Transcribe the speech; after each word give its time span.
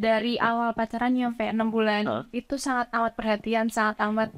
dari 0.00 0.40
awal 0.40 0.72
pacaran 0.72 1.12
sampai 1.12 1.52
enam 1.52 1.68
bulan 1.68 2.02
Hah? 2.08 2.24
itu 2.32 2.56
sangat 2.56 2.88
amat 2.96 3.12
perhatian 3.12 3.68
sangat 3.68 4.00
amat 4.08 4.32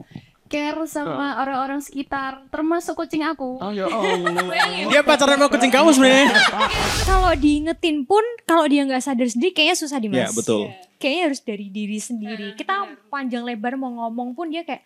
care 0.52 0.76
sama 0.84 1.40
orang-orang 1.40 1.80
sekitar 1.80 2.44
termasuk 2.52 2.92
kucing 2.92 3.24
aku 3.24 3.56
Oh 3.56 3.72
ya 3.72 3.88
Allah. 3.88 4.52
Dia 4.92 5.00
pacaran 5.00 5.40
sama 5.40 5.48
kucing 5.48 5.72
kamu 5.72 5.96
sebenarnya. 5.96 6.28
Kalau 7.08 7.32
diingetin 7.32 8.04
pun 8.04 8.20
kalau 8.44 8.68
dia 8.68 8.84
nggak 8.84 9.00
sadar 9.00 9.24
sendiri 9.24 9.56
kayaknya 9.56 9.76
susah 9.80 9.96
dimas. 9.96 10.18
Ya, 10.20 10.28
betul. 10.28 10.68
Kayaknya 11.00 11.22
harus 11.24 11.40
dari 11.40 11.66
diri 11.72 11.96
sendiri. 11.96 12.52
Kita 12.52 12.84
panjang 13.08 13.48
lebar 13.48 13.80
mau 13.80 13.88
ngomong 14.04 14.36
pun 14.36 14.52
dia 14.52 14.66
kayak 14.68 14.84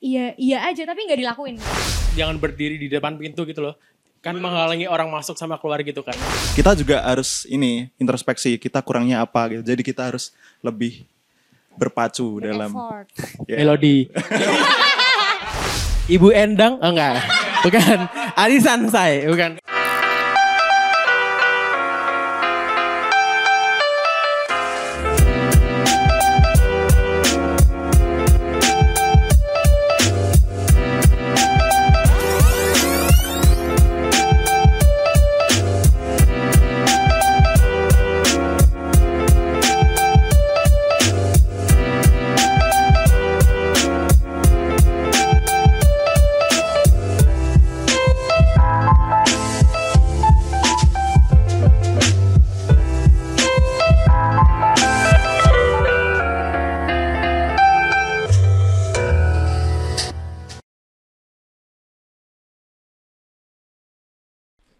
iya 0.00 0.32
iya 0.40 0.64
aja 0.64 0.88
tapi 0.88 1.04
nggak 1.04 1.20
dilakuin. 1.20 1.56
Jangan 2.16 2.40
berdiri 2.40 2.80
di 2.80 2.88
depan 2.88 3.20
pintu 3.20 3.44
gitu 3.44 3.60
loh. 3.60 3.76
Kan 4.26 4.42
menghalangi 4.42 4.90
orang 4.90 5.06
masuk 5.06 5.38
sama 5.38 5.54
keluar 5.54 5.78
gitu 5.86 6.02
kan. 6.02 6.18
kita 6.58 6.74
juga 6.74 6.98
harus 6.98 7.46
ini 7.46 7.94
introspeksi 7.94 8.58
kita 8.58 8.82
kurangnya 8.82 9.22
apa 9.22 9.54
gitu. 9.54 9.62
Jadi 9.62 9.86
kita 9.86 10.10
harus 10.10 10.34
lebih 10.58 11.06
berpacu 11.78 12.42
dalam 12.42 12.74
Effort. 12.74 13.06
ya. 13.50 13.62
Melodi. 13.62 14.10
Ibu 16.18 16.34
Endang? 16.34 16.82
Oh 16.82 16.90
enggak. 16.90 17.22
Bukan. 17.62 17.98
Arisan 18.34 18.90
saya, 18.90 19.30
bukan. 19.30 19.62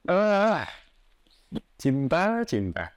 Ah, 0.07 0.71
cinta, 1.75 2.47
cinta. 2.47 2.95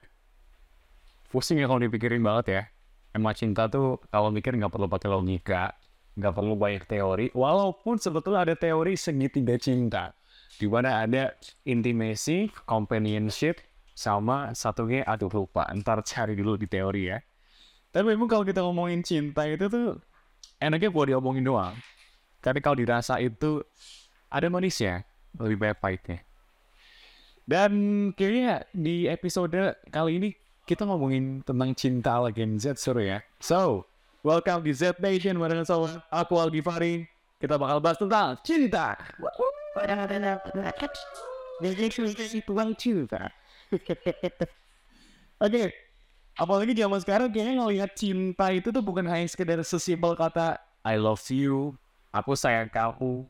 Pusing 1.34 1.58
ya 1.58 1.66
kalau 1.66 1.82
dipikirin 1.82 2.22
banget 2.22 2.46
ya. 2.46 2.62
Emang 3.10 3.34
cinta 3.34 3.66
tuh 3.66 3.98
kalau 4.14 4.30
mikir 4.30 4.54
nggak 4.54 4.70
perlu 4.70 4.86
pakai 4.86 5.10
logika, 5.10 5.74
nggak 6.14 6.34
perlu 6.38 6.54
banyak 6.54 6.86
teori. 6.86 7.26
Walaupun 7.34 7.98
sebetulnya 7.98 8.46
ada 8.46 8.54
teori 8.54 8.94
segitiga 8.94 9.58
cinta, 9.58 10.14
di 10.54 10.70
mana 10.70 11.02
ada 11.02 11.34
intimacy, 11.66 12.46
companionship, 12.62 13.58
sama 13.90 14.54
satunya 14.54 15.02
aduh 15.02 15.34
lupa. 15.34 15.66
Ntar 15.74 16.06
cari 16.06 16.38
dulu 16.38 16.54
di 16.54 16.70
teori 16.70 17.10
ya. 17.10 17.18
Tapi 17.90 18.14
memang 18.14 18.30
kalau 18.30 18.46
kita 18.46 18.62
ngomongin 18.62 19.02
cinta 19.02 19.50
itu 19.50 19.66
tuh 19.66 19.98
enaknya 20.62 20.94
buat 20.94 21.10
diomongin 21.10 21.42
doang. 21.42 21.74
Tapi 22.38 22.62
kalau 22.62 22.78
dirasa 22.78 23.18
itu 23.18 23.66
ada 24.30 24.46
manisnya, 24.46 25.02
lebih 25.34 25.58
banyak 25.58 25.78
pahitnya. 25.82 26.29
Dan 27.48 27.72
kayaknya 28.14 28.64
di 28.72 29.08
episode 29.08 29.76
kali 29.88 30.12
ini 30.20 30.28
kita 30.68 30.86
ngomongin 30.86 31.42
tentang 31.42 31.74
cinta 31.74 32.20
ala 32.20 32.30
Gen 32.30 32.60
Z 32.60 32.78
seru 32.78 33.02
ya. 33.02 33.24
So, 33.42 33.88
welcome 34.22 34.62
di 34.62 34.70
Z 34.70 35.00
Nation 35.02 35.40
barengan 35.40 35.66
sama 35.66 36.04
aku 36.12 36.38
Aldi 36.38 36.60
Fari. 36.62 37.04
Kita 37.40 37.56
bakal 37.56 37.80
bahas 37.80 37.96
tentang 37.96 38.36
cinta. 38.44 38.94
Cinta. 42.76 43.32
Oke, 45.40 45.72
apalagi 46.36 46.72
zaman 46.76 47.00
sekarang 47.00 47.28
kayaknya 47.32 47.64
ngelihat 47.64 47.90
cinta 47.96 48.52
itu 48.52 48.68
tuh 48.68 48.84
bukan 48.84 49.08
hanya 49.08 49.24
sekedar 49.24 49.60
sesimpel 49.64 50.12
kata 50.12 50.60
I 50.84 51.00
love 51.00 51.24
you, 51.32 51.76
aku 52.12 52.36
sayang 52.36 52.68
kamu, 52.68 53.24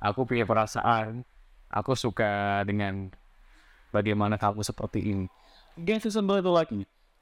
aku 0.00 0.20
punya 0.28 0.44
perasaan, 0.44 1.24
aku 1.72 1.96
suka 1.96 2.60
dengan 2.68 3.08
bagaimana 3.94 4.34
kamu 4.34 4.66
seperti 4.66 5.14
ini. 5.14 5.26
Gak 5.78 6.02
sesimpel 6.02 6.42
itu 6.42 6.50
lagi. 6.50 6.80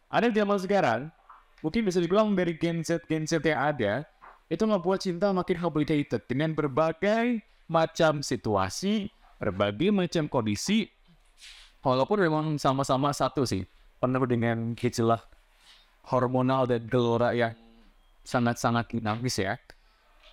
Ada 0.09 0.33
di 0.33 0.41
zaman 0.41 0.57
sekarang, 0.57 1.01
mungkin 1.61 1.85
bisa 1.85 2.01
dibilang 2.01 2.33
dari 2.33 2.57
Gen 2.57 2.81
Z, 2.81 3.05
Gen 3.05 3.29
Z 3.29 3.45
yang 3.45 3.61
ada, 3.61 4.09
itu 4.49 4.65
membuat 4.65 5.05
cinta 5.05 5.33
makin 5.33 5.57
complicated 5.61 6.25
dengan 6.25 6.57
berbagai 6.57 7.45
macam 7.69 8.21
situasi, 8.21 9.09
berbagai 9.41 9.89
macam 9.89 10.29
kondisi, 10.29 10.89
walaupun 11.81 12.21
memang 12.21 12.47
sama-sama 12.61 13.13
satu 13.13 13.49
sih, 13.49 13.65
penuh 14.01 14.25
dengan 14.29 14.77
gejolak 14.77 15.25
hormonal 16.09 16.69
dan 16.69 16.85
gelora 16.85 17.33
yang 17.33 17.57
sangat-sangat 18.27 18.93
dinamis 18.93 19.41
ya. 19.41 19.57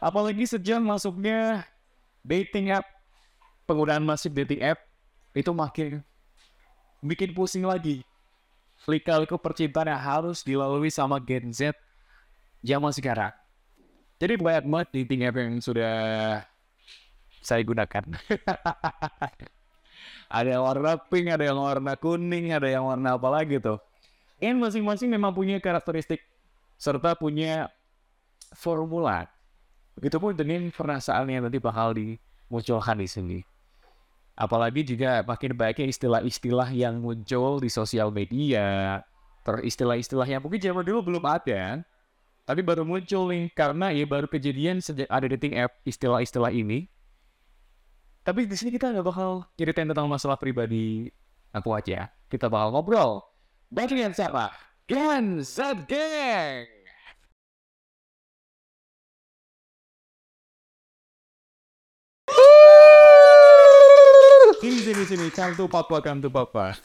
Apalagi 0.03 0.43
sejak 0.43 0.83
masuknya 0.83 1.63
dating 2.27 2.75
app, 2.75 2.83
penggunaan 3.63 4.03
masif 4.03 4.35
dating 4.35 4.59
app, 4.63 4.83
itu 5.31 5.51
makin 5.55 6.03
bikin 7.03 7.31
pusing 7.31 7.65
lagi. 7.65 8.03
Lika-liku 8.87 9.35
percintaan 9.35 9.91
yang 9.91 9.99
harus 9.99 10.41
dilalui 10.41 10.89
sama 10.89 11.19
Gen 11.19 11.51
Z 11.51 11.75
zaman 12.63 12.91
sekarang. 12.95 13.35
Jadi 14.19 14.35
banyak 14.35 14.63
banget 14.67 14.87
dating 14.91 15.21
app 15.27 15.39
yang 15.39 15.53
sudah 15.63 15.95
saya 17.39 17.61
gunakan. 17.63 18.03
ada 20.37 20.47
yang 20.47 20.63
warna 20.63 20.99
pink, 20.99 21.27
ada 21.31 21.43
yang 21.47 21.59
warna 21.59 21.95
kuning, 21.95 22.51
ada 22.51 22.67
yang 22.67 22.87
warna 22.87 23.15
apa 23.15 23.29
lagi 23.31 23.63
tuh. 23.63 23.79
And 24.39 24.59
masing-masing 24.59 25.11
memang 25.11 25.35
punya 25.35 25.59
karakteristik 25.59 26.23
serta 26.79 27.15
punya 27.15 27.71
formula. 28.55 29.27
Begitupun 29.99 30.35
dengan 30.35 30.71
perasaan 30.71 31.27
yang 31.27 31.43
nanti 31.43 31.59
bakal 31.59 31.91
dimunculkan 31.91 32.99
di 32.99 33.07
sini. 33.07 33.39
Apalagi 34.39 34.87
juga 34.87 35.19
makin 35.27 35.51
banyaknya 35.51 35.91
istilah-istilah 35.91 36.71
yang 36.71 37.03
muncul 37.03 37.59
di 37.59 37.67
sosial 37.67 38.07
media, 38.07 39.03
ter 39.43 39.59
istilah-istilah 39.67 40.23
yang 40.23 40.39
mungkin 40.39 40.63
zaman 40.63 40.87
dulu 40.87 41.11
belum 41.11 41.23
ada, 41.27 41.83
tapi 42.47 42.63
baru 42.63 42.87
muncul 42.87 43.27
nih 43.35 43.51
karena 43.51 43.91
ya 43.91 44.07
baru 44.07 44.31
kejadian 44.31 44.79
sejak 44.79 45.11
ada 45.11 45.27
dating 45.27 45.59
app 45.59 45.83
istilah-istilah 45.83 46.55
ini. 46.55 46.87
Tapi 48.23 48.47
di 48.47 48.55
sini 48.55 48.71
kita 48.71 48.95
nggak 48.95 49.03
bakal 49.03 49.43
ceritain 49.59 49.91
tentang 49.91 50.07
masalah 50.07 50.39
pribadi 50.39 51.11
aku 51.51 51.75
aja. 51.75 52.07
Kita 52.31 52.47
bakal 52.47 52.71
ngobrol. 52.71 53.19
Bagian 53.67 54.15
siapa? 54.15 54.55
Gen 54.87 55.43
Z 55.43 55.83
Gang! 55.83 56.79
Sini 65.09 65.28
sini 65.39 65.55
sini, 65.55 65.55
come 65.55 65.55
to 65.55 65.65
papa, 65.71 65.95
come 66.03 66.19
to 66.19 66.29
papa. 66.29 66.75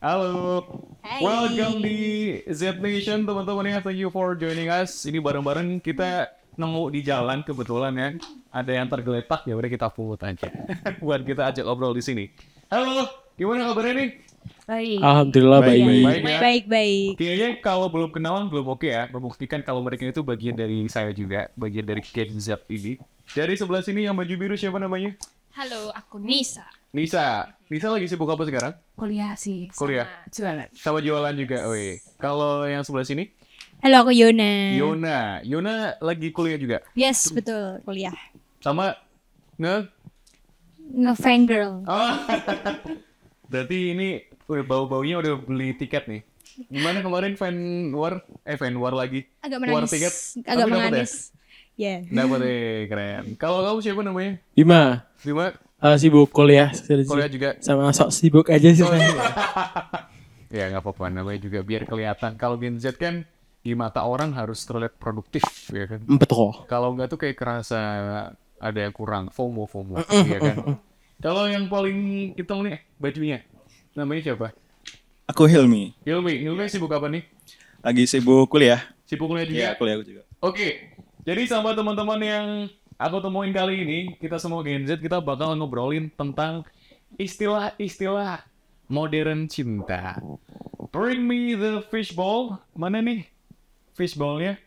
Halo, 0.00 0.62
Hai. 1.02 1.20
welcome 1.20 1.82
di 1.82 1.98
Z 2.48 2.78
Nation 2.78 3.26
teman-teman 3.26 3.66
ya. 3.66 3.78
Thank 3.82 3.98
you 3.98 4.08
for 4.14 4.38
joining 4.38 4.70
us. 4.70 5.04
Ini 5.04 5.18
bareng-bareng 5.18 5.82
kita 5.82 6.30
nemu 6.54 6.82
di 6.94 7.00
jalan 7.02 7.42
kebetulan 7.42 7.92
ya. 7.98 8.08
Ada 8.54 8.72
yang 8.80 8.86
tergeletak 8.86 9.42
ya 9.44 9.58
udah 9.58 9.70
kita 9.70 9.90
pungut 9.90 10.22
aja. 10.22 10.48
Buat 11.02 11.26
kita 11.26 11.50
ajak 11.50 11.66
ngobrol 11.66 11.92
di 11.98 12.02
sini. 12.06 12.24
Halo, 12.70 13.10
gimana 13.34 13.74
kabarnya 13.74 13.94
nih? 14.06 14.10
baik 14.64 15.04
Alhamdulillah 15.04 15.60
Baik, 15.60 15.82
baik. 15.84 16.00
baik. 16.06 16.22
ya. 16.24 16.38
Baik 16.40 16.64
baik. 16.70 17.10
Kayaknya 17.20 17.48
kalau 17.60 17.86
belum 17.92 18.08
kenalan 18.14 18.48
belum 18.48 18.66
oke 18.72 18.88
ya. 18.88 19.04
Membuktikan 19.12 19.60
kalau 19.60 19.82
mereka 19.84 20.06
itu 20.08 20.22
bagian 20.24 20.56
dari 20.56 20.86
saya 20.88 21.12
juga, 21.12 21.50
bagian 21.58 21.84
dari 21.84 22.00
Gen 22.00 22.38
Z 22.40 22.64
ini. 22.72 22.96
Dari 23.36 23.52
sebelah 23.58 23.84
sini 23.84 24.08
yang 24.08 24.16
baju 24.16 24.32
biru 24.38 24.54
siapa 24.56 24.78
namanya? 24.80 25.12
halo 25.50 25.90
aku 25.98 26.22
Nisa 26.22 26.62
Nisa. 26.90 27.46
Nisa 27.70 27.86
lagi 27.86 28.10
sibuk 28.10 28.26
apa 28.26 28.42
sekarang? 28.42 28.74
kuliah 28.98 29.32
sih 29.38 29.70
sama 29.70 29.78
Kuliah. 29.78 30.08
jualan 30.28 30.66
Sama 30.74 30.98
jualan 30.98 31.34
juga. 31.38 31.70
Wih. 31.70 32.02
Kalau 32.18 32.66
yang 32.66 32.82
sebelah 32.82 33.06
sini? 33.06 33.30
Halo 33.78 34.02
aku 34.02 34.12
Yona. 34.12 34.74
Yona. 34.74 35.40
Yona 35.46 35.94
lagi 36.02 36.34
kuliah 36.34 36.58
juga. 36.58 36.82
Yes 36.98 37.30
betul 37.30 37.78
kuliah. 37.86 38.12
Sama 38.58 38.98
nge 39.56 39.86
Ngefangirl. 40.90 41.86
Oh. 41.86 42.14
Berarti 43.54 43.94
ini 43.94 44.26
udah 44.50 44.64
bau-baunya 44.66 45.22
udah 45.22 45.38
beli 45.38 45.78
tiket 45.78 46.10
nih. 46.10 46.26
Gimana 46.66 47.06
kemarin 47.06 47.38
fan 47.38 47.54
war 47.94 48.26
eh 48.42 48.58
fan 48.58 48.74
war 48.82 48.98
lagi. 48.98 49.30
Agak 49.46 49.62
War 49.62 49.86
menangis. 49.86 49.94
tiket. 49.94 50.14
Agak 50.42 50.66
ya? 50.66 50.72
menangis. 50.74 51.12
Ya. 51.78 52.02
Dapat 52.02 52.38
deh 52.42 52.90
keren. 52.90 53.24
Kalau 53.38 53.62
kamu 53.62 53.78
siapa 53.78 54.02
namanya? 54.02 54.42
Bima, 54.58 55.06
Bima 55.22 55.54
eh, 55.80 55.96
sibuk 55.96 56.28
kuliah. 56.30 56.70
kuliah 57.08 57.30
juga. 57.30 57.48
Sama 57.60 57.90
sok 57.90 58.10
sibuk 58.12 58.46
aja 58.52 58.68
sih. 58.72 58.84
Oh, 58.84 58.92
iya. 58.92 59.14
Ya 60.50 60.66
nggak 60.66 60.82
apa-apa 60.82 61.14
namanya 61.14 61.46
juga 61.46 61.62
biar 61.62 61.86
kelihatan. 61.86 62.34
Kalau 62.34 62.58
Gen 62.58 62.74
Z 62.82 62.98
kan 62.98 63.22
di 63.62 63.70
mata 63.78 64.02
orang 64.02 64.34
harus 64.34 64.58
terlihat 64.66 64.98
produktif 64.98 65.46
ya 65.70 65.86
kan. 65.86 66.02
Betul. 66.02 66.66
Kalau 66.66 66.90
nggak 66.98 67.06
tuh 67.06 67.22
kayak 67.22 67.38
kerasa 67.38 67.78
ada 68.58 68.78
yang 68.82 68.90
kurang 68.90 69.30
FOMO 69.30 69.70
FOMO 69.70 70.02
ya 70.26 70.42
kan. 70.42 70.56
Kalau 71.22 71.46
yang 71.46 71.70
paling 71.70 72.32
kita 72.34 72.58
nih 72.66 72.82
bajunya 72.98 73.38
namanya 73.94 74.34
siapa? 74.34 74.50
Aku 75.30 75.46
Hilmi, 75.46 75.94
Hilmi, 76.02 76.42
Hilmi 76.42 76.66
sibuk 76.66 76.90
apa 76.90 77.06
nih? 77.06 77.22
lagi 77.80 78.04
sibuk 78.10 78.50
kuliah. 78.50 78.82
Sibuk 79.06 79.30
kuliah 79.30 79.46
juga? 79.46 79.60
Iya, 79.62 79.70
kuliah 79.78 79.94
aku 80.00 80.04
juga. 80.04 80.22
Oke, 80.42 80.68
jadi 81.22 81.42
sama 81.46 81.72
teman-teman 81.78 82.20
yang 82.20 82.46
aku 83.00 83.16
temuin 83.24 83.56
kali 83.56 83.74
ini, 83.80 84.00
kita 84.20 84.36
semua 84.36 84.60
Gen 84.60 84.84
Z, 84.84 85.00
kita 85.00 85.24
bakal 85.24 85.56
ngobrolin 85.56 86.12
tentang 86.12 86.68
istilah-istilah 87.16 88.44
modern 88.92 89.48
cinta. 89.48 90.20
Bring 90.92 91.24
me 91.24 91.56
the 91.56 91.80
fishball. 91.88 92.60
Mana 92.76 93.00
nih 93.00 93.24
fishballnya? 93.96 94.60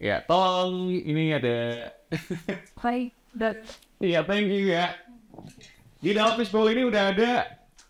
Ya, 0.00 0.24
tolong 0.24 0.92
ini 0.92 1.36
ada. 1.36 1.92
Dan 3.34 3.56
Iya, 3.98 4.20
thank 4.22 4.46
you 4.52 4.70
ya. 4.70 4.94
Di 5.98 6.12
dalam 6.12 6.36
fishbowl 6.36 6.68
ini 6.70 6.84
udah 6.84 7.10
ada 7.16 7.30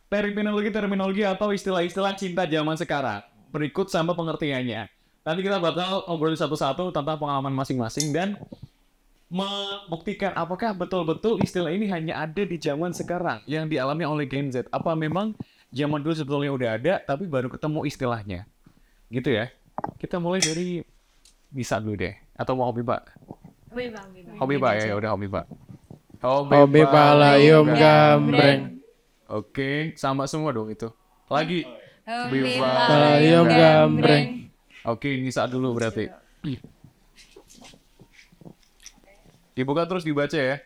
terminologi-terminologi 0.06 1.26
atau 1.26 1.50
istilah-istilah 1.50 2.14
cinta 2.14 2.46
zaman 2.46 2.78
sekarang. 2.78 3.26
Berikut 3.50 3.90
sama 3.90 4.14
pengertiannya. 4.14 4.93
Nanti 5.24 5.40
kita 5.40 5.56
bakal 5.56 6.04
ngobrol 6.04 6.36
satu-satu 6.36 6.92
tentang 6.92 7.16
pengalaman 7.16 7.56
masing-masing 7.56 8.12
dan 8.12 8.36
membuktikan 9.32 10.36
apakah 10.36 10.76
betul-betul 10.76 11.40
istilah 11.40 11.72
ini 11.72 11.88
hanya 11.88 12.28
ada 12.28 12.44
di 12.44 12.60
zaman 12.60 12.92
sekarang 12.92 13.40
yang 13.48 13.64
dialami 13.64 14.04
oleh 14.04 14.28
Gen 14.28 14.52
Z. 14.52 14.68
Apa 14.68 14.92
memang 14.92 15.32
zaman 15.72 16.04
dulu 16.04 16.12
sebetulnya 16.12 16.52
udah 16.52 16.68
ada 16.76 16.94
tapi 17.00 17.24
baru 17.24 17.48
ketemu 17.48 17.88
istilahnya. 17.88 18.40
Gitu 19.08 19.32
ya. 19.32 19.48
Kita 19.96 20.20
mulai 20.20 20.44
dari 20.44 20.84
bisa 21.48 21.80
dulu 21.80 21.96
deh. 22.04 22.12
Atau 22.36 22.52
mau 22.60 22.68
hobi 22.68 22.84
Pak? 22.84 23.02
Hobi 24.36 24.60
Pak 24.60 24.72
ya, 24.76 24.92
ya 24.92 24.94
udah 25.00 25.10
hobi 25.16 25.26
Pak. 25.32 25.44
Hobi 26.20 26.84
palayum 26.84 27.72
gambreng. 27.72 28.76
Oke, 29.24 29.96
sama 29.96 30.28
semua 30.28 30.52
dong 30.52 30.68
itu. 30.68 30.92
Lagi. 31.32 31.64
Hobi 32.04 32.60
Palayum 32.60 33.48
gambreng. 33.48 34.43
Oke, 34.84 35.16
ini 35.16 35.32
saat 35.32 35.48
dulu 35.48 35.72
berarti. 35.72 36.12
Dibuka 39.54 39.88
terus 39.88 40.04
dibaca 40.04 40.34
ya. 40.36 40.60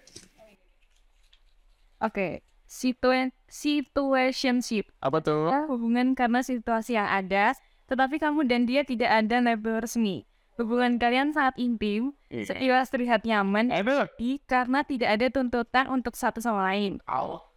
Oke, 1.98 2.42
situa- 2.66 3.34
situationship. 3.46 4.90
Apa 5.02 5.18
tuh? 5.22 5.50
Ya, 5.50 5.66
hubungan 5.66 6.14
karena 6.14 6.42
situasi 6.42 6.94
yang 6.94 7.06
ada, 7.06 7.54
tetapi 7.86 8.18
kamu 8.18 8.46
dan 8.46 8.66
dia 8.66 8.82
tidak 8.82 9.10
ada 9.10 9.42
label 9.42 9.82
resmi. 9.82 10.26
Hubungan 10.58 10.98
kalian 10.98 11.30
sangat 11.30 11.54
intim, 11.62 12.18
Iya. 12.30 12.50
sekilas 12.50 12.90
terlihat 12.90 13.22
nyaman, 13.22 13.70
Enak. 13.70 14.10
tapi 14.18 14.42
karena 14.42 14.82
tidak 14.82 15.10
ada 15.14 15.26
tuntutan 15.30 15.86
untuk 15.86 16.18
satu 16.18 16.42
sama 16.42 16.74
lain. 16.74 16.98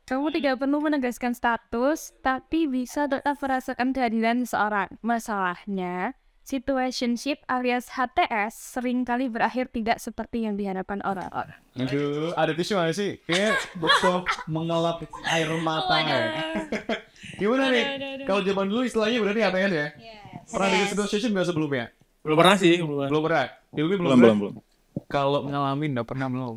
Kamu 0.05 0.27
tidak 0.29 0.61
perlu 0.61 0.77
menegaskan 0.83 1.33
status, 1.33 2.13
tapi 2.21 2.69
bisa 2.69 3.09
tetap 3.09 3.37
merasakan 3.41 3.89
kehadiran 3.89 4.45
seseorang. 4.45 4.89
Masalahnya, 5.01 6.13
situationship 6.41 7.41
alias 7.45 7.93
HTS 7.93 8.53
sering 8.77 9.05
kali 9.05 9.29
berakhir 9.29 9.69
tidak 9.69 10.01
seperti 10.01 10.43
yang 10.49 10.57
diharapkan 10.57 10.99
orang-orang. 11.05 11.57
Aduh, 11.77 12.33
ada 12.33 12.51
tisu 12.51 12.75
nggak 12.75 12.95
sih? 12.97 13.11
Kayak 13.23 13.61
betul 13.77 14.25
mengelap 14.49 15.05
air 15.29 15.49
mata 15.61 15.97
ya. 16.01 16.19
Gimana 17.37 17.69
nih? 17.69 17.85
Kalau 18.25 18.41
zaman 18.41 18.65
dulu 18.67 18.81
istilahnya 18.83 19.17
berarti 19.21 19.41
ATS 19.45 19.71
ya? 19.71 19.87
Pernah 20.49 20.67
di 20.67 20.77
situation 20.89 21.31
nggak 21.31 21.47
sebelumnya? 21.47 21.85
Belum 22.21 22.37
pernah 22.37 22.55
sih, 22.57 22.77
belum 22.81 22.97
pernah. 22.97 23.09
Belum 23.09 23.23
pernah. 23.23 23.45
Ilmi 23.71 23.95
belum, 23.95 24.09
Belum, 24.19 24.37
pernah? 24.37 24.63
Kalau 25.07 25.39
ngalamin 25.47 25.89
nggak 25.95 26.07
pernah 26.09 26.27
belum. 26.27 26.55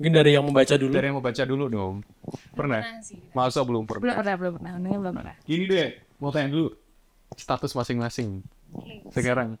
Mungkin 0.00 0.12
dari 0.16 0.32
yang 0.32 0.48
membaca 0.48 0.74
dulu. 0.80 0.92
Dari 0.96 1.06
yang 1.12 1.16
mau 1.20 1.24
baca 1.24 1.42
dulu 1.44 1.64
dong. 1.68 1.94
Pernah? 2.56 2.80
Masa 3.36 3.60
belum 3.60 3.84
Belum 3.84 4.00
pernah? 4.00 4.16
pernah, 4.16 4.34
belum 4.40 4.52
pernah, 4.56 4.72
belum 4.80 5.12
pernah. 5.12 5.34
Gini 5.44 5.64
deh, 5.68 5.88
mau 6.16 6.32
tanya 6.32 6.48
dulu. 6.48 6.72
Status 7.36 7.72
masing-masing. 7.72 8.42
Sekarang. 9.10 9.58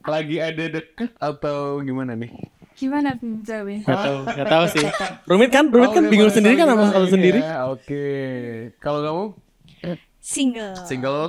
Lagi 0.00 0.40
ada 0.40 0.64
deket 0.70 1.12
atau 1.16 1.78
gimana 1.80 2.16
nih? 2.16 2.32
Gimana 2.72 3.12
tuh 3.14 3.44
jawabnya? 3.44 3.84
Gak 3.84 3.98
tahu, 4.00 4.18
gak 4.24 4.48
tahu 4.48 4.64
sih. 4.72 4.86
Rumit 5.28 5.50
kan, 5.52 5.64
rumit 5.68 5.90
Oh, 5.90 5.94
kan 6.00 6.04
bingung 6.08 6.32
sendiri 6.32 6.56
kan 6.56 6.66
sama 6.72 6.88
ini 6.88 7.10
sendiri. 7.12 7.40
ya, 7.44 7.68
Oke. 7.68 8.04
Kalau 8.80 9.00
kamu 9.04 9.24
Single. 10.20 10.76
single? 10.84 11.24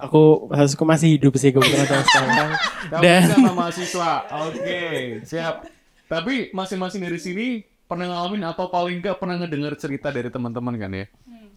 Aku 0.00 0.48
aku 0.48 0.82
masih 0.88 1.20
hidup 1.20 1.36
sih 1.36 1.52
kebetulan 1.52 1.84
sekarang. 1.84 2.50
Kamu 2.90 3.02
Dan 3.04 3.20
sama 3.28 3.52
mahasiswa. 3.52 4.12
Oke, 4.48 4.80
siap. 5.28 5.68
Tapi 6.08 6.48
masing-masing 6.50 7.04
dari 7.04 7.20
sini 7.20 7.46
pernah 7.84 8.08
ngalamin 8.08 8.48
atau 8.48 8.72
paling 8.72 9.04
nggak 9.04 9.20
pernah 9.20 9.36
ngedengar 9.36 9.76
cerita 9.76 10.08
dari 10.08 10.32
teman-teman 10.32 10.72
kan 10.74 10.90
ya? 10.94 11.06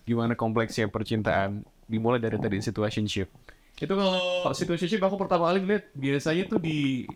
Gimana 0.03 0.35
kompleksnya 0.35 0.91
percintaan 0.91 1.63
dimulai 1.87 2.19
dari 2.19 2.37
tadi 2.39 2.57
situationship. 2.59 3.27
Itu 3.77 3.93
kalau 3.97 4.53
situationship 4.55 5.01
aku 5.01 5.15
pertama 5.17 5.49
kali 5.49 5.65
lihat 5.65 5.89
biasanya 5.93 6.43
tuh 6.47 6.59
di 6.61 7.07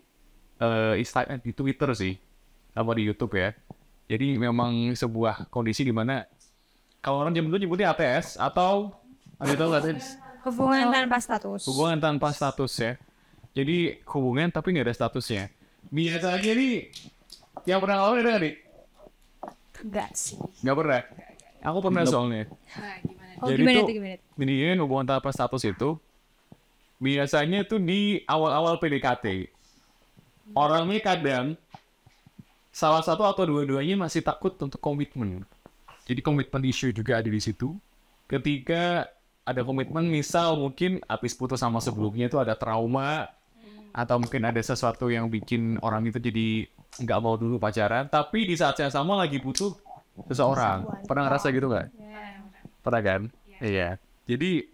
eh 0.58 0.94
Insta- 0.98 1.28
di 1.38 1.52
Twitter 1.54 1.90
sih 1.94 2.18
sama 2.74 2.92
di 2.98 3.06
YouTube 3.06 3.38
ya. 3.38 3.54
Jadi 4.08 4.40
memang 4.40 4.92
sebuah 4.96 5.52
kondisi 5.52 5.84
di 5.84 5.92
mana 5.92 6.24
kalau 6.98 7.22
orang 7.22 7.32
zaman 7.36 7.48
dulu 7.52 7.60
nyebutnya 7.62 7.94
ATS 7.94 8.40
atau 8.40 8.90
ada 9.38 9.52
tahu 9.54 9.68
nggak 9.70 9.82
ATS? 9.84 10.06
Hubungan 10.48 10.86
tanpa 10.90 11.18
status. 11.20 11.62
Hubungan 11.68 11.98
tanpa 12.00 12.28
status 12.32 12.72
ya. 12.80 12.92
Jadi 13.54 14.00
hubungan 14.08 14.48
tapi 14.50 14.74
nggak 14.74 14.86
ada 14.88 14.94
statusnya. 14.96 15.52
Biasanya 15.92 16.52
nih 16.56 16.90
yang 17.68 17.78
pernah 17.78 17.96
ngalamin 18.02 18.20
ada 18.24 18.30
nggak 18.34 18.42
nih? 18.42 18.54
Enggak 19.78 20.10
sih. 20.18 20.36
Nggak 20.64 20.76
pernah. 20.78 21.00
Aku 21.62 21.78
pernah 21.82 22.02
soalnya. 22.06 22.44
Oh, 23.38 23.46
Jadi 23.46 23.62
gimana 23.62 23.76
tuh- 23.78 23.86
tuh 23.86 23.94
gimana? 23.94 24.16
Ini 24.36 24.54
hubungan 24.78 25.06
tanpa 25.06 25.30
status 25.30 25.62
itu 25.62 25.90
biasanya 26.98 27.62
tuh 27.62 27.78
di 27.78 28.22
awal-awal 28.26 28.76
PDKT. 28.76 29.46
Orangnya 30.52 30.98
kadang 30.98 31.46
salah 32.72 33.02
satu 33.02 33.22
atau 33.22 33.44
dua-duanya 33.44 33.94
masih 33.98 34.22
takut 34.22 34.54
untuk 34.58 34.78
komitmen. 34.78 35.44
Jadi 36.08 36.20
komitmen 36.24 36.64
issue 36.64 36.90
juga 36.90 37.20
ada 37.20 37.28
di 37.28 37.38
situ. 37.38 37.76
Ketika 38.26 39.06
ada 39.44 39.60
komitmen, 39.62 40.08
misal 40.08 40.56
mungkin 40.56 41.00
habis 41.04 41.32
putus 41.32 41.60
sama 41.60 41.80
sebelumnya 41.80 42.28
itu 42.28 42.36
ada 42.36 42.52
trauma 42.52 43.28
atau 43.92 44.20
mungkin 44.20 44.44
ada 44.44 44.60
sesuatu 44.60 45.08
yang 45.08 45.28
bikin 45.28 45.80
orang 45.80 46.04
itu 46.04 46.20
jadi 46.20 46.68
nggak 47.00 47.18
mau 47.20 47.36
dulu 47.36 47.56
pacaran, 47.56 48.08
tapi 48.08 48.44
di 48.44 48.56
saat 48.56 48.76
yang 48.80 48.92
sama 48.92 49.16
lagi 49.16 49.40
butuh 49.40 49.72
seseorang. 50.28 50.84
Pernah 51.04 51.22
ngerasa 51.28 51.48
gitu 51.52 51.68
nggak? 51.68 51.88
Pernah 52.80 53.02
kan? 53.02 53.20
Iya. 53.58 53.98
Jadi 54.28 54.68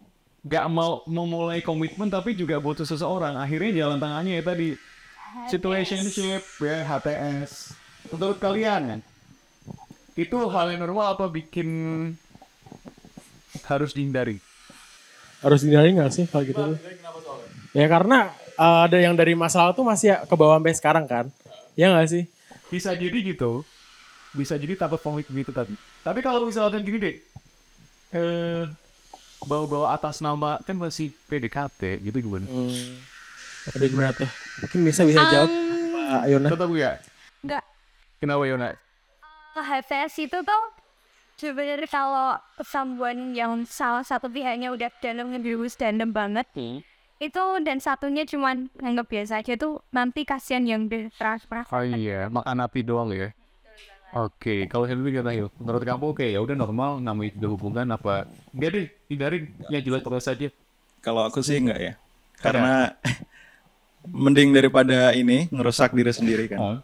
nggak 0.44 0.66
mau 0.68 1.00
memulai 1.08 1.64
komitmen 1.64 2.12
tapi 2.12 2.36
juga 2.36 2.60
butuh 2.60 2.84
seseorang. 2.84 3.38
Akhirnya 3.40 3.84
jalan 3.84 3.98
tangannya 3.98 4.40
ya 4.40 4.44
tadi 4.44 4.68
situationship 5.48 6.42
ya 6.60 6.84
HTS. 6.84 7.74
Menurut 8.12 8.38
kalian 8.38 9.00
itu 10.14 10.36
hal 10.52 10.70
yang 10.70 10.84
normal 10.84 11.18
apa 11.18 11.26
bikin 11.26 11.68
harus 13.66 13.96
dihindari? 13.96 14.38
harus 15.44 15.60
dihindari 15.60 15.92
nggak 15.92 16.10
sih 16.10 16.24
kalau 16.24 16.44
gitu? 16.48 16.62
Ya 17.76 17.84
karena 17.84 18.32
uh, 18.56 18.88
ada 18.88 18.96
yang 18.96 19.12
dari 19.12 19.36
masalah 19.36 19.76
tuh 19.76 19.84
masih 19.84 20.16
ke 20.24 20.34
bawah 20.34 20.56
sampai 20.56 20.72
sekarang 20.72 21.04
kan. 21.04 21.28
Ya 21.76 21.92
nggak 21.92 22.08
sih? 22.08 22.24
Bisa 22.72 22.96
jadi 22.96 23.20
gitu. 23.20 23.60
Bisa 24.32 24.56
jadi 24.56 24.74
takut 24.74 24.98
konflik 25.04 25.28
gitu 25.28 25.52
tadi. 25.52 25.76
Tapi 26.00 26.24
kalau 26.24 26.48
misalnya 26.48 26.80
gini 26.80 26.98
deh. 26.98 27.16
Eh 28.14 28.64
bawa-bawa 29.44 29.92
atas 29.92 30.22
nama 30.22 30.56
kan 30.62 30.78
masih 30.78 31.10
PDKT 31.26 32.00
gitu 32.06 32.22
gimana? 32.22 32.46
Hmm. 32.46 32.94
Ada 33.74 33.84
gimana 33.90 34.10
tuh? 34.14 34.30
Mungkin 34.64 34.80
bisa 34.86 35.02
bisa 35.02 35.20
jawab 35.28 35.50
Pak 35.50 36.24
Yona. 36.30 36.48
Tetap 36.48 36.70
ya? 36.78 36.92
Enggak. 37.42 37.64
Kenapa 38.22 38.42
Yona? 38.46 38.68
HTS 39.54 40.14
itu 40.30 40.38
tuh 40.46 40.62
sebenarnya 41.38 41.90
kalau 41.90 42.38
someone 42.62 43.34
yang 43.34 43.66
salah 43.66 44.06
satu 44.06 44.30
pihaknya 44.30 44.70
udah 44.70 44.90
dalam 45.02 45.34
ngebius 45.34 45.74
dalam 45.74 46.10
banget 46.14 46.46
itu 47.22 47.44
dan 47.62 47.78
satunya 47.78 48.26
cuman 48.26 48.70
nganggap 48.74 49.06
biasa 49.06 49.42
aja 49.42 49.54
tuh 49.54 49.78
nanti 49.94 50.26
kasihan 50.26 50.66
yang 50.66 50.90
ditransfer 50.90 51.62
Oh 51.70 51.82
iya, 51.86 52.26
makan 52.26 52.66
api 52.66 52.80
doang 52.82 53.14
ya. 53.14 53.30
Oke, 54.14 54.70
kalau 54.70 54.86
Henry 54.86 55.10
kata 55.10 55.34
Hil, 55.34 55.50
menurut 55.58 55.82
kamu 55.82 56.14
oke 56.14 56.22
ya 56.22 56.38
udah 56.38 56.54
normal 56.54 57.02
namanya 57.02 57.34
juga 57.34 57.48
hubungan 57.50 57.86
apa? 57.90 58.30
Enggak 58.54 58.70
deh, 58.70 58.86
hindarin 59.10 59.50
yang 59.66 59.82
jelas 59.82 60.06
terus 60.06 60.22
saja. 60.22 60.48
Kalau 61.02 61.26
aku 61.26 61.42
sih 61.42 61.58
enggak 61.58 61.78
ya. 61.82 61.92
Karena 62.38 62.94
mending 64.06 64.54
daripada 64.54 65.10
ini 65.10 65.50
ngerusak 65.50 65.90
diri 65.98 66.14
sendiri 66.14 66.46
kan. 66.46 66.58
Oh. 66.62 66.78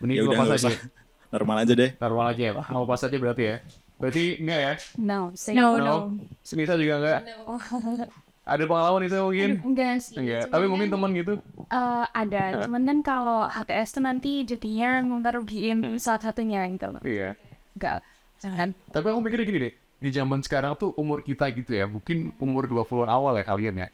Mending 0.00 0.16
Ya 0.16 0.22
udah 0.24 0.36
nggak 0.40 0.56
aja. 0.56 0.72
normal 1.36 1.56
aja 1.60 1.72
deh. 1.76 1.90
Normal 2.00 2.24
aja 2.32 2.42
ya, 2.48 2.52
mau 2.72 2.88
pas 2.88 3.04
aja 3.04 3.16
berarti 3.20 3.44
ya. 3.44 3.56
Berarti 4.00 4.24
enggak 4.40 4.60
ya? 4.64 4.72
No, 4.96 5.20
say 5.36 5.52
No, 5.52 5.76
No. 5.76 5.84
no. 5.84 5.96
Senisa 6.40 6.80
juga 6.80 6.96
enggak? 6.96 7.20
Ada 8.48 8.64
pengalaman 8.64 9.02
itu 9.04 9.16
mungkin? 9.20 9.50
Enggak 9.60 9.94
sih. 10.00 10.16
Enggak, 10.16 10.48
cuman 10.48 10.52
tapi 10.56 10.64
mungkin 10.66 10.88
kan, 10.88 10.94
teman 10.96 11.10
gitu. 11.12 11.32
eh, 11.68 12.04
ada, 12.08 12.42
cuman 12.64 12.82
kan 12.82 12.98
kalau 13.04 13.40
HTS 13.44 13.88
tuh 13.92 14.02
nanti 14.02 14.30
jadinya 14.42 14.90
ngerugiin 15.04 15.78
salah 16.00 16.22
satunya 16.24 16.64
gitu 16.66 16.88
loh. 16.88 17.02
Iya. 17.04 17.36
Enggak, 17.76 18.00
jangan. 18.40 18.68
Tapi 18.88 19.06
aku 19.06 19.18
mikirnya 19.20 19.44
gini 19.44 19.60
deh, 19.68 19.72
di 20.00 20.10
zaman 20.10 20.40
sekarang 20.40 20.72
tuh 20.74 20.96
umur 20.96 21.20
kita 21.20 21.44
gitu 21.52 21.76
ya, 21.76 21.84
mungkin 21.84 22.32
umur 22.40 22.64
20-an 22.64 23.06
awal 23.06 23.36
ya 23.36 23.44
kalian 23.44 23.84
ya. 23.84 23.88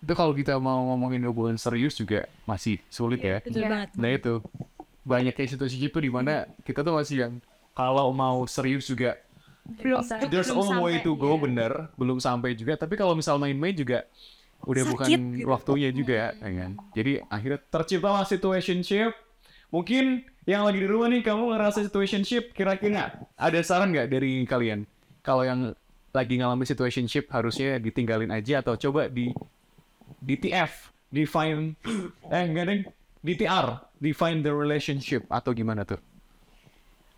Itu 0.00 0.16
kalau 0.16 0.32
kita 0.32 0.56
mau 0.56 0.80
ngomongin 0.88 1.20
hubungan 1.28 1.60
serius 1.60 1.92
juga 1.92 2.24
masih 2.48 2.80
sulit 2.88 3.20
ya. 3.20 3.44
Betul 3.44 3.60
Iya. 3.60 3.68
banget. 3.68 3.88
Nah 4.00 4.10
itu, 4.10 4.34
banyak 5.00 5.36
kayak 5.36 5.50
situasi 5.50 5.76
gitu 5.76 6.00
di 6.00 6.08
mana 6.08 6.48
kita 6.64 6.80
tuh 6.80 6.96
masih 6.96 7.16
yang 7.28 7.32
kalau 7.70 8.08
mau 8.10 8.48
serius 8.48 8.88
juga 8.88 9.20
Belum 9.78 10.02
there's 10.26 10.50
a 10.50 10.56
long 10.56 10.82
way 10.82 10.98
to 11.04 11.14
go 11.14 11.38
bener. 11.38 11.92
Belum 11.94 12.18
sampai 12.18 12.58
juga. 12.58 12.74
Tapi 12.74 12.98
kalau 12.98 13.14
misal 13.14 13.38
main-main 13.38 13.76
juga 13.76 14.08
udah 14.66 14.84
bukan 14.92 15.06
Sakit 15.08 15.20
gitu. 15.40 15.46
waktunya 15.48 15.90
juga 15.94 16.36
ya 16.36 16.50
kan? 16.66 16.70
Jadi 16.92 17.12
akhirnya 17.30 17.60
terciptalah 17.70 18.24
situationship. 18.26 19.14
Mungkin 19.70 20.26
yang 20.44 20.66
lagi 20.66 20.82
di 20.82 20.88
rumah 20.90 21.06
nih 21.06 21.22
kamu 21.22 21.54
ngerasa 21.54 21.86
situationship 21.86 22.50
kira-kira 22.50 23.22
ada 23.38 23.58
saran 23.62 23.94
nggak 23.94 24.10
dari 24.10 24.42
kalian? 24.44 24.82
Kalau 25.22 25.46
yang 25.46 25.72
lagi 26.10 26.34
ngalamin 26.42 26.66
situationship 26.66 27.30
harusnya 27.30 27.78
ditinggalin 27.78 28.34
aja 28.34 28.58
atau 28.60 28.74
coba 28.74 29.06
di 29.06 29.30
DTF 30.18 30.90
define 31.14 31.78
eh 32.34 32.42
enggak 32.44 32.64
deh 32.66 32.80
DTR 33.22 33.78
define 34.02 34.42
the 34.42 34.50
relationship 34.50 35.22
atau 35.30 35.54
gimana 35.54 35.86
tuh? 35.86 36.00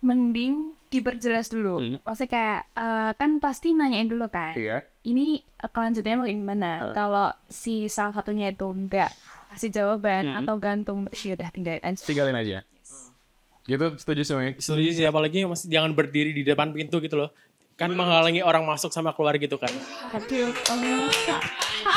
Mending 0.03 0.72
diperjelas 0.93 1.49
dulu. 1.49 1.75
Hmm. 1.81 1.97
Maksudnya 2.05 2.29
kayak, 2.29 2.61
eh, 2.77 3.11
kan 3.17 3.31
pasti 3.41 3.73
nanyain 3.73 4.05
dulu 4.05 4.29
kan. 4.29 4.53
iya 4.53 4.85
Ini 5.01 5.41
eh, 5.41 5.69
kelanjutannya 5.73 6.17
mau 6.21 6.29
gimana? 6.29 6.93
Kalau 6.93 7.33
si 7.49 7.89
salah 7.89 8.13
satunya 8.13 8.53
itu 8.53 8.69
enggak 8.69 9.09
kasih 9.53 9.69
jawaban 9.69 10.25
atau 10.33 10.57
gantung, 10.57 11.05
ya 11.13 11.37
udah 11.37 11.49
tinggalin 11.53 11.81
aja. 11.85 12.01
tinggalin 12.05 12.37
aja 12.37 12.57
gitu 13.63 13.95
setuju 13.95 14.21
semuanya 14.27 14.59
Setuju 14.59 14.91
sih 14.91 15.05
apalagi 15.07 15.47
masih 15.47 15.71
jangan 15.71 15.95
berdiri 15.95 16.35
di 16.35 16.43
depan 16.43 16.75
pintu 16.75 16.99
gitu 16.99 17.15
loh. 17.15 17.29
Kan 17.73 17.89
menghalangi 17.97 18.45
orang 18.45 18.63
masuk 18.69 18.93
sama 18.93 19.17
keluar 19.17 19.33
gitu 19.41 19.57
kan. 19.57 19.73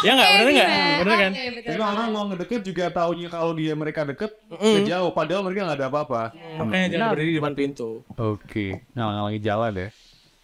ya 0.02 0.10
nggak 0.16 0.30
bener 0.32 0.50
nggak? 0.56 0.70
Bener 1.04 1.16
kan? 1.20 1.32
Jadi 1.36 1.80
orang 1.80 2.08
mau 2.10 2.24
ngedeket 2.32 2.60
juga 2.64 2.88
taunya 2.88 3.28
kalau 3.28 3.52
dia 3.52 3.76
mereka 3.76 4.08
deket 4.08 4.32
ke 4.50 4.80
jauh 4.88 5.12
padahal 5.12 5.44
mereka 5.44 5.68
nggak 5.68 5.78
ada 5.78 5.88
apa-apa. 5.92 6.22
Makanya 6.64 6.86
jangan 6.88 7.08
berdiri 7.12 7.30
di 7.30 7.38
depan 7.38 7.54
pintu. 7.54 7.90
Oke, 8.16 8.80
nah 8.96 9.28
lagi 9.28 9.40
jalan 9.44 9.72
ya. 9.76 9.88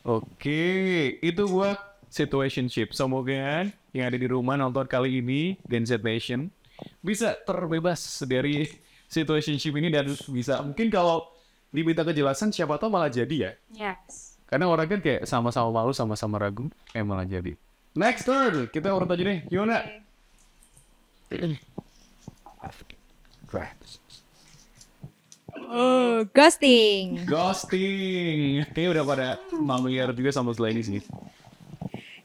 Oke, 0.03 0.63
itu 1.23 1.43
buat 1.49 1.79
situationship. 2.13 2.93
Semoga 2.93 3.65
yang 3.97 4.05
ada 4.09 4.19
di 4.19 4.29
rumah 4.29 4.61
nonton 4.61 4.85
kali 4.85 5.25
ini 5.25 5.57
dan 5.65 5.89
Z 5.89 6.05
Nation 6.05 6.53
bisa 7.01 7.39
terbebas 7.47 8.21
dari 8.29 8.69
situationship 9.09 9.73
ini 9.81 9.89
dan 9.89 10.09
bisa 10.29 10.61
mungkin 10.61 10.93
kalau 10.93 11.25
diminta 11.73 12.05
kejelasan 12.05 12.53
siapa 12.53 12.77
tahu 12.77 12.93
malah 12.93 13.09
jadi 13.09 13.37
ya. 13.37 13.53
Yes. 13.73 14.32
Karena 14.53 14.69
orang 14.69 14.85
kan 14.85 15.01
kayak 15.01 15.25
sama-sama 15.25 15.73
malu, 15.73 15.97
sama-sama 15.97 16.37
ragu, 16.37 16.69
eh 16.93 17.01
malah 17.01 17.25
jadi. 17.25 17.57
Next 17.97 18.29
turn, 18.29 18.69
kita 18.69 18.93
urut 18.93 19.09
aja 19.09 19.25
deh. 19.25 19.49
Gimana? 19.49 19.81
Oh, 25.73 26.21
ghosting. 26.37 27.25
Ghosting. 27.25 28.69
Kayaknya 28.77 28.91
udah 28.93 29.05
pada 29.09 29.29
familiar 29.49 30.13
juga 30.13 30.29
sama 30.37 30.53
setelah 30.53 30.77
ini 30.77 30.85
sih. 30.85 31.01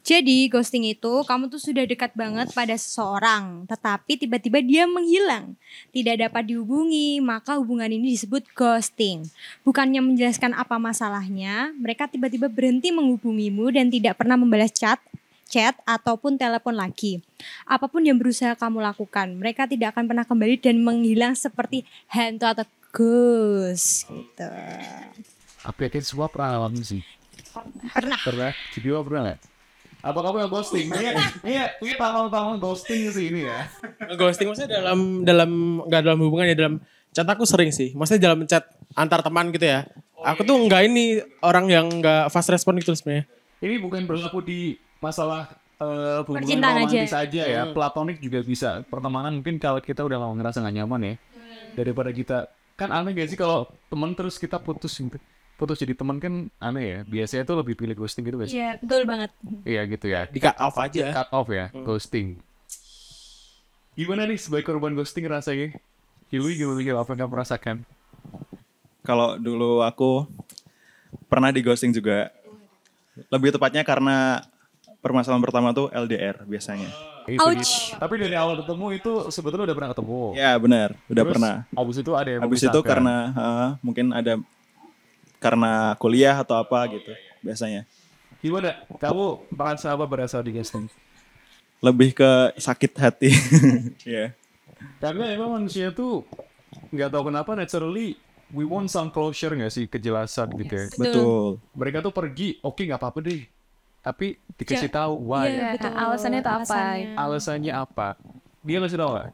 Jadi 0.08 0.48
ghosting 0.48 0.88
itu 0.88 1.28
kamu 1.28 1.52
tuh 1.52 1.60
sudah 1.60 1.84
dekat 1.84 2.16
banget 2.16 2.48
pada 2.56 2.72
seseorang, 2.80 3.68
tetapi 3.68 4.16
tiba-tiba 4.16 4.64
dia 4.64 4.88
menghilang, 4.88 5.60
tidak 5.92 6.24
dapat 6.24 6.48
dihubungi, 6.48 7.20
maka 7.20 7.60
hubungan 7.60 7.92
ini 7.92 8.16
disebut 8.16 8.48
ghosting. 8.56 9.28
Bukannya 9.68 10.00
menjelaskan 10.00 10.56
apa 10.56 10.80
masalahnya, 10.80 11.76
mereka 11.76 12.08
tiba-tiba 12.08 12.48
berhenti 12.48 12.88
menghubungimu 12.96 13.68
dan 13.68 13.92
tidak 13.92 14.16
pernah 14.16 14.40
membalas 14.40 14.72
chat, 14.72 14.96
chat 15.52 15.76
ataupun 15.84 16.40
telepon 16.40 16.80
lagi. 16.80 17.20
Apa 17.68 17.92
pun 17.92 18.00
yang 18.00 18.16
berusaha 18.16 18.56
kamu 18.56 18.80
lakukan, 18.80 19.36
mereka 19.36 19.68
tidak 19.68 19.92
akan 19.92 20.08
pernah 20.08 20.24
kembali 20.24 20.56
dan 20.56 20.80
menghilang 20.88 21.36
seperti 21.36 21.84
hantu 22.08 22.48
atau 22.48 22.64
ghost 22.96 24.08
gitu. 24.08 24.48
Apa 25.68 25.80
ya, 25.84 25.88
kayak 25.92 26.08
semua 26.08 26.32
pernah 26.32 26.56
ngalamin 26.56 26.96
sih. 26.96 27.04
Pernah. 27.92 28.20
Pernah? 28.24 28.52
Jadi 28.72 28.88
pernah 28.88 29.24
nggak? 29.36 29.57
Apa 30.06 30.20
kamu 30.22 30.46
yang 30.46 30.51
ghosting? 30.51 30.88
Iya, 30.94 31.12
iya, 31.42 31.63
ini 31.82 31.94
panggung-panggung 31.98 32.62
ghosting 32.62 33.10
sih 33.10 33.34
ini 33.34 33.50
ya. 33.50 33.66
Ghosting 34.13 34.48
maksudnya 34.54 34.80
dalam 34.80 35.25
dalam 35.25 35.82
nggak 35.84 36.01
dalam 36.06 36.20
hubungan 36.22 36.46
ya 36.54 36.56
dalam 36.56 36.75
chat 37.12 37.25
aku 37.25 37.44
sering 37.50 37.74
sih. 37.74 37.98
Maksudnya 37.98 38.32
dalam 38.32 38.46
chat 38.46 38.70
antar 38.94 39.25
teman 39.25 39.50
gitu 39.50 39.66
ya. 39.66 39.89
Aku 40.22 40.46
tuh 40.46 40.58
nggak 40.58 40.82
ini 40.86 41.22
orang 41.42 41.66
yang 41.70 41.86
nggak 41.89 42.30
fast 42.30 42.50
respon 42.54 42.77
gitu 42.77 42.94
sebenarnya. 42.94 43.25
Ini 43.58 43.82
bukan 43.82 44.06
berlaku 44.06 44.39
di 44.46 44.77
masalah 45.01 45.50
eh, 45.82 46.22
hubungan 46.22 46.46
Percintaan 46.46 46.75
romantis 46.86 47.13
aja. 47.13 47.25
aja, 47.25 47.44
ya. 47.46 47.62
Platonik 47.74 48.18
juga 48.22 48.39
bisa. 48.46 48.86
Pertemanan 48.86 49.42
mungkin 49.42 49.58
kalau 49.58 49.82
kita 49.82 50.06
udah 50.06 50.18
lama 50.22 50.34
ngerasa 50.38 50.62
nggak 50.62 50.75
nyaman 50.77 51.01
ya. 51.01 51.13
Daripada 51.74 52.10
kita 52.13 52.38
kan 52.77 52.94
aneh 52.94 53.18
gak 53.18 53.34
sih 53.34 53.38
kalau 53.38 53.66
teman 53.89 54.13
terus 54.13 54.38
kita 54.38 54.62
putus 54.62 54.94
gitu. 54.94 55.18
Putus 55.58 55.82
jadi 55.82 55.98
teman 55.98 56.22
kan 56.22 56.54
aneh 56.62 56.86
ya. 56.86 57.00
Biasanya 57.04 57.44
tuh 57.50 57.58
lebih 57.58 57.74
pilih 57.74 57.98
ghosting 57.98 58.24
gitu 58.30 58.38
guys. 58.38 58.54
Iya, 58.54 58.78
betul 58.78 59.10
banget. 59.10 59.34
Iya 59.66 59.82
gitu 59.90 60.06
ya. 60.06 60.30
Di 60.30 60.38
cut 60.38 60.58
off 60.62 60.78
aja. 60.78 61.06
Cut 61.12 61.30
off 61.34 61.50
ya, 61.50 61.74
ghosting. 61.74 62.38
Gimana 63.98 64.30
nih 64.30 64.38
sebagai 64.38 64.70
korban 64.70 64.94
ghosting 64.94 65.26
rasanya? 65.26 65.74
Hilui 66.30 66.54
gimana 66.62 66.78
gimana 66.86 67.02
apa 67.02 67.10
yang 67.18 67.26
kamu 67.26 67.36
rasakan? 67.42 67.78
Kalau 69.02 69.42
dulu 69.42 69.82
aku 69.82 70.30
pernah 71.26 71.50
di 71.50 71.66
ghosting 71.66 71.90
juga. 71.90 72.30
Lebih 73.34 73.58
tepatnya 73.58 73.82
karena 73.82 74.46
permasalahan 75.02 75.42
pertama 75.42 75.74
tuh 75.74 75.90
LDR 75.90 76.46
biasanya. 76.46 76.94
Itu 77.28 77.42
Ouch. 77.44 77.98
Tapi 77.98 78.14
dari 78.22 78.36
awal 78.38 78.62
ketemu 78.62 78.86
itu 78.96 79.12
sebetulnya 79.34 79.66
udah 79.68 79.76
pernah 79.76 79.90
ketemu. 79.92 80.22
Ya 80.38 80.52
benar, 80.56 80.90
udah 81.10 81.24
Terus, 81.26 81.34
pernah. 81.34 81.56
Abis 81.76 81.96
itu 82.00 82.12
ada 82.14 82.30
yang 82.30 82.42
Habis 82.46 82.62
itu 82.64 82.80
karena 82.86 83.16
eh, 83.34 83.70
mungkin 83.82 84.14
ada 84.14 84.40
karena 85.38 85.94
kuliah 85.98 86.38
atau 86.41 86.58
apa 86.58 86.86
gitu 86.89 87.13
biasanya. 87.41 87.86
Gimana? 88.38 88.77
Kamu 88.98 89.50
merasa 89.50 89.94
apa 89.94 90.06
berasal 90.06 90.46
di 90.46 90.53
ghosting? 90.53 90.86
Lebih 91.82 92.13
ke 92.13 92.29
sakit 92.58 92.91
hati. 92.98 93.29
ya. 94.06 94.34
Karena 95.01 95.34
emang 95.34 95.58
manusia 95.58 95.89
tuh 95.89 96.25
nggak 96.94 97.10
tahu 97.10 97.34
kenapa 97.34 97.58
naturally 97.58 98.13
we 98.53 98.63
want 98.63 98.88
some 98.88 99.10
closure 99.10 99.51
nggak 99.51 99.74
sih 99.74 99.86
kejelasan 99.86 100.53
gitu 100.58 100.74
ya. 100.74 100.86
Betul. 100.96 101.62
Mereka 101.74 102.01
tuh 102.01 102.13
pergi, 102.13 102.58
oke 102.62 102.82
nggak 102.82 103.01
apa-apa 103.01 103.20
deh. 103.22 103.41
Tapi 104.01 104.39
dikasih 104.56 104.88
tahu 104.88 105.20
why, 105.27 105.51
Iya, 105.51 105.58
Ya, 105.58 105.70
betul. 105.75 105.91
alasannya 105.91 106.39
tuh 106.39 106.53
apa? 106.53 106.63
Alasannya. 106.63 107.10
alasannya 107.17 107.74
apa. 107.75 108.08
Dia 108.63 108.77
ngasih 108.79 109.00
tahu 109.00 109.10
nggak? 109.12 109.27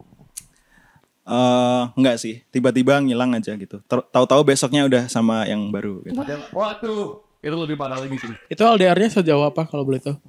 Eh 1.23 1.83
enggak 1.95 2.19
sih, 2.19 2.43
tiba-tiba 2.51 2.99
ngilang 2.99 3.31
aja 3.31 3.55
gitu. 3.55 3.79
Tahu-tahu 3.87 4.41
besoknya 4.43 4.83
udah 4.83 5.07
sama 5.07 5.47
yang 5.47 5.71
baru 5.71 6.03
gitu. 6.03 6.19
Waduh, 6.51 7.23
itu 7.39 7.55
lebih 7.55 7.79
parah 7.79 7.95
lagi 7.95 8.19
sih. 8.19 8.35
Itu 8.51 8.67
LDR-nya 8.67 9.23
sejauh 9.23 9.47
apa 9.47 9.63
kalau 9.63 9.87
boleh 9.87 10.03
tahu? 10.03 10.19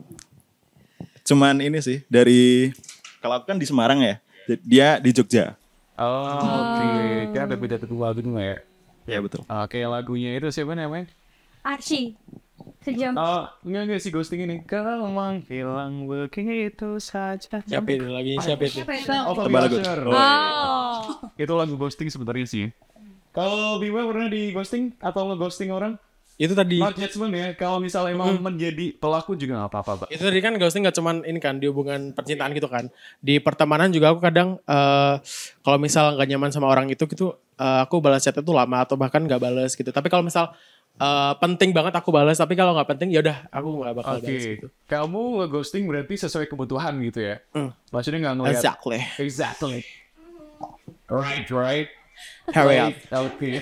Cuman 1.27 1.59
ini 1.59 1.83
sih 1.83 2.07
dari 2.07 2.71
kalau 3.19 3.43
aku 3.43 3.51
kan 3.51 3.59
di 3.59 3.67
Semarang 3.67 4.07
ya. 4.07 4.23
Dia 4.63 5.01
di 5.01 5.11
Jogja. 5.11 5.57
Oh, 5.97 6.63
oke. 6.63 6.91
Kan 7.33 7.49
ada 7.49 7.57
beda 7.57 7.81
tentu 7.81 7.97
lagu 7.99 8.21
nggak 8.21 8.47
ya? 8.47 8.59
Ya 9.09 9.19
betul. 9.25 9.43
Oke, 9.49 9.81
lagunya 9.83 10.37
itu 10.37 10.53
siapa 10.53 10.77
namanya? 10.77 11.11
Archie. 11.65 12.15
Sejam. 12.85 13.17
Oh, 13.17 13.49
enggak 13.65 13.83
enggak 13.89 14.01
sih 14.01 14.11
ghosting 14.13 14.45
ini. 14.45 14.61
Kau 14.65 15.09
menghilang 15.09 16.05
begitu 16.05 17.01
saja. 17.01 17.65
Siapa 17.65 17.89
itu 17.89 18.09
lagi? 18.09 18.37
Siapa 18.41 18.63
itu? 18.65 18.85
Oh, 19.25 19.35
Tebal 19.41 19.61
lagu. 19.69 19.77
Usher. 19.81 20.01
Oh. 20.05 21.01
Itu 21.37 21.53
lagu 21.57 21.75
ghosting 21.81 22.13
sebenarnya 22.13 22.47
sih. 22.49 22.65
Kalau 23.35 23.83
Bima 23.83 24.07
pernah 24.07 24.31
di 24.31 24.55
ghosting 24.55 24.95
atau 25.03 25.27
nge-ghosting 25.33 25.75
orang? 25.75 25.99
Itu 26.35 26.51
tadi. 26.59 26.83
Not 26.83 26.99
judgment 26.99 27.31
ya. 27.35 27.55
Kalau 27.55 27.79
misalnya 27.79 28.11
emang 28.15 28.43
menjadi 28.43 28.91
pelaku 28.99 29.39
juga 29.39 29.65
nggak 29.65 29.71
apa-apa, 29.71 29.93
Pak. 30.05 30.09
Itu 30.11 30.23
tadi 30.27 30.39
kan 30.43 30.59
ghosting 30.59 30.83
gak 30.83 30.99
cuman 30.99 31.23
ini 31.23 31.39
kan 31.39 31.63
di 31.63 31.71
hubungan 31.71 32.11
percintaan 32.11 32.51
gitu 32.59 32.67
kan. 32.67 32.91
Di 33.23 33.39
pertemanan 33.39 33.95
juga 33.95 34.11
aku 34.11 34.21
kadang 34.23 34.59
eh 34.67 35.15
kalau 35.63 35.79
misal 35.79 36.19
nggak 36.19 36.29
nyaman 36.35 36.51
sama 36.51 36.67
orang 36.67 36.91
itu 36.91 37.07
gitu 37.07 37.39
eh, 37.55 37.81
aku 37.87 38.03
balas 38.03 38.27
chat 38.27 38.35
itu 38.35 38.51
lama 38.51 38.83
atau 38.83 38.99
bahkan 38.99 39.23
nggak 39.23 39.39
balas 39.39 39.79
gitu. 39.79 39.95
Tapi 39.95 40.11
kalau 40.11 40.27
misal 40.27 40.51
eh, 41.01 41.33
penting 41.43 41.71
banget 41.75 41.95
aku 41.99 42.15
balas 42.15 42.39
tapi 42.39 42.55
kalau 42.55 42.75
nggak 42.75 42.89
penting 42.95 43.11
ya 43.11 43.21
udah 43.23 43.51
aku 43.51 43.69
nggak 43.83 43.95
bakal 43.99 44.15
Oke. 44.19 44.27
balas 44.27 44.45
gitu. 44.47 44.67
Kamu 44.87 45.21
nge-ghosting 45.43 45.85
berarti 45.91 46.15
sesuai 46.21 46.47
kebutuhan 46.47 46.95
gitu 47.03 47.21
ya. 47.23 47.37
Hmm. 47.51 47.75
Maksudnya 47.91 48.19
nggak 48.31 48.37
ngeliat. 48.39 48.55
Exactly. 48.59 49.01
Exactly. 49.19 49.81
Right, 51.11 51.49
right. 51.51 51.89
Hurry 52.53 52.79
up. 52.79 52.95
Oke. 53.27 53.61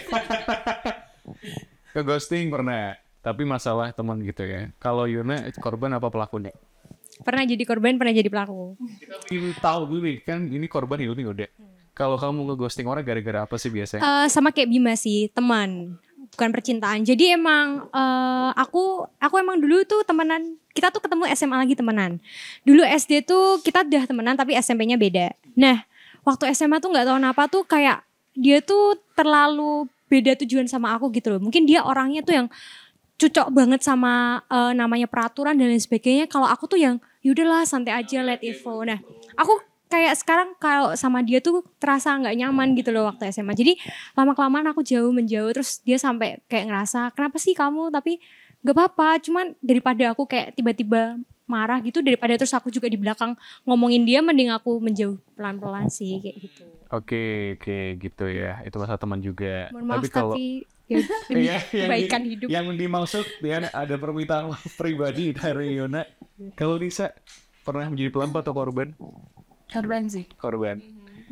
Ke 1.93 2.01
ghosting 2.05 2.53
pernah. 2.53 2.97
Tapi 3.23 3.47
masalah 3.47 3.95
teman 3.95 4.19
gitu 4.27 4.43
ya. 4.43 4.75
Kalau 4.83 5.07
Yuna 5.07 5.47
korban 5.63 5.95
apa 5.95 6.11
pelakunya? 6.11 6.51
Pernah 7.23 7.47
jadi 7.47 7.63
korban, 7.63 7.95
pernah 7.95 8.11
jadi 8.11 8.27
pelaku. 8.27 8.75
Ini 9.31 9.55
tahu 9.63 9.87
dulu 9.87 10.01
nih 10.11 10.17
kan 10.27 10.43
ini 10.51 10.67
korban 10.67 10.99
Yuni 10.99 11.23
udah. 11.23 11.49
Kalau 11.95 12.19
kamu 12.19 12.51
nge 12.51 12.57
ghosting 12.59 12.87
orang 12.91 13.07
gara-gara 13.07 13.47
apa 13.47 13.55
sih 13.61 13.71
biasanya? 13.71 14.03
Eh, 14.03 14.27
sama 14.33 14.51
kayak 14.51 14.75
Bima 14.75 14.97
sih, 14.97 15.29
teman, 15.31 16.01
bukan 16.33 16.49
percintaan. 16.51 17.05
Jadi 17.05 17.37
emang 17.37 17.87
eh, 17.93 18.51
aku 18.57 19.05
aku 19.21 19.35
emang 19.39 19.61
dulu 19.61 19.85
tuh 19.85 20.03
temenan, 20.03 20.57
kita 20.73 20.89
tuh 20.89 21.05
ketemu 21.05 21.29
SMA 21.37 21.57
lagi 21.57 21.75
temenan. 21.77 22.19
Dulu 22.65 22.83
SD 22.83 23.29
tuh 23.29 23.61
kita 23.61 23.85
udah 23.85 24.05
temenan 24.09 24.35
tapi 24.35 24.57
SMP-nya 24.57 24.97
beda. 24.97 25.37
Nah, 25.55 25.85
waktu 26.25 26.51
SMA 26.57 26.81
tuh 26.81 26.91
nggak 26.93 27.05
tahu 27.07 27.17
kenapa 27.21 27.43
tuh 27.53 27.63
kayak 27.69 28.03
dia 28.33 28.65
tuh 28.65 28.97
terlalu 29.13 29.87
beda 30.09 30.37
tujuan 30.45 30.65
sama 30.69 30.97
aku 30.97 31.13
gitu 31.13 31.37
loh. 31.37 31.41
Mungkin 31.41 31.69
dia 31.69 31.85
orangnya 31.85 32.25
tuh 32.25 32.35
yang 32.37 32.47
cocok 33.21 33.49
banget 33.53 33.81
sama 33.85 34.41
eh, 34.49 34.73
namanya 34.73 35.07
peraturan 35.07 35.55
dan 35.55 35.69
lain 35.69 35.81
sebagainya. 35.81 36.27
Kalau 36.27 36.49
aku 36.49 36.65
tuh 36.65 36.81
yang 36.81 36.97
yaudahlah 37.23 37.63
santai 37.69 37.93
aja 37.93 38.25
let 38.25 38.41
it 38.41 38.57
flow. 38.59 38.83
Nah, 38.83 38.99
aku 39.37 39.72
kayak 39.93 40.17
sekarang 40.17 40.49
kalau 40.57 40.97
sama 40.97 41.21
dia 41.21 41.45
tuh 41.45 41.61
terasa 41.77 42.17
nggak 42.17 42.33
nyaman 42.41 42.73
gitu 42.73 42.89
loh 42.89 43.05
waktu 43.13 43.29
SMA. 43.29 43.53
Jadi 43.53 43.77
lama 44.17 44.33
kelamaan 44.33 44.73
aku 44.73 44.81
jauh 44.81 45.13
menjauh 45.13 45.53
terus 45.53 45.85
dia 45.85 46.01
sampai 46.01 46.41
kayak 46.49 46.73
ngerasa 46.73 47.13
kenapa 47.13 47.37
sih 47.37 47.53
kamu 47.53 47.93
tapi 47.93 48.17
gak 48.65 48.73
apa-apa. 48.73 49.21
Cuman 49.21 49.53
daripada 49.61 50.17
aku 50.17 50.25
kayak 50.25 50.57
tiba-tiba 50.57 51.21
marah 51.45 51.85
gitu 51.85 52.01
daripada 52.01 52.33
terus 52.41 52.57
aku 52.57 52.73
juga 52.73 52.89
di 52.89 52.97
belakang 52.97 53.37
ngomongin 53.69 54.09
dia 54.09 54.25
mending 54.25 54.49
aku 54.49 54.81
menjauh 54.81 55.21
pelan-pelan 55.37 55.93
sih 55.93 56.25
kayak 56.25 56.37
gitu. 56.41 56.65
Oke, 56.89 57.57
oke 57.61 57.79
gitu 58.01 58.25
ya. 58.33 58.65
Itu 58.65 58.81
masalah 58.81 58.97
teman 58.97 59.21
juga. 59.21 59.69
Mohon 59.77 59.85
maaf 59.85 59.97
tapi 60.01 60.09
kalau 60.09 60.33
tapi 60.33 60.45
ya, 60.89 60.99
demi 61.29 61.45
Iya, 61.45 61.57
yang 61.61 61.89
kebaikan 61.89 62.21
di- 62.25 62.31
hidup. 62.33 62.49
Yang 62.49 62.67
dimaksud 62.81 63.25
dia 63.45 63.57
ada 63.69 63.95
permintaan 64.01 64.57
pribadi 64.81 65.37
dari 65.37 65.77
Yona. 65.77 66.09
Kalau 66.57 66.81
Nisa 66.81 67.13
pernah 67.63 67.87
menjadi 67.93 68.11
pelempar 68.11 68.41
atau 68.43 68.55
korban? 68.57 68.97
Korban 69.73 70.03
sih. 70.07 70.25
Korban. 70.37 70.77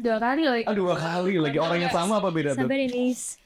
Dua 0.01 0.17
kali 0.17 0.43
loh. 0.43 0.57
Aduh, 0.57 0.89
dua 0.89 0.97
kali 0.97 1.37
lagi 1.37 1.59
orang 1.61 1.79
yang 1.79 1.93
sama 1.93 2.19
apa 2.19 2.33
beda 2.33 2.57
tuh? 2.57 2.65
Sabar 2.65 2.81
Inis. 2.81 3.37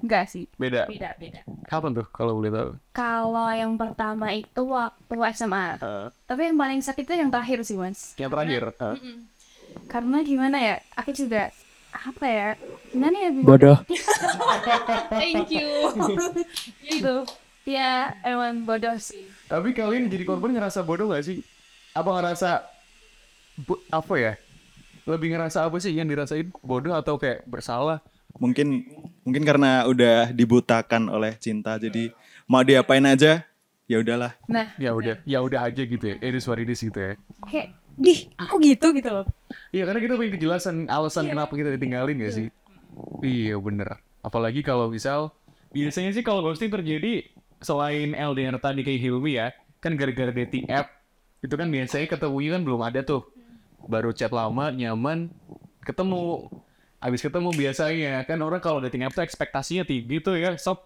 Enggak 0.00 0.32
sih. 0.32 0.48
Beda. 0.56 0.88
Beda, 0.88 1.12
beda. 1.20 1.44
Kapan 1.68 1.92
tuh 1.92 2.08
kalau 2.08 2.40
boleh 2.40 2.48
tahu? 2.48 2.70
Kalau 2.96 3.48
yang 3.52 3.76
pertama 3.76 4.32
itu 4.32 4.62
waktu 4.64 5.14
SMA. 5.36 5.76
Tapi 6.24 6.40
yang 6.48 6.56
paling 6.56 6.80
sakit 6.80 7.04
itu 7.04 7.14
yang 7.14 7.28
terakhir 7.28 7.60
sih, 7.62 7.76
Mas. 7.76 8.16
Yang 8.16 8.30
terakhir. 8.32 8.62
eh, 8.72 8.96
Karena 9.86 10.24
gimana 10.24 10.56
ya? 10.56 10.76
Aku 10.96 11.12
juga 11.12 11.52
apa 11.92 12.24
ya? 12.24 12.48
Gimana 12.88 13.16
ya? 13.20 13.30
Bodoh. 13.44 13.76
Thank 15.20 15.52
you. 15.52 15.68
gitu. 16.88 17.28
Ya, 17.68 18.16
emang 18.24 18.64
bodoh 18.64 18.96
sih. 18.96 19.28
Tapi 19.46 19.76
kalian 19.76 20.08
jadi 20.08 20.24
korban 20.24 20.56
ngerasa 20.56 20.80
bodoh 20.80 21.12
gak 21.12 21.28
sih? 21.28 21.44
Apa 21.92 22.08
ngerasa 22.16 22.64
apa 23.90 24.14
ya? 24.16 24.32
Lebih 25.08 25.34
ngerasa 25.34 25.66
apa 25.66 25.76
sih 25.80 25.96
yang 25.96 26.06
dirasain 26.06 26.52
bodoh 26.62 26.94
atau 26.94 27.16
kayak 27.16 27.46
bersalah? 27.48 28.04
Mungkin 28.38 28.86
mungkin 29.26 29.42
karena 29.42 29.84
udah 29.90 30.30
dibutakan 30.30 31.10
oleh 31.10 31.34
cinta 31.42 31.76
jadi 31.76 32.14
mau 32.46 32.62
diapain 32.62 33.02
aja 33.04 33.42
ya 33.90 33.96
udahlah. 33.98 34.38
Nah, 34.46 34.70
Ya 34.78 34.94
udah, 34.94 35.18
ya 35.26 35.42
udah 35.42 35.66
aja 35.66 35.82
gitu 35.82 36.04
ya. 36.14 36.16
It 36.22 36.38
is 36.38 36.46
what 36.46 36.62
it 36.62 36.70
is 36.70 36.78
gitu 36.78 36.94
ya. 36.94 37.12
kayak 37.50 37.74
dih, 37.98 38.30
aku 38.38 38.62
gitu 38.62 38.94
gitu 38.94 39.10
loh. 39.10 39.26
Iya 39.74 39.90
karena 39.90 39.98
kita 39.98 40.14
pengen 40.14 40.32
kejelasan 40.38 40.76
alasan 40.86 41.26
kenapa 41.26 41.52
kita 41.58 41.74
ditinggalin 41.74 42.22
gak 42.22 42.32
sih? 42.32 42.46
Iya 43.20 43.58
bener. 43.58 43.98
Apalagi 44.22 44.62
kalau 44.62 44.86
misal 44.88 45.34
biasanya 45.74 46.14
sih 46.14 46.22
kalau 46.22 46.46
ghosting 46.46 46.70
terjadi 46.70 47.26
selain 47.58 48.14
LDR 48.14 48.56
tadi 48.62 48.86
kayak 48.86 49.00
Hilmi 49.02 49.36
ya, 49.36 49.52
kan 49.82 49.98
gara-gara 49.98 50.30
dating 50.32 50.70
app 50.70 50.88
itu 51.40 51.54
kan 51.56 51.68
biasanya 51.68 52.06
ketemunya 52.06 52.56
kan 52.56 52.62
belum 52.62 52.80
ada 52.86 53.00
tuh. 53.02 53.26
Baru 53.86 54.10
chat 54.12 54.32
lama, 54.34 54.72
nyaman, 54.72 55.30
ketemu. 55.84 56.48
Habis 57.00 57.24
ketemu 57.24 57.48
biasanya 57.56 58.20
kan 58.28 58.36
orang 58.44 58.60
kalau 58.60 58.84
dating 58.84 59.08
app 59.08 59.16
tuh 59.16 59.24
ekspektasinya 59.24 59.88
tinggi 59.88 60.20
tuh 60.20 60.36
ya, 60.36 60.56
sob. 60.60 60.84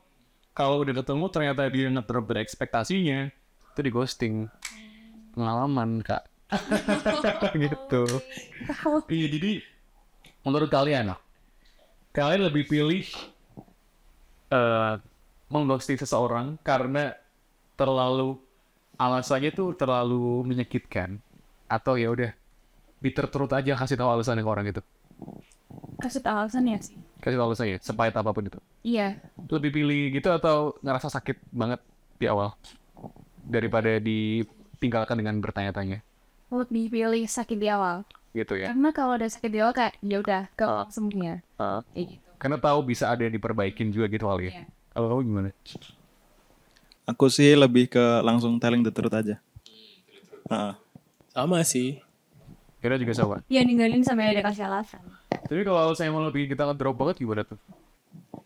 Kalau 0.55 0.87
udah 0.87 0.95
ketemu 1.03 1.25
ternyata 1.35 1.67
dia 1.67 1.91
nge-drop 1.91 2.31
dari 2.31 2.47
ekspektasinya, 2.47 3.27
itu 3.75 3.81
di 3.83 3.91
ghosting. 3.91 4.47
Pengalaman 5.35 5.99
kak. 6.07 6.23
gitu. 7.59 8.07
Iya 9.11 9.27
jadi 9.27 9.53
menurut 10.45 10.71
kalian 10.71 11.17
kalian 12.15 12.47
lebih 12.47 12.69
pilih 12.71 13.03
eh 14.55 14.95
mengghosting 15.51 15.99
seseorang 15.99 16.61
karena 16.63 17.17
terlalu 17.75 18.39
alasannya 18.95 19.51
tuh 19.51 19.75
terlalu 19.75 20.47
menyakitkan 20.47 21.19
atau 21.67 21.99
ya 21.99 22.15
udah 22.15 22.31
bitter 23.05 23.29
truth 23.29 23.53
aja 23.53 23.77
kasih 23.77 23.95
tahu 23.95 24.09
alasannya 24.09 24.41
ke 24.41 24.49
orang 24.49 24.67
itu 24.67 24.81
Kasih 25.95 26.21
tau 26.21 26.41
alasannya 26.41 26.81
sih. 26.81 26.97
kasih 27.21 27.37
tahu 27.37 27.47
alasannya 27.47 27.77
sepahit 27.79 28.15
apa 28.15 28.31
pun 28.31 28.43
itu 28.43 28.57
Iya. 28.81 29.21
lebih 29.47 29.71
pilih 29.71 30.03
gitu 30.11 30.29
atau 30.31 30.73
ngerasa 30.81 31.09
sakit 31.11 31.37
banget 31.51 31.81
di 32.15 32.25
awal 32.25 32.57
daripada 33.43 33.99
ditinggalkan 33.99 35.17
dengan 35.17 35.37
bertanya-tanya 35.39 36.01
Lebih 36.49 36.89
pilih 36.89 37.25
sakit 37.25 37.57
di 37.57 37.69
awal. 37.69 38.05
gitu 38.33 38.55
ya 38.55 38.69
Karena 38.69 38.89
kalau 38.91 39.15
udah 39.15 39.29
sakit 39.29 39.49
di 39.49 39.59
awal 39.59 39.73
kayak 39.73 39.95
ya 40.01 40.17
udah 40.19 40.43
ke 40.51 40.65
semuanya. 40.89 41.45
Ah. 41.55 41.85
Kayak 41.91 42.07
gitu. 42.11 42.25
karena 42.35 42.57
tahu 42.59 42.79
bisa 42.83 43.05
ada 43.07 43.21
yang 43.21 43.33
diperbaikin 43.33 43.89
juga 43.89 44.05
gitu 44.07 44.25
kali 44.25 44.49
ya 44.49 44.65
kalau 44.91 45.07
kamu 45.11 45.23
gimana 45.25 45.51
Aku 47.05 47.29
sih 47.29 47.53
lebih 47.53 47.85
ke 47.87 48.01
langsung 48.21 48.57
telling 48.57 48.81
the 48.81 48.89
truth 48.89 49.13
aja. 49.13 49.37
Heeh. 50.47 50.73
Sama 51.31 51.61
sih. 51.61 52.01
Kira 52.85 53.01
juga 53.01 53.17
sama. 53.17 53.41
Ya 53.49 53.65
ninggalin 53.65 54.05
sampai 54.05 54.37
ada 54.37 54.45
kasih 54.45 54.69
alasan. 54.69 55.01
Tapi 55.33 55.65
kalau 55.65 55.97
saya 55.97 56.13
mau 56.13 56.21
lebih 56.21 56.53
kita 56.53 56.69
ngedrop 56.69 57.01
banget 57.01 57.17
gimana 57.25 57.41
tuh? 57.41 57.57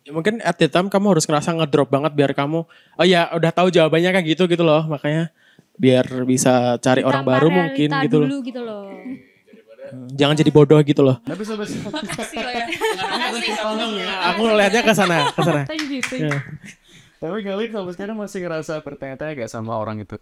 Ya 0.07 0.15
mungkin 0.15 0.39
at 0.47 0.55
the 0.63 0.71
time 0.71 0.87
kamu 0.87 1.19
harus 1.19 1.27
ngerasa 1.27 1.59
ngedrop 1.59 1.91
banget 1.91 2.15
biar 2.15 2.31
kamu 2.39 2.63
oh 2.71 3.07
ya 3.07 3.35
udah 3.35 3.51
tahu 3.51 3.69
jawabannya 3.75 4.15
kayak 4.15 4.27
gitu 4.31 4.47
gitu 4.47 4.63
loh 4.63 4.87
makanya 4.87 5.35
biar 5.75 6.07
bisa 6.23 6.79
cari 6.79 7.03
orang 7.03 7.27
baru 7.27 7.51
mungkin 7.51 7.91
gitu 8.07 8.17
loh. 8.23 8.27
dulu 8.31 8.37
gitu 8.47 8.61
loh. 8.63 8.87
Jangan 10.15 10.39
jadi 10.39 10.51
bodoh 10.55 10.79
gitu 10.87 11.03
loh. 11.03 11.19
Tapi 11.27 11.43
sampai 11.43 11.67
Aku 14.33 14.41
ngelihatnya 14.47 14.83
ke 14.87 14.93
sana, 14.95 15.35
ke 15.35 15.41
sana. 15.43 15.63
Kayak 15.67 15.83
gitu. 15.91 16.15
Ya. 16.29 16.39
Tapi 17.19 17.43
kalian 17.43 17.71
sampai 17.75 17.93
sekarang 17.99 18.17
masih 18.23 18.39
ngerasa 18.47 18.73
bertanya-tanya 18.87 19.33
gak 19.35 19.51
sama 19.51 19.75
orang 19.75 19.99
itu? 19.99 20.15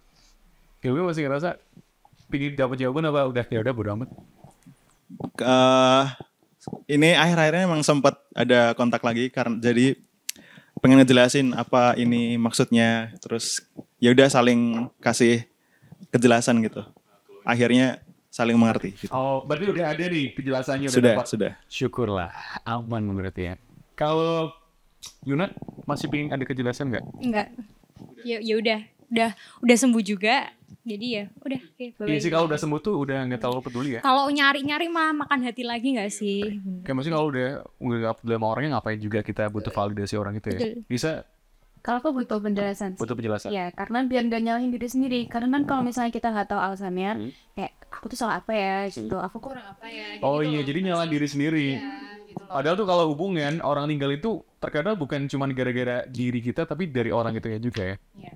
Kalian 0.81 1.05
masih 1.05 1.29
ngerasa 1.29 1.61
pingin 2.27 2.53
dapat 2.55 2.77
jawaban 2.79 3.07
apa 3.07 3.27
udah 3.27 3.45
ya 3.47 3.59
udah 3.63 3.73
bodo 3.73 3.89
amat? 3.95 4.09
Eh, 5.39 6.03
ini 6.91 7.15
akhir-akhirnya 7.15 7.63
emang 7.67 7.81
sempat 7.83 8.19
ada 8.35 8.75
kontak 8.75 8.99
lagi 9.03 9.31
karena 9.31 9.55
jadi 9.59 9.95
pengen 10.83 11.01
ngejelasin 11.01 11.55
apa 11.55 11.95
ini 11.97 12.35
maksudnya 12.37 13.15
terus 13.23 13.63
ya 13.97 14.11
udah 14.13 14.27
saling 14.27 14.91
kasih 14.99 15.47
kejelasan 16.11 16.59
gitu. 16.61 16.83
Akhirnya 17.47 18.03
saling 18.27 18.59
mengerti 18.59 18.93
gitu. 18.93 19.11
Oh, 19.15 19.41
berarti 19.47 19.71
udah 19.71 19.85
ada 19.95 20.03
nih 20.05 20.35
penjelasannya 20.35 20.87
udah 20.91 20.97
Sudah, 20.99 21.13
dapat. 21.15 21.25
sudah. 21.31 21.51
Syukurlah, 21.71 22.29
aman 22.67 23.01
berarti 23.15 23.41
ya. 23.49 23.53
Kalau 23.97 24.51
Yuna 25.23 25.49
masih 25.87 26.11
pingin 26.11 26.29
ada 26.35 26.43
kejelasan 26.43 26.91
nggak? 26.91 27.05
Enggak. 27.23 27.47
Ya 28.27 28.37
ya 28.43 28.59
udah, 28.59 28.79
udah 29.09 29.29
udah 29.63 29.75
sembuh 29.79 30.03
juga. 30.03 30.51
Jadi 30.87 31.05
ya 31.11 31.23
udah 31.37 31.59
oke 31.59 31.85
bye-bye. 31.91 32.07
Iya 32.07 32.19
sih 32.23 32.31
kalau 32.31 32.45
udah 32.47 32.55
sembuh 32.55 32.79
tuh 32.79 32.95
udah 32.95 33.17
nggak 33.27 33.39
terlalu 33.39 33.61
peduli 33.61 33.89
ya. 33.93 34.01
Kalau 34.01 34.25
nyari-nyari 34.27 34.87
mah 34.87 35.11
makan 35.17 35.39
hati 35.43 35.61
lagi 35.61 35.87
nggak 35.93 36.07
sih? 36.09 36.39
Kayak 36.81 36.95
maksudnya 36.95 37.15
kalau 37.15 37.27
udah 37.27 37.47
nggak 37.77 38.13
peduli 38.17 38.33
sama 38.33 38.47
orangnya 38.47 38.69
ngapain 38.73 38.97
juga 38.97 39.19
kita 39.19 39.43
butuh 39.47 39.69
validasi 39.69 40.15
orang 40.15 40.33
itu 40.35 40.47
ya. 40.47 40.57
Betul. 40.57 40.73
Bisa 40.87 41.11
Kalau 41.77 41.99
aku 41.99 42.09
butuh 42.13 42.39
penjelasan. 42.39 42.95
sih. 42.95 42.99
butuh 42.99 43.15
penjelasan. 43.15 43.47
Iya, 43.47 43.71
karena 43.71 44.03
biar 44.03 44.27
gak 44.27 44.41
nyalahin 44.41 44.71
diri 44.71 44.87
sendiri. 44.87 45.21
Karena 45.25 45.47
kan 45.53 45.63
kalau 45.63 45.81
misalnya 45.83 46.11
kita 46.11 46.27
nggak 46.29 46.47
tahu 46.49 46.59
alasannya, 46.59 47.11
Hmm. 47.15 47.31
kayak 47.53 47.71
aku 47.87 48.05
tuh 48.07 48.17
salah 48.17 48.35
apa 48.37 48.51
ya, 48.51 48.77
gitu. 48.87 49.15
Aku 49.15 49.39
kurang 49.39 49.63
apa 49.63 49.87
ya. 49.87 50.19
Oh 50.19 50.39
iya, 50.41 50.61
jadi 50.61 50.83
nyalain 50.83 51.07
diri 51.07 51.23
sendiri. 51.25 51.67
Padahal 52.43 52.75
tuh 52.75 52.83
kalau 52.83 53.07
hubungan 53.07 53.59
orang 53.61 53.87
tinggal 53.87 54.11
itu 54.11 54.31
terkadang 54.57 54.93
bukan 54.93 55.25
cuma 55.25 55.47
gara-gara 55.49 56.03
diri 56.05 56.37
kita, 56.39 56.63
tapi 56.63 56.85
dari 56.85 57.07
orang 57.07 57.33
itu 57.33 57.47
ya 57.47 57.57
juga 57.57 57.81
ya. 57.85 57.95
Iya. 58.19 58.33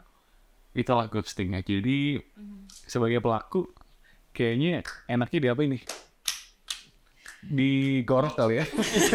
Itulah 0.72 1.08
ghosting 1.12 1.56
ya. 1.56 1.62
Jadi 1.64 2.20
sebagai 2.88 3.20
pelaku, 3.20 3.68
kayaknya 4.32 4.84
enaknya 5.08 5.40
di 5.40 5.48
apa 5.52 5.62
ini? 5.68 5.80
Digorok 7.42 8.38
kali 8.38 8.62
ya. 8.62 8.66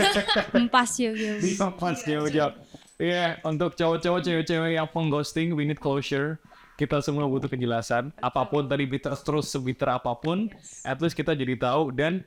Empas 0.59 0.99
yuk. 0.99 1.14
di 1.16 1.55
pas 1.57 1.97
jauh-jauh. 1.97 2.55
Iya, 2.97 3.37
untuk 3.45 3.77
cowok-cowok, 3.77 4.21
cewek-cewek 4.25 4.73
yang 4.73 4.88
pengghosting, 4.88 5.53
we 5.53 5.69
need 5.69 5.77
closure. 5.77 6.40
Kita 6.81 7.01
semua 7.05 7.29
butuh 7.29 7.49
kejelasan. 7.49 8.12
Apa 8.21 8.49
pun 8.49 8.69
tadi 8.69 8.88
bitter 8.88 9.12
terus 9.21 9.53
sebitter 9.53 9.88
apa 9.88 10.16
pun, 10.16 10.49
at 10.85 11.01
least 11.01 11.16
kita 11.16 11.37
jadi 11.37 11.57
tahu. 11.57 11.92
Dan 11.92 12.25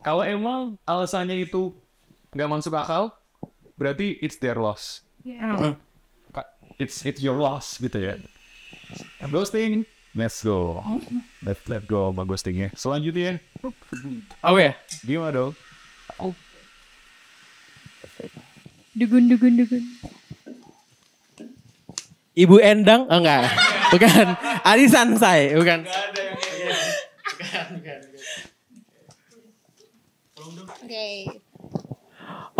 kalau 0.00 0.24
emang 0.24 0.76
alasannya 0.84 1.44
itu 1.44 1.72
nggak 2.32 2.48
masuk 2.48 2.72
akal, 2.76 3.12
berarti 3.76 4.16
it's 4.20 4.36
their 4.40 4.56
loss. 4.56 5.04
it's 6.80 7.04
it's 7.04 7.20
your 7.20 7.36
loss 7.36 7.76
gitu 7.76 8.00
ya. 8.00 8.16
Ghosting, 9.30 9.86
let's 10.14 10.42
go. 10.42 10.82
Let's 11.44 11.62
let 11.70 11.86
go 11.86 12.10
sama 12.10 12.26
ghostingnya. 12.26 12.74
Selanjutnya, 12.74 13.38
Oh 14.42 14.56
ya, 14.58 14.74
gimana 15.06 15.30
dong? 15.50 15.54
Dugun 18.96 19.30
dugun 19.30 19.54
dugun. 19.60 19.84
Ibu 22.34 22.56
Endang, 22.62 23.06
oh 23.10 23.18
enggak, 23.20 23.52
bukan. 23.92 24.26
Arisan 24.64 25.18
saya, 25.18 25.54
bukan. 25.58 25.84
Oke. 30.80 31.06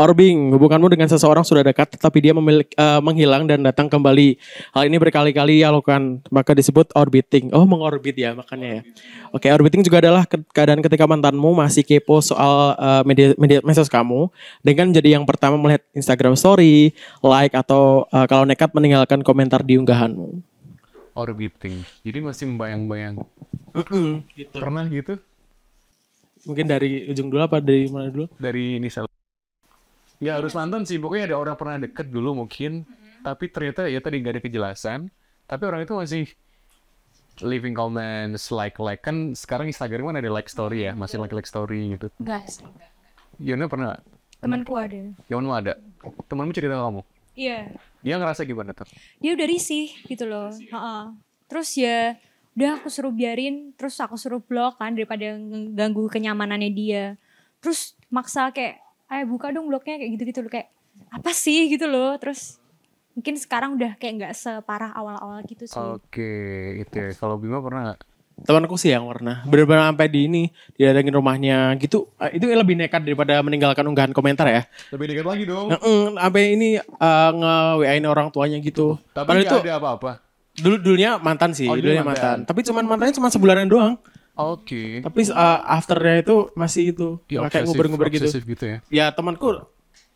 Orbing, 0.01 0.57
hubunganmu 0.57 0.89
dengan 0.89 1.13
seseorang 1.13 1.45
sudah 1.45 1.61
dekat, 1.61 1.93
tetapi 1.93 2.25
dia 2.25 2.33
memiliki, 2.33 2.73
eh, 2.73 3.01
menghilang 3.05 3.45
dan 3.45 3.61
datang 3.61 3.85
kembali. 3.85 4.41
Hal 4.73 4.89
ini 4.89 4.97
berkali-kali 4.97 5.61
ia 5.61 5.69
lakukan, 5.69 6.25
maka 6.33 6.57
disebut 6.57 6.89
orbiting. 6.97 7.53
Oh, 7.53 7.69
mengorbit 7.69 8.17
ya, 8.17 8.33
makanya 8.33 8.81
ya. 8.81 8.83
Oke, 9.29 9.53
orbiting 9.53 9.85
juga 9.85 10.01
adalah 10.01 10.25
ke- 10.25 10.41
keadaan 10.57 10.81
ketika 10.81 11.05
mantanmu 11.05 11.53
masih 11.53 11.85
kepo 11.85 12.25
soal 12.25 12.81
eh, 12.81 13.03
media, 13.05 13.37
media 13.37 13.61
medsos 13.61 13.93
kamu, 13.93 14.33
dengan 14.65 14.89
jadi 14.89 15.21
yang 15.21 15.29
pertama 15.29 15.61
melihat 15.61 15.85
Instagram 15.93 16.33
story, 16.33 16.97
like, 17.21 17.53
atau 17.53 18.09
eh, 18.09 18.25
kalau 18.25 18.49
nekat 18.49 18.73
meninggalkan 18.73 19.21
komentar 19.21 19.61
di 19.61 19.77
unggahanmu. 19.77 20.41
Orbiting. 21.13 21.85
Jadi 22.01 22.19
masih 22.25 22.49
membayang-bayang. 22.49 23.21
Gitu. 24.33 24.57
Pernah 24.57 24.89
gitu? 24.89 25.21
Mungkin 26.49 26.65
dari 26.65 27.05
ujung 27.13 27.29
dulu 27.29 27.45
apa 27.45 27.61
dari 27.61 27.85
mana 27.93 28.09
dulu? 28.09 28.33
Dari 28.41 28.81
ini 28.81 28.89
sel. 28.89 29.05
Nggak 30.21 30.35
harus 30.37 30.53
mantan 30.53 30.83
sih, 30.85 31.01
pokoknya 31.01 31.33
ada 31.33 31.37
orang 31.41 31.57
pernah 31.57 31.77
deket 31.81 32.13
dulu 32.13 32.45
mungkin, 32.45 32.85
tapi 33.25 33.49
ternyata 33.49 33.89
ya 33.89 34.01
tadi 34.05 34.21
nggak 34.21 34.35
ada 34.37 34.43
kejelasan, 34.45 35.09
tapi 35.49 35.63
orang 35.65 35.81
itu 35.89 35.97
masih 35.97 36.25
leaving 37.41 37.73
comments, 37.73 38.53
like-like, 38.53 39.01
kan 39.01 39.33
sekarang 39.33 39.73
Instagram 39.73 40.13
kan 40.13 40.21
ada 40.21 40.29
like 40.29 40.53
story 40.53 40.85
ya, 40.85 40.93
masih 40.93 41.17
like-like 41.17 41.49
story 41.49 41.97
gitu. 41.97 42.13
Enggak 42.21 42.53
sih. 42.53 42.69
Yona 43.41 43.65
pernah, 43.65 43.97
Temanku 44.41 44.77
ada. 44.77 45.01
Yona 45.29 45.49
ada, 45.57 45.73
temanmu 46.29 46.53
cerita 46.53 46.77
ke 46.77 46.85
kamu, 46.85 47.03
Iya. 47.37 47.59
dia 48.05 48.15
ngerasa 48.21 48.45
gimana 48.45 48.77
tuh? 48.77 48.89
Dia 49.21 49.33
udah 49.33 49.47
risih 49.49 49.89
gitu 50.05 50.29
loh. 50.29 50.53
Heeh. 50.53 51.03
Terus 51.49 51.69
ya 51.81 52.21
udah 52.57 52.77
aku 52.77 52.93
suruh 52.93 53.13
biarin, 53.13 53.73
terus 53.77 53.97
aku 54.01 54.21
suruh 54.21 54.45
blok 54.45 54.77
kan 54.77 54.93
daripada 54.93 55.33
ganggu 55.73 56.09
kenyamanannya 56.13 56.71
dia. 56.73 57.05
Terus 57.65 57.97
maksa 58.13 58.53
kayak, 58.53 58.81
ayo 59.11 59.25
buka 59.27 59.51
dong 59.51 59.67
bloknya 59.67 59.99
kayak 59.99 60.11
gitu-gitu 60.15 60.41
loh 60.41 60.51
kayak 60.51 60.69
apa 61.11 61.31
sih 61.33 61.67
gitu 61.69 61.85
loh. 61.85 62.15
Terus 62.17 62.57
mungkin 63.13 63.35
sekarang 63.35 63.75
udah 63.75 63.95
kayak 63.97 64.15
nggak 64.17 64.35
separah 64.35 64.91
awal-awal 64.93 65.43
gitu 65.45 65.67
sih. 65.67 65.77
Oke, 65.77 66.33
itu 66.79 66.95
ya. 66.95 67.11
Kalau 67.13 67.37
Bima 67.37 67.59
pernah 67.59 67.93
nggak? 67.93 68.01
Temanku 68.41 68.73
sih 68.75 68.89
yang 68.89 69.05
pernah 69.05 69.45
bener-bener 69.45 69.85
sampai 69.85 70.09
di 70.09 70.25
ini 70.25 70.43
didatengin 70.73 71.13
rumahnya 71.13 71.77
gitu 71.77 72.09
Eh, 72.17 72.41
itu 72.41 72.49
lebih 72.49 72.73
nekat 72.73 73.05
daripada 73.05 73.37
meninggalkan 73.45 73.85
unggahan 73.85 74.17
komentar 74.17 74.49
ya 74.49 74.65
Lebih 74.89 75.13
dekat 75.13 75.27
lagi 75.29 75.45
dong. 75.45 75.69
Heeh, 75.69 76.01
sampai 76.17 76.43
ini 76.51 76.69
uh, 76.81 77.31
nge 77.37 77.55
WA-in 77.77 78.07
orang 78.09 78.33
tuanya 78.33 78.57
gitu. 78.59 78.97
Tapi 79.13 79.29
Padahal 79.29 79.45
itu 79.45 79.57
ada 79.61 79.77
apa-apa. 79.77 80.13
dulu 80.57 80.77
dulunya 80.81 81.21
mantan 81.21 81.53
sih, 81.53 81.69
Oh, 81.69 81.77
dulu 81.77 81.93
dulunya 81.93 82.01
mantan. 82.01 82.41
mantan. 82.41 82.49
Tapi 82.49 82.61
cuman 82.65 82.85
mantannya 82.89 83.15
cuma 83.15 83.29
sebulanan 83.29 83.69
doang. 83.69 84.01
Oke. 84.41 85.05
Tapi 85.05 85.21
uh, 85.29 85.61
afternya 85.69 86.25
itu 86.25 86.37
masih 86.57 86.97
itu 86.97 87.09
Ya, 87.29 87.45
kayak 87.47 87.69
nguber-nguber 87.69 88.09
gitu. 88.09 88.27
gitu 88.33 88.65
ya. 88.65 88.79
Ya 88.89 89.07
temanku 89.13 89.69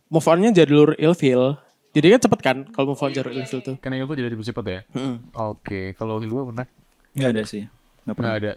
move 0.08 0.26
on-nya 0.30 0.54
jalur 0.54 0.96
ilfil. 0.96 1.58
Jadi 1.94 2.06
kan 2.10 2.20
cepet 2.26 2.40
kan 2.42 2.56
kalau 2.74 2.94
move 2.94 3.02
on 3.04 3.12
jalur 3.12 3.32
ilfil 3.34 3.60
tuh. 3.62 3.76
Karena 3.78 4.02
itu 4.02 4.14
jadi 4.14 4.34
cepat 4.34 4.64
ya. 4.66 4.80
Heeh. 4.94 5.14
Oke, 5.34 5.80
kalau 5.98 6.18
Hilwa 6.18 6.50
pernah? 6.50 6.66
Nggak 7.14 7.30
ada 7.30 7.42
sih. 7.46 7.62
Nggak 8.06 8.14
pernah. 8.16 8.28
Nggak 8.30 8.40
ada. 8.42 8.52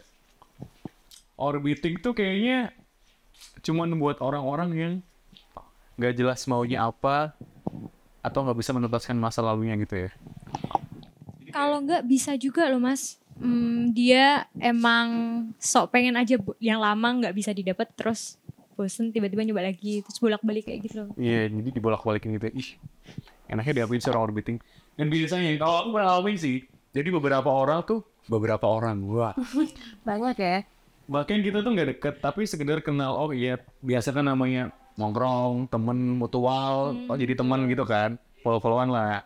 Orbiting 1.37 2.01
tuh 2.01 2.17
kayaknya 2.17 2.73
cuman 3.61 3.93
buat 4.01 4.17
orang-orang 4.21 4.69
yang 4.73 4.93
nggak 5.97 6.13
jelas 6.17 6.45
maunya 6.49 6.85
apa 6.85 7.33
atau 8.21 8.39
nggak 8.45 8.57
bisa 8.57 8.71
menuntaskan 8.73 9.17
masa 9.17 9.45
lalunya 9.45 9.77
gitu 9.77 10.09
ya. 10.09 10.11
Kalau 11.53 11.81
nggak 11.81 12.05
bisa 12.05 12.37
juga 12.37 12.69
loh 12.69 12.81
mas. 12.81 13.17
Hmm, 13.37 13.93
dia 13.93 14.49
emang 14.57 15.07
sok 15.61 15.93
pengen 15.93 16.17
aja 16.17 16.41
bu- 16.41 16.57
yang 16.57 16.81
lama 16.81 17.07
nggak 17.21 17.35
bisa 17.37 17.53
didapat 17.53 17.85
terus 17.93 18.41
bosen 18.73 19.09
tiba-tiba 19.09 19.41
nyoba 19.45 19.69
lagi 19.69 20.01
terus 20.05 20.17
bolak-balik 20.21 20.65
kayak 20.69 20.79
gitu 20.85 20.95
loh. 21.05 21.09
Iya, 21.17 21.49
jadi 21.49 21.69
dibolak-balikin 21.73 22.37
gitu. 22.37 22.49
ya. 22.49 22.53
Ih, 22.53 22.69
enaknya 23.49 23.73
diapain 23.81 24.01
sih 24.01 24.09
orang 24.13 24.33
orbiting? 24.33 24.57
Dan 24.97 25.09
biasanya 25.09 25.49
kalau 25.57 25.75
aku 25.85 25.89
pernah 25.93 26.07
ngalamin 26.13 26.37
sih, 26.37 26.57
jadi 26.93 27.09
beberapa 27.13 27.49
orang 27.49 27.85
tuh, 27.85 28.01
beberapa 28.25 28.65
orang, 28.65 29.01
wah. 29.05 29.33
Banyak 30.07 30.37
ya. 30.37 30.65
Bahkan 31.07 31.39
kita 31.41 31.61
tuh 31.61 31.71
nggak 31.73 31.89
deket, 31.97 32.15
tapi 32.21 32.45
sekedar 32.45 32.81
kenal, 32.81 33.17
oh 33.17 33.29
iya, 33.33 33.61
biasa 33.81 34.13
kan 34.13 34.25
namanya 34.25 34.69
nongkrong, 34.97 35.69
temen 35.69 36.17
mutual, 36.17 36.97
oh 37.07 37.17
jadi 37.17 37.37
teman 37.37 37.69
gitu 37.69 37.85
kan, 37.85 38.17
follow-followan 38.41 38.89
lah. 38.89 39.25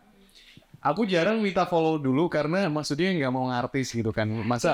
Aku 0.82 1.06
jarang 1.06 1.38
minta 1.46 1.70
follow 1.70 2.02
dulu 2.02 2.26
karena 2.26 2.66
maksudnya 2.66 3.14
nggak 3.14 3.34
mau 3.34 3.46
ngartis 3.54 3.94
gitu 3.94 4.10
kan. 4.10 4.26
Masa 4.26 4.74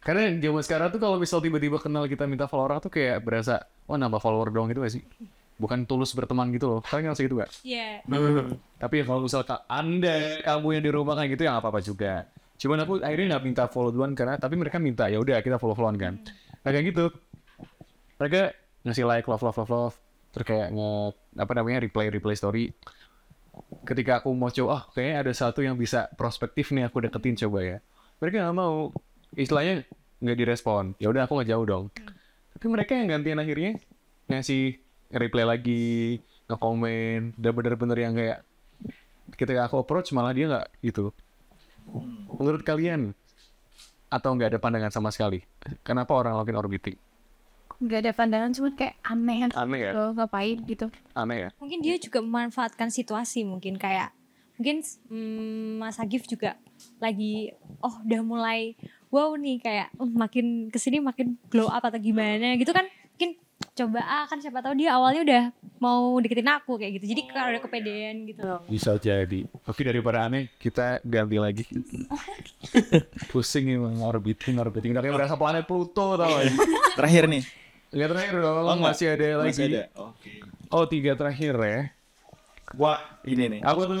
karena 0.00 0.32
zaman 0.40 0.62
sekarang 0.64 0.88
tuh 0.96 1.00
kalau 1.00 1.16
misal 1.20 1.44
tiba-tiba 1.44 1.76
kenal 1.76 2.08
kita 2.08 2.24
minta 2.24 2.48
follow 2.48 2.64
orang 2.64 2.80
tuh 2.80 2.88
kayak 2.88 3.20
berasa, 3.20 3.68
oh 3.84 4.00
nambah 4.00 4.20
follower 4.20 4.48
doang 4.48 4.72
gitu 4.72 4.80
gak 4.80 4.92
sih? 4.96 5.04
Bukan 5.60 5.84
tulus 5.84 6.16
berteman 6.16 6.48
gitu 6.56 6.72
loh. 6.72 6.80
Kalian 6.80 7.12
ngerasa 7.12 7.20
gitu 7.20 7.36
gak? 7.36 7.52
Iya. 7.60 8.00
Tapi 8.82 8.94
ya 9.00 9.04
kalau 9.04 9.20
misal 9.28 9.44
anda, 9.68 10.40
kamu 10.40 10.68
yang 10.80 10.84
di 10.88 10.92
rumah 10.92 11.14
kayak 11.20 11.36
gitu 11.36 11.42
ya 11.44 11.52
nggak 11.52 11.64
apa-apa 11.68 11.80
juga. 11.84 12.14
Cuman 12.56 12.78
aku 12.84 12.92
akhirnya 13.04 13.36
nggak 13.36 13.44
minta 13.44 13.64
follow 13.68 13.92
duluan 13.92 14.12
karena, 14.16 14.40
tapi 14.40 14.56
mereka 14.56 14.76
minta 14.80 15.08
ya 15.08 15.20
udah 15.20 15.40
kita 15.44 15.60
follow 15.60 15.76
followan 15.76 15.96
kan. 16.00 16.14
Nah 16.64 16.70
kayak 16.72 16.92
gitu, 16.92 17.08
mereka 18.20 18.52
ngasih 18.84 19.04
like 19.08 19.24
love 19.28 19.40
love 19.40 19.56
love 19.56 19.72
love, 19.72 19.96
terus 20.32 20.44
kayak 20.44 20.68
nge 20.68 20.90
apa 21.40 21.52
namanya 21.56 21.80
replay 21.80 22.12
replay 22.12 22.36
story. 22.36 22.68
Ketika 23.84 24.22
aku 24.22 24.30
mau 24.36 24.52
coba, 24.52 24.68
oh 24.70 24.82
kayaknya 24.94 25.16
ada 25.26 25.32
satu 25.34 25.60
yang 25.64 25.74
bisa 25.74 26.06
prospektif 26.14 26.70
nih 26.70 26.86
aku 26.86 27.02
deketin 27.02 27.34
coba 27.46 27.58
ya. 27.64 27.78
Mereka 28.22 28.46
nggak 28.46 28.56
mau, 28.56 28.94
istilahnya 29.34 29.82
nggak 30.20 30.38
direspon. 30.38 30.94
Ya 31.02 31.10
udah 31.10 31.26
aku 31.26 31.40
nggak 31.40 31.50
jauh 31.50 31.66
dong. 31.66 31.84
Tapi 32.54 32.66
mereka 32.68 32.94
yang 32.94 33.08
gantian 33.08 33.40
akhirnya 33.40 33.80
ngasih 34.30 34.78
replay 35.10 35.42
lagi, 35.42 36.20
nge-komen, 36.46 37.34
dan 37.34 37.52
bener-bener 37.56 37.98
yang 37.98 38.14
kayak 38.14 38.46
ketika 39.34 39.66
aku 39.66 39.82
approach 39.82 40.14
malah 40.14 40.34
dia 40.34 40.46
nggak 40.46 40.66
gitu. 40.84 41.10
Menurut 42.38 42.62
kalian 42.62 43.16
atau 44.10 44.30
nggak 44.34 44.54
ada 44.54 44.58
pandangan 44.62 44.92
sama 44.94 45.10
sekali? 45.10 45.42
Kenapa 45.82 46.14
orang 46.14 46.38
lakuin 46.38 46.58
orbiting? 46.58 46.98
Nggak 47.80 47.98
ada 48.04 48.12
pandangan 48.12 48.50
cuma 48.52 48.68
kayak 48.76 48.94
aneh 49.00 49.48
Aneh 49.56 49.80
ya? 49.80 49.90
Loh, 49.96 50.12
ngapain 50.12 50.60
gitu. 50.68 50.92
Aneh 51.16 51.36
ya? 51.44 51.50
Mungkin 51.56 51.80
dia 51.80 51.96
juga 51.96 52.20
memanfaatkan 52.20 52.92
situasi 52.92 53.48
mungkin 53.48 53.80
kayak 53.80 54.12
mungkin 54.60 54.84
mm, 55.08 55.80
Mas 55.80 55.96
Agif 55.96 56.28
juga 56.28 56.60
lagi 57.00 57.48
oh 57.80 57.96
udah 58.04 58.20
mulai 58.20 58.76
wow 59.08 59.32
nih 59.32 59.56
kayak 59.56 59.88
"Oh, 59.96 60.04
makin 60.04 60.68
ke 60.68 60.76
sini 60.76 61.00
makin 61.00 61.40
glow 61.48 61.72
up 61.72 61.80
atau 61.80 61.96
gimana 61.96 62.60
gitu 62.60 62.68
kan 62.76 62.84
mungkin 63.16 63.40
coba 63.72 64.04
ah 64.04 64.24
kan 64.28 64.36
siapa 64.36 64.60
tahu 64.60 64.76
dia 64.76 64.92
awalnya 65.00 65.24
udah 65.24 65.42
mau 65.80 66.12
deketin 66.20 66.44
aku 66.52 66.76
kayak 66.76 67.00
gitu 67.00 67.16
jadi 67.16 67.22
kalau 67.32 67.48
udah 67.56 67.62
kepedean 67.64 68.28
gitu 68.28 68.44
Bisa 68.68 69.00
jadi. 69.00 69.48
Oke 69.64 69.80
daripada 69.80 70.28
aneh, 70.28 70.52
kita 70.60 71.00
ganti 71.00 71.40
lagi. 71.40 71.64
Pusing 73.32 73.80
emang 73.80 74.04
orbiting, 74.04 74.60
orbiting. 74.60 74.92
Udah 74.92 75.00
kayak 75.00 75.16
berasa 75.16 75.34
planet 75.40 75.64
Pluto 75.64 76.20
tau 76.20 76.28
gak? 76.28 76.52
Terakhir 77.00 77.24
nih. 77.32 77.42
Tiga 77.90 78.06
terakhir 78.06 78.38
dong, 78.38 78.54
Oh, 78.70 78.78
masih 78.78 79.06
ada 79.18 79.42
lagi. 79.42 79.50
Masih 79.50 79.64
ada. 79.66 79.82
Oke. 79.98 80.32
Oh 80.70 80.86
tiga 80.86 81.18
terakhir 81.18 81.54
ya. 81.58 81.82
Wah, 82.78 83.02
ini 83.26 83.58
nih. 83.58 83.60
Aku 83.66 83.82
tuh 83.82 83.98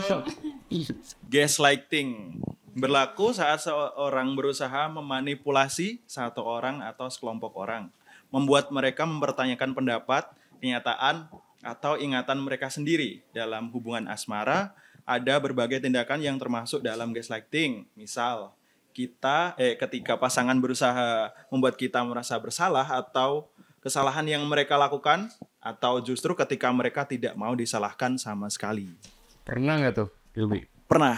Gaslighting 1.26 2.38
berlaku 2.70 3.34
saat 3.34 3.58
seorang 3.66 4.30
berusaha 4.38 4.86
memanipulasi 4.86 5.98
satu 6.06 6.46
orang 6.46 6.78
atau 6.86 7.10
sekelompok 7.10 7.50
orang, 7.58 7.90
membuat 8.30 8.70
mereka 8.70 9.02
mempertanyakan 9.02 9.74
pendapat, 9.74 10.30
kenyataan, 10.62 11.26
atau 11.60 11.98
ingatan 11.98 12.38
mereka 12.38 12.70
sendiri 12.70 13.26
dalam 13.34 13.74
hubungan 13.74 14.06
asmara. 14.06 14.70
Ada 15.02 15.42
berbagai 15.42 15.82
tindakan 15.82 16.22
yang 16.22 16.38
termasuk 16.38 16.86
dalam 16.86 17.10
gaslighting. 17.10 17.90
Misal, 17.98 18.54
kita 18.94 19.58
eh 19.58 19.74
ketika 19.74 20.14
pasangan 20.14 20.54
berusaha 20.62 21.34
membuat 21.50 21.74
kita 21.74 21.98
merasa 22.06 22.38
bersalah 22.38 22.86
atau 22.86 23.50
kesalahan 23.80 24.24
yang 24.24 24.44
mereka 24.44 24.76
lakukan 24.76 25.28
atau 25.58 25.98
justru 25.98 26.32
ketika 26.34 26.68
mereka 26.68 27.02
tidak 27.02 27.32
mau 27.34 27.52
disalahkan 27.52 28.16
sama 28.16 28.48
sekali. 28.48 28.92
pernah 29.40 29.76
nggak 29.76 29.94
tuh, 29.94 30.08
Ilmi? 30.32 30.62
Pernah 30.84 31.16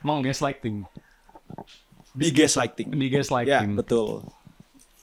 Mau 0.00 0.20
gaslighting? 0.20 0.84
di 2.12 2.28
gaslighting. 2.30 2.88
Di 2.90 3.06
Ya, 3.06 3.12
gaslighting. 3.14 3.74
betul. 3.74 4.22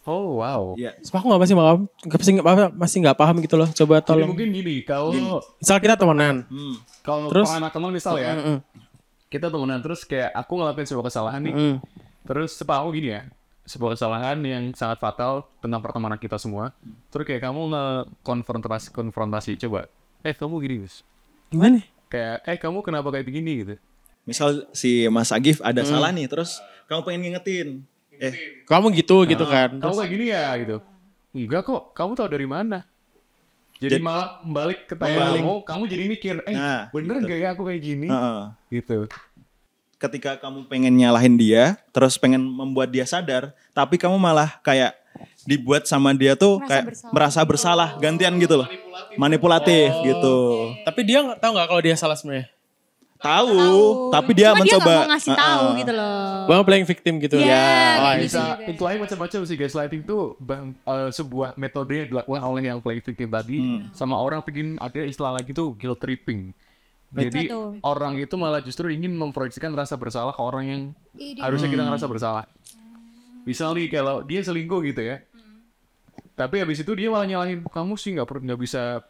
Oh 0.02 0.40
wow. 0.40 0.74
Ya. 0.74 0.98
Sumpah 1.00 1.20
aku 1.20 1.28
gak 1.30 1.42
masih 1.42 1.56
paham, 1.56 1.80
nggak 2.02 2.18
masih 2.18 2.32
nggak 2.34 2.48
paham, 2.48 2.70
masih 2.76 2.98
nggak 3.00 3.18
paham 3.20 3.36
gitu 3.40 3.56
loh. 3.56 3.70
Coba 3.70 3.96
Jadi 3.96 4.08
tolong. 4.08 4.30
mungkin 4.32 4.50
gini, 4.50 4.76
kalau 4.82 5.14
Misal 5.58 5.78
kita 5.78 5.94
temenan, 5.94 6.42
Hmm. 6.48 6.76
kalau 7.02 7.30
Terus? 7.30 7.50
anak 7.52 7.70
teman 7.70 7.92
misal 7.92 8.16
ya, 8.16 8.34
Mm-mm. 8.34 8.58
kita 9.28 9.48
temenan 9.48 9.78
terus 9.80 10.02
kayak 10.02 10.34
aku 10.34 10.54
ngelakuin 10.56 10.88
sebuah 10.88 11.06
kesalahan 11.06 11.42
nih 11.42 11.54
Mm. 11.54 11.76
terus 12.24 12.52
sepa 12.52 12.78
aku 12.78 12.92
gini 12.92 13.10
ya 13.12 13.22
sebuah 13.64 13.94
kesalahan 13.94 14.38
yang 14.42 14.64
sangat 14.72 14.98
fatal 14.98 15.46
tentang 15.58 15.80
pertemanan 15.80 16.18
kita 16.18 16.36
semua 16.36 16.74
terus 17.08 17.24
kayak 17.24 17.42
kamu 17.42 17.70
nge-konfrontasi 17.70 18.90
konfrontasi 18.90 19.56
coba 19.60 19.86
eh 20.22 20.32
kamu 20.32 20.56
gini 20.60 20.76
Gus 20.82 21.06
Gimana? 21.48 21.80
kayak 22.08 22.38
eh 22.44 22.58
kamu 22.58 22.82
kenapa 22.82 23.08
kayak 23.10 23.24
begini 23.24 23.52
gitu 23.60 23.76
Misal 24.22 24.70
si 24.72 25.06
Mas 25.08 25.30
Agif 25.30 25.58
ada 25.60 25.82
salah 25.82 26.10
nih, 26.10 26.30
terus 26.30 26.62
kamu 26.86 27.02
pengen 27.02 27.22
ngingetin. 27.26 27.68
Eh, 28.14 28.62
Kamu 28.64 28.94
gitu 28.94 29.26
gitu 29.26 29.42
kan. 29.44 29.74
kamu 29.74 29.94
kayak 29.98 30.12
gini 30.12 30.26
ya 30.30 30.46
gitu 30.56 30.78
enggak 31.34 31.62
kok 31.64 31.90
kamu 31.92 32.12
tahu 32.14 32.30
dari 32.30 32.46
mana 32.46 32.86
jadi 33.76 33.98
Jadi- 33.98 34.06
malah 34.06 34.38
balik 34.44 34.86
ke 34.86 34.94
tanya 34.94 35.34
kamu 35.34 35.66
kamu 35.66 35.84
jadi 35.88 36.04
mikir 36.06 36.36
eh 36.46 36.54
Nah, 36.54 36.82
bener 36.92 37.18
gitu. 37.18 37.28
gak 37.28 37.40
ya 37.40 37.50
aku 37.50 37.64
kayak 37.66 37.82
gini 37.82 38.08
heeh. 38.08 38.42
gitu 38.70 39.10
ketika 40.02 40.36
kamu 40.36 40.66
pengen 40.66 40.92
nyalahin 40.92 41.38
dia, 41.38 41.78
terus 41.92 42.18
pengen 42.18 42.42
membuat 42.42 42.90
dia 42.90 43.06
sadar, 43.06 43.54
tapi 43.72 43.96
kamu 43.96 44.18
malah 44.18 44.58
kayak 44.60 44.98
dibuat 45.44 45.86
sama 45.86 46.10
dia 46.12 46.34
tuh 46.34 46.58
Merasa 46.58 46.68
kayak 46.68 46.86
bersalah. 46.88 47.12
merasa 47.14 47.40
bersalah, 47.44 47.90
gantian 47.98 48.34
gitu 48.36 48.58
loh. 48.58 48.68
Manipulatif 49.16 49.94
gitu. 50.02 50.36
Tapi 50.82 51.02
dia 51.04 51.22
nggak 51.22 51.38
tahu 51.38 51.52
nggak 51.54 51.68
kalau 51.68 51.82
dia 51.82 51.96
salah 51.96 52.16
sebenarnya. 52.16 52.50
Tahu, 53.22 53.54
Tahu. 53.54 53.86
tapi 54.10 54.32
dia 54.34 54.50
Cuma 54.50 54.66
mencoba 54.66 54.82
dia 54.82 54.90
gak 54.90 54.98
mau 54.98 55.12
ngasih 55.14 55.34
tahu 55.38 55.62
Heeh. 55.62 55.78
gitu 55.78 55.94
loh. 55.94 56.26
Bang 56.50 56.62
playing 56.66 56.88
victim 56.90 57.14
gitu. 57.22 57.38
Iya, 57.38 57.46
ya. 57.46 57.62
kayak 57.62 57.94
Oh, 57.94 58.10
gitu. 58.10 58.24
bisa 58.26 58.42
itu 58.66 58.84
aja 58.84 58.98
macam-macam 58.98 59.40
sih 59.46 59.56
gaslighting 59.56 60.02
tuh 60.02 60.22
bang 60.40 60.74
eh, 60.74 61.10
sebuah 61.14 61.54
metode 61.54 61.94
yang 61.94 62.08
dilakukan 62.10 62.42
oleh 62.42 62.62
yang 62.66 62.82
play 62.82 62.98
victim 62.98 63.30
tadi 63.30 63.58
Hmm. 63.62 63.94
sama 63.94 64.18
orang 64.18 64.42
bikin 64.42 64.74
ada 64.76 65.06
istilah 65.06 65.38
lagi 65.38 65.54
tuh 65.54 65.78
guilt 65.78 66.02
tripping 66.02 66.50
jadi 67.12 67.42
Betul. 67.46 67.70
orang 67.82 68.14
itu 68.16 68.36
malah 68.36 68.60
justru 68.60 68.88
ingin 68.88 69.12
memproyeksikan 69.12 69.72
rasa 69.72 69.96
bersalah 69.96 70.32
ke 70.32 70.40
orang 70.40 70.64
yang 70.64 70.82
dia- 71.12 71.40
harusnya 71.40 71.68
kita 71.68 71.84
ngerasa 71.84 72.08
bersalah. 72.08 72.46
Misal 73.42 73.74
nih 73.74 73.88
kalau 73.88 74.22
dia 74.22 74.40
selingkuh 74.40 74.80
gitu 74.86 75.04
ya. 75.04 75.20
Tapi 76.32 76.58
habis 76.58 76.80
itu 76.80 76.92
dia 76.94 77.12
malah 77.12 77.28
nyalahin 77.28 77.62
kamu 77.64 77.94
sih 77.96 78.16
nggak 78.16 78.26
perlu 78.26 78.42
nggak 78.44 78.58
bisa 78.58 79.04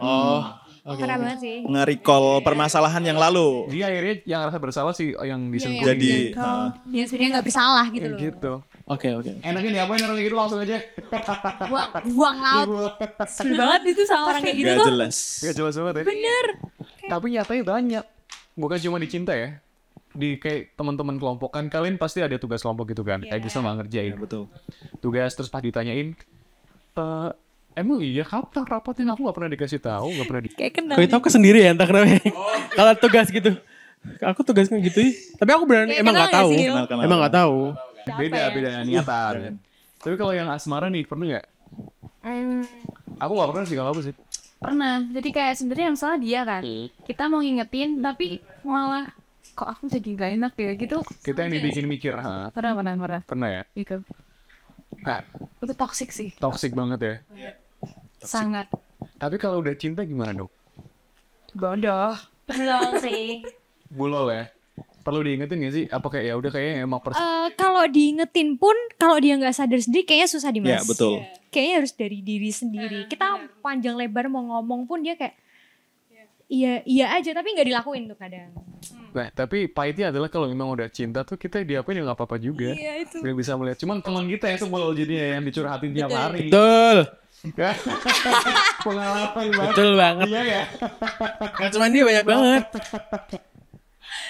Oh. 0.00 0.42
Parah 0.84 1.16
banget 1.16 1.40
sih. 1.40 1.56
nge-recall 1.64 2.24
permasalahan 2.40 3.00
yang 3.02 3.16
lalu. 3.16 3.72
dia 3.72 3.88
akhirnya 3.88 4.14
yang 4.24 4.40
rasa 4.44 4.58
bersalah 4.58 4.92
sih 4.92 5.16
yang 5.16 5.48
diselingkuhin 5.48 5.88
Jadi 5.90 6.10
Oh, 6.34 6.44
heeh. 6.44 6.68
dia 6.86 7.04
sebenarnya 7.04 7.30
nggak 7.32 7.46
bersalah 7.46 7.86
gitu 7.88 8.06
loh. 8.06 8.18
gitu 8.20 8.52
Oke 8.84 9.08
oke. 9.10 9.32
enaknya 9.40 9.70
diapain 9.74 9.96
orang 9.98 10.12
kayak 10.14 10.28
gitu 10.28 10.36
langsung 10.36 10.60
aja 10.60 10.76
Buang, 11.72 11.88
buang 12.12 12.36
laut. 12.36 12.68
Sebel 13.24 13.56
banget 13.56 13.82
itu 13.90 14.02
sama 14.04 14.24
orang 14.28 14.42
kayak 14.44 14.56
gitu 14.58 14.68
Gak 14.68 14.76
tuh. 14.76 14.88
jelas. 14.90 15.16
Gak 15.40 15.54
jelas 15.54 15.74
banget 15.74 15.94
ya. 15.94 16.04
Bener. 16.04 16.44
Tapi 17.06 17.26
nyatanya 17.30 17.64
banyak. 17.64 18.04
Bukan 18.54 18.78
cuma 18.78 18.96
di 18.98 19.08
cinta 19.08 19.32
ya. 19.32 19.56
Di 20.10 20.36
kayak 20.36 20.76
teman-teman 20.76 21.16
kelompok 21.16 21.48
kan 21.50 21.66
kalian 21.66 21.96
pasti 21.96 22.20
ada 22.20 22.36
tugas 22.36 22.60
kelompok 22.60 22.86
gitu 22.86 23.00
kan. 23.00 23.18
Kayak 23.18 23.40
bisa 23.42 23.58
nggak 23.58 23.76
ngerjain. 23.80 24.12
Ya, 24.12 24.16
betul. 24.16 24.52
Tugas 24.98 25.32
terus 25.32 25.48
pas 25.48 25.58
ditanyain, 25.58 26.12
"Eh, 26.94 27.28
emang 27.74 27.98
iya 28.00 28.22
kapan 28.22 28.62
rapatin 28.64 29.06
aku 29.06 29.20
nggak 29.22 29.36
pernah 29.36 29.50
dikasih 29.50 29.78
tahu, 29.78 30.06
nggak 30.14 30.26
pernah 30.26 30.42
di 30.42 30.50
Kayak 30.50 30.72
kenal. 30.74 30.94
Kau 30.94 31.04
itu 31.04 31.14
aku 31.14 31.28
sendiri 31.28 31.58
ya 31.60 31.70
entah 31.70 31.86
kenapa. 31.86 32.06
kalau 32.72 32.92
tugas 32.96 33.28
gitu. 33.28 33.52
Aku 34.20 34.40
tugasnya 34.42 34.76
gitu. 34.78 35.00
Tapi 35.36 35.50
aku 35.50 35.64
Kayak 35.64 35.96
emang 35.96 36.14
nggak 36.14 36.32
tahu. 36.32 36.50
Emang 37.00 37.18
nggak 37.20 37.34
tahu. 37.34 37.58
beda 38.04 38.40
beda 38.52 38.70
niatan. 38.84 39.56
Tapi 39.96 40.14
kalau 40.14 40.32
yang 40.32 40.48
asmara 40.48 40.86
nih 40.88 41.04
pernah 41.04 41.26
nggak? 41.32 41.46
Hmm, 42.20 42.64
Aku 43.16 43.32
nggak 43.32 43.48
pernah 43.52 43.64
sih 43.64 43.76
kalau 43.76 43.90
aku 43.92 44.02
sih. 44.02 44.14
pernah. 44.56 45.00
Jadi 45.04 45.28
kayak 45.28 45.54
sebenarnya 45.56 45.86
yang 45.88 45.98
salah 45.98 46.16
dia 46.16 46.40
kan. 46.42 46.62
Kita 47.04 47.28
mau 47.28 47.40
ngingetin 47.40 48.00
tapi 48.00 48.38
malah 48.60 49.08
kok 49.54 49.68
aku 49.70 49.86
jadi 49.86 50.08
gak 50.14 50.30
enak 50.34 50.52
ya 50.56 50.72
gitu. 50.74 50.98
Kita 51.22 51.46
yang 51.46 51.52
dibikin 51.54 51.86
mikir, 51.86 52.12
ha, 52.16 52.50
Pernah 52.50 52.72
pernah 52.74 52.92
pernah. 52.98 53.20
pernah 53.22 53.48
ya? 53.48 53.62
Gitu. 53.70 54.02
Nah, 55.00 55.20
Itu 55.60 55.74
toxic 55.74 56.10
sih. 56.10 56.32
toxic 56.36 56.72
banget 56.72 56.98
ya. 57.00 57.14
Sangat. 58.24 58.66
Tapi 59.20 59.36
kalau 59.38 59.60
udah 59.62 59.76
cinta 59.76 60.02
gimana 60.02 60.34
dong? 60.34 60.50
Bodoh. 61.54 62.16
Belum 62.50 62.90
sih. 63.00 63.46
Bulol 63.88 64.26
ya. 64.34 64.44
Perlu 65.04 65.20
diingetin 65.20 65.60
gak 65.60 65.74
sih? 65.76 65.84
Apa 65.92 66.06
kayak 66.08 66.24
ya 66.32 66.34
udah 66.40 66.50
kayaknya 66.50 66.88
emang 66.88 67.00
pers 67.04 67.20
Eh, 67.20 67.48
kalau 67.60 67.84
diingetin 67.84 68.56
pun 68.56 68.72
kalau 68.96 69.20
dia 69.20 69.36
nggak 69.36 69.52
sadar 69.52 69.76
sendiri 69.76 70.08
kayaknya 70.08 70.28
susah 70.32 70.48
dimas. 70.48 70.72
Ya, 70.72 70.80
betul. 70.80 71.20
Kayaknya 71.52 71.74
harus 71.84 71.92
dari 71.92 72.18
diri 72.24 72.50
sendiri. 72.50 73.00
Kita 73.06 73.38
panjang 73.60 74.00
lebar 74.00 74.32
mau 74.32 74.40
ngomong 74.40 74.88
pun 74.88 75.04
dia 75.04 75.14
kayak 75.14 75.36
iya 76.44 76.84
iya 76.84 77.08
aja 77.16 77.32
tapi 77.32 77.56
nggak 77.56 77.68
dilakuin 77.68 78.04
tuh 78.08 78.16
kadang. 78.16 78.52
Nah, 79.14 79.28
tapi 79.32 79.70
pahitnya 79.70 80.10
adalah 80.10 80.28
kalau 80.28 80.50
memang 80.50 80.74
udah 80.74 80.88
cinta 80.90 81.22
tuh 81.22 81.38
kita 81.38 81.62
diapain 81.62 81.96
ya 81.96 82.02
nggak 82.04 82.18
apa-apa 82.18 82.36
juga. 82.40 82.72
Iya 82.72 83.04
itu. 83.04 83.20
Nggak 83.20 83.36
bisa 83.36 83.52
melihat. 83.60 83.78
Cuman 83.80 84.00
teman 84.00 84.24
kita 84.26 84.50
yang 84.50 84.60
semua 84.60 84.78
jadinya 84.96 85.26
yang 85.38 85.42
dicurhatin 85.44 85.90
tiap 85.92 86.10
hari. 86.10 86.48
Betul. 86.48 87.23
Pengalaman 88.84 89.48
banget. 89.52 89.74
Betul 89.76 89.90
banget. 90.00 90.26
Iya 90.32 90.42
ya. 90.42 90.62
Gak 91.52 91.70
cuma 91.76 91.86
dia 91.92 92.02
banyak 92.04 92.24
banget. 92.24 92.64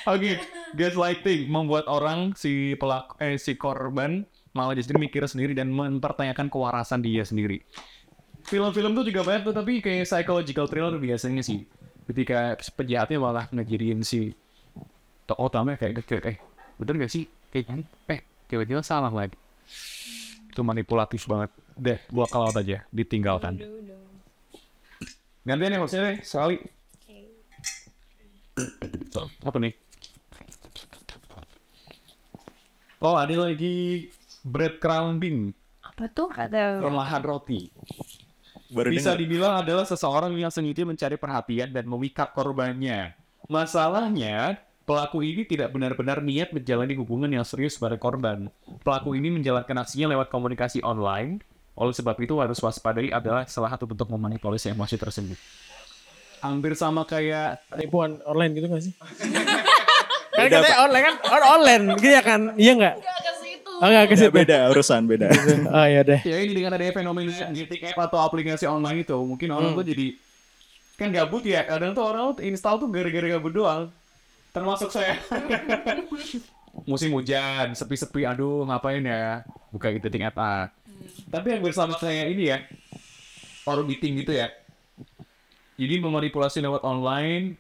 Oke, 0.05 0.31
gaslighting 0.77 1.49
membuat 1.49 1.89
orang 1.89 2.35
si 2.37 2.75
pelaku 2.77 3.17
eh 3.23 3.39
si 3.41 3.57
korban 3.57 4.27
malah 4.55 4.77
jadi 4.77 4.95
mikir 4.95 5.25
sendiri 5.27 5.53
dan 5.57 5.71
mempertanyakan 5.71 6.51
kewarasan 6.51 7.03
dia 7.03 7.27
sendiri. 7.27 7.63
Film-film 8.45 8.93
tuh 8.93 9.05
juga 9.09 9.25
banyak 9.25 9.43
tuh 9.49 9.55
tapi 9.57 9.81
kayak 9.81 10.05
psychological 10.05 10.69
thriller 10.69 10.95
biasanya 11.01 11.41
sih. 11.41 11.65
Ketika 12.05 12.53
penjahatnya 12.77 13.17
malah 13.17 13.49
ngejadiin 13.49 14.05
si 14.05 14.37
tokoh 15.25 15.49
utamanya 15.49 15.81
kayak 15.81 16.05
gitu, 16.05 16.21
eh 16.21 16.37
bener 16.77 16.95
gak 17.01 17.13
sih 17.13 17.25
kayak 17.49 17.65
gini? 17.65 17.85
Eh 18.13 18.21
tiba-tiba 18.45 18.85
salah 18.85 19.09
lagi. 19.09 19.35
Itu 20.53 20.61
manipulatif 20.61 21.25
banget. 21.25 21.51
Deh, 21.75 21.99
gua 22.11 22.27
kalau 22.31 22.55
aja, 22.55 22.87
ditinggalkan. 22.95 23.59
Gantian 25.45 25.75
ya 25.75 25.79
maksudnya 25.83 26.05
deh, 26.15 26.19
sekali. 26.25 26.57
Apa 29.45 29.59
nih? 29.59 29.75
Oh, 33.05 33.19
ada 33.21 33.35
lagi 33.37 34.09
breadcrumbing, 34.47 35.53
Apa 35.85 36.09
tuh? 36.09 36.33
Ada. 36.33 36.81
perlahan 36.81 37.21
roti. 37.21 37.69
Baru 38.73 38.89
Bisa 38.91 39.13
dengar. 39.13 39.21
dibilang 39.21 39.55
adalah 39.61 39.85
seseorang 39.85 40.33
yang 40.35 40.49
sengaja 40.49 40.89
mencari 40.89 41.17
perhatian 41.21 41.69
dan 41.71 41.85
memikat 41.85 42.33
korbannya. 42.33 43.13
Masalahnya, 43.47 44.57
pelaku 44.89 45.21
ini 45.21 45.45
tidak 45.45 45.71
benar-benar 45.77 46.25
niat 46.25 46.51
menjalani 46.51 46.97
hubungan 46.97 47.29
yang 47.29 47.45
serius 47.45 47.77
pada 47.77 48.01
korban. 48.01 48.49
Pelaku 48.81 49.13
ini 49.15 49.29
menjalankan 49.29 49.85
aksinya 49.85 50.17
lewat 50.17 50.33
komunikasi 50.33 50.81
online. 50.81 51.45
Oleh 51.75 51.91
sebab 51.91 52.15
itu 52.23 52.39
harus 52.39 52.59
waspadai 52.59 53.11
adalah 53.11 53.43
salah 53.51 53.75
satu 53.75 53.85
bentuk 53.85 54.07
memanipulasi 54.07 54.71
emosi 54.71 54.95
tersebut. 54.95 55.39
Hampir 56.39 56.77
sama 56.77 57.03
kayak 57.03 57.67
Penipuan 57.67 58.21
online 58.23 58.53
gitu 58.55 58.67
gak 58.69 58.83
sih? 58.85 58.93
kan 60.37 60.47
katanya 60.51 60.79
online 60.83 61.05
kan 61.09 61.15
on- 61.31 61.49
online 61.59 61.85
gitu 61.99 62.09
ya 62.11 62.23
kan? 62.23 62.41
Iya 62.55 62.73
nggak? 62.79 62.95
Oh 63.75 63.89
nggak 63.91 64.07
ke 64.07 64.15
situ. 64.15 64.31
beda 64.31 64.71
urusan 64.71 65.03
beda. 65.05 65.27
Oh 65.75 65.87
ya 65.87 66.07
deh. 66.07 66.21
ya 66.23 66.37
ini 66.39 66.55
dengan 66.55 66.79
ada 66.79 66.85
fenomena 66.95 67.35
dating 67.51 67.91
app 67.91 68.07
atau 68.07 68.23
aplikasi 68.23 68.71
online 68.71 69.03
itu 69.03 69.19
mungkin 69.19 69.51
orang 69.51 69.75
tuh 69.75 69.83
jadi 69.83 70.15
kan 70.95 71.11
gabut 71.11 71.43
ya 71.43 71.67
kadang 71.67 71.91
tuh 71.91 72.07
orang 72.07 72.39
tuh 72.39 72.47
install 72.47 72.79
tuh 72.79 72.87
gara-gara 72.87 73.27
gabut 73.35 73.51
doang 73.51 73.91
termasuk 74.55 74.95
saya 74.95 75.19
musim 76.91 77.11
hujan 77.15 77.75
sepi-sepi 77.75 78.23
aduh 78.23 78.63
ngapain 78.63 79.03
ya 79.03 79.43
buka 79.75 79.91
gitu 79.91 80.07
dating 80.07 80.31
app 80.31 80.39
ah. 80.39 80.71
Tapi 81.35 81.47
yang 81.51 81.63
bersama 81.67 81.99
saya 81.99 82.31
ini 82.31 82.55
ya 82.55 82.63
orbiting 83.67 84.23
gitu 84.23 84.39
ya 84.39 84.55
jadi 85.75 85.99
memanipulasi 85.99 86.63
lewat 86.63 86.87
online 86.87 87.59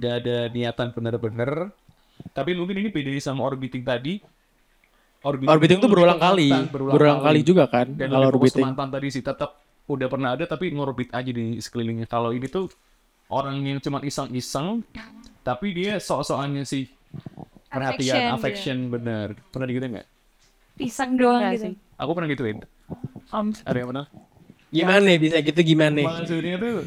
gak 0.00 0.24
ada 0.24 0.48
niatan 0.48 0.88
bener-bener 0.96 1.68
tapi 2.32 2.56
mungkin 2.56 2.80
ini 2.80 2.88
beda 2.88 3.12
sama 3.20 3.44
orbiting 3.44 3.84
tadi 3.84 4.24
Orbiting 5.20 5.84
tuh 5.84 5.90
berulang 5.92 6.16
kali, 6.16 6.48
mantan, 6.48 6.72
berulang 6.72 7.20
kali 7.20 7.44
juga 7.44 7.68
kan 7.68 7.92
dan 7.92 8.08
kalau 8.08 8.32
orbiting. 8.32 8.64
mantan 8.64 8.88
tadi 8.88 9.12
sih 9.12 9.20
tetap 9.20 9.60
udah 9.84 10.08
pernah 10.08 10.32
ada 10.32 10.48
tapi 10.48 10.72
ngorbit 10.72 11.12
aja 11.12 11.28
di 11.28 11.60
sekelilingnya. 11.60 12.08
Kalau 12.08 12.32
ini 12.32 12.48
tuh 12.48 12.72
orang 13.28 13.60
yang 13.60 13.84
cuma 13.84 14.00
iseng-iseng 14.00 14.80
tapi 15.44 15.76
dia 15.76 16.00
sok-sokannya 16.00 16.64
sih 16.64 16.88
perhatian, 17.68 18.32
Affection, 18.32 18.32
affection, 18.32 18.78
bener. 18.88 19.26
Pernah 19.52 19.66
digituin 19.68 19.90
nggak? 20.00 20.08
Pisang 20.80 21.20
doang 21.20 21.52
gitu. 21.52 21.68
sih. 21.68 21.72
Aku 22.00 22.10
pernah 22.16 22.28
gituin. 22.32 22.64
Om. 23.30 23.46
Ada 23.62 23.78
yang 23.78 23.88
pernah? 23.94 24.06
Gimana 24.70 25.02
nih 25.02 25.18
bisa 25.18 25.36
gitu 25.42 25.60
gimana? 25.62 25.98
Maksudnya 25.98 26.56
tuh 26.58 26.86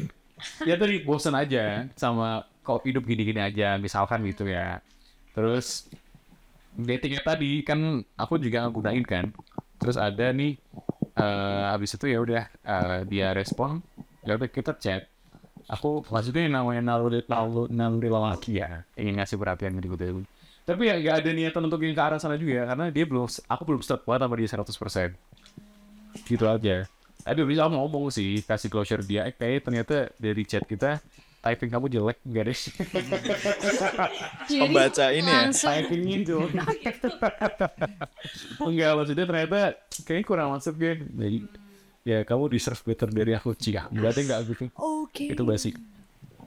ya 0.64 0.74
tadi 0.76 1.00
bosan 1.04 1.36
aja 1.36 1.88
sama 1.96 2.44
kok 2.64 2.84
hidup 2.84 3.04
gini-gini 3.04 3.40
aja 3.40 3.76
misalkan 3.76 4.24
gitu 4.24 4.48
ya. 4.48 4.80
Terus 5.36 5.88
datingnya 6.74 7.22
tadi 7.22 7.60
kan 7.64 8.02
aku 8.16 8.40
juga 8.40 8.64
gunain 8.72 9.04
kan. 9.04 9.32
Terus 9.80 10.00
ada 10.00 10.32
nih 10.32 10.56
eh 11.14 11.64
habis 11.70 11.94
itu 11.94 12.10
ya 12.10 12.18
udah 12.18 12.42
eh, 12.50 12.98
dia 13.06 13.30
respon 13.30 13.78
ya 14.26 14.34
udah 14.34 14.48
kita 14.50 14.74
chat. 14.78 15.06
aku 15.64 16.04
maksudnya 16.12 16.44
yang 16.44 16.60
namanya 16.60 16.82
naluri 16.84 17.24
naluri, 17.24 17.72
naluri 17.72 18.08
lelaki 18.12 18.60
ya 18.60 18.84
ingin 19.00 19.16
ngasih 19.16 19.40
perhatian 19.40 19.80
gitu 19.80 19.96
gitu 19.96 20.20
tapi 20.68 20.92
ya 20.92 21.00
nggak 21.00 21.24
ada 21.24 21.30
niatan 21.32 21.62
untuk 21.64 21.80
yang 21.80 21.96
ke 21.96 22.02
arah 22.04 22.20
sana 22.20 22.36
juga 22.36 22.68
karena 22.68 22.92
dia 22.92 23.04
belum 23.08 23.24
aku 23.24 23.62
belum 23.64 23.80
start 23.80 24.04
banget 24.04 24.28
sama 24.28 24.34
dia 24.36 24.48
100% 24.60 25.16
gitu 26.22 26.46
aja. 26.46 26.86
Tapi 27.24 27.40
bisa 27.48 27.64
aku 27.64 27.74
ngomong 27.74 28.12
sih 28.12 28.44
kasih 28.44 28.68
closure 28.68 29.02
dia. 29.02 29.24
Eh, 29.26 29.34
kayak 29.34 29.64
ternyata 29.66 30.12
dari 30.20 30.44
chat 30.44 30.62
kita 30.68 31.00
typing 31.44 31.70
kamu 31.72 31.86
jelek 31.92 32.18
enggak 32.24 32.44
deh. 32.48 32.60
Pembaca 34.64 35.06
ini 35.12 35.28
ya. 35.28 35.52
typing 35.52 36.04
itu 36.08 36.38
enggak 38.64 38.90
maksudnya 38.96 39.24
ternyata 39.28 39.60
kayaknya 40.04 40.24
kurang 40.24 40.48
masuk 40.56 40.76
ya. 40.80 40.94
Jadi 41.00 41.38
ya 42.04 42.18
kamu 42.24 42.52
deserve 42.52 42.80
better 42.84 43.08
dari 43.12 43.32
aku. 43.36 43.56
Cia 43.56 43.88
berarti 43.88 44.20
enggak 44.24 44.40
gitu. 44.48 44.64
Oke. 44.76 45.32
Itu 45.32 45.44
basi 45.44 45.72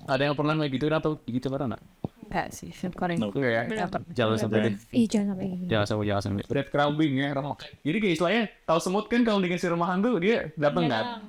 ada 0.08 0.23
yang 0.23 0.36
pernah 0.39 0.56
kayak 0.56 0.71
gituin 0.71 0.95
atau 0.95 1.19
gitu 1.27 1.51
pernah 1.51 1.75
nggak? 1.75 1.84
Enggak 2.28 2.48
sih, 2.52 2.70
syukurin. 2.76 3.24
No. 3.24 3.32
Ya? 3.40 3.63
Jangan 4.12 4.36
sampai 4.36 4.76
ih 4.92 5.08
jangan 5.08 5.32
sampai 5.32 5.46
gini 5.48 5.66
Jangan 5.72 5.86
sampai 5.88 6.06
jangan 6.12 6.24
sampai. 6.28 6.44
Breadcrumbing 6.44 7.13
ya, 7.24 7.28
remok. 7.32 7.63
Jadi 7.88 7.98
kayak 8.04 8.13
istilahnya 8.20 8.44
tahu 8.68 8.80
semut 8.84 9.08
kan 9.08 9.24
kalau 9.24 9.40
dikasih 9.40 9.72
remahan 9.72 10.04
tuh 10.04 10.20
dia 10.20 10.52
datang 10.60 10.92
kan. 10.92 11.24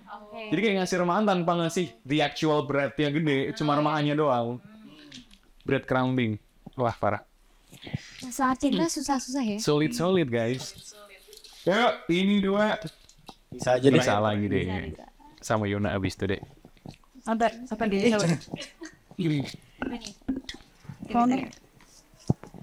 Jadi 0.50 0.58
kayak 0.58 0.76
ngasih 0.82 0.96
remahan 1.06 1.22
tanpa 1.22 1.52
ngasih 1.62 1.86
the 2.02 2.18
actual 2.18 2.66
bread 2.66 2.98
yang 2.98 3.14
gede, 3.14 3.54
cuma 3.54 3.78
remahannya 3.78 4.18
doang. 4.18 4.58
Breadcrumbing. 5.62 6.42
Wah 6.74 6.94
parah. 6.94 7.22
saat 8.28 8.58
cinta 8.58 8.90
susah-susah 8.90 9.44
ya 9.44 9.58
Solid 9.62 9.94
solid 9.94 10.26
guys. 10.26 10.74
Ya 11.62 11.94
ini 12.10 12.42
dua. 12.42 12.74
Bisa 13.54 13.78
aja 13.78 13.86
deh. 13.86 14.02
Bisa 14.02 14.18
lagi 14.18 14.50
deh. 14.50 14.98
Sama 15.38 15.70
Yona 15.70 15.94
abis 15.94 16.18
itu 16.18 16.26
deh. 16.26 16.42
Apa 17.22 17.54
apa 17.54 17.84
dia? 17.86 18.18
Kok 21.08 21.24
nih? 21.28 21.48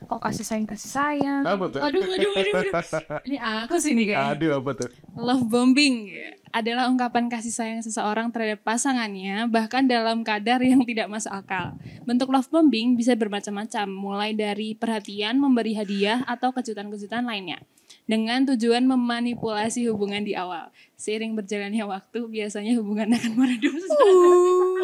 Kok 0.05 0.21
kasih 0.21 0.45
sayang 0.45 0.69
kasih 0.69 0.91
sayang? 0.93 1.41
Apa 1.41 1.65
tuh? 1.65 1.81
Aduh, 1.81 2.05
aduh, 2.05 2.31
aduh, 2.37 2.53
aduh. 2.61 2.73
Ini 3.27 3.37
aku 3.41 3.75
sih 3.81 3.97
nih 3.97 4.13
kayaknya. 4.13 4.33
Aduh 4.37 4.51
apa 4.61 4.71
tuh? 4.77 4.89
Love 5.17 5.45
bombing 5.49 6.13
adalah 6.53 6.87
ungkapan 6.87 7.25
kasih 7.27 7.51
sayang 7.51 7.81
seseorang 7.81 8.29
terhadap 8.29 8.61
pasangannya, 8.61 9.49
bahkan 9.49 9.89
dalam 9.89 10.21
kadar 10.21 10.61
yang 10.61 10.85
tidak 10.85 11.09
masuk 11.09 11.33
akal. 11.33 11.73
Bentuk 12.05 12.29
love 12.29 12.47
bombing 12.53 12.93
bisa 12.93 13.17
bermacam-macam, 13.17 13.87
mulai 13.89 14.31
dari 14.37 14.77
perhatian, 14.77 15.41
memberi 15.41 15.73
hadiah, 15.73 16.21
atau 16.29 16.53
kejutan-kejutan 16.53 17.25
lainnya. 17.25 17.59
Dengan 18.05 18.45
tujuan 18.53 18.85
memanipulasi 18.85 19.89
hubungan 19.89 20.21
di 20.21 20.37
awal. 20.37 20.69
Seiring 20.93 21.33
berjalannya 21.33 21.81
waktu, 21.89 22.29
biasanya 22.29 22.77
hubungan 22.77 23.09
akan 23.17 23.31
meredup. 23.33 23.73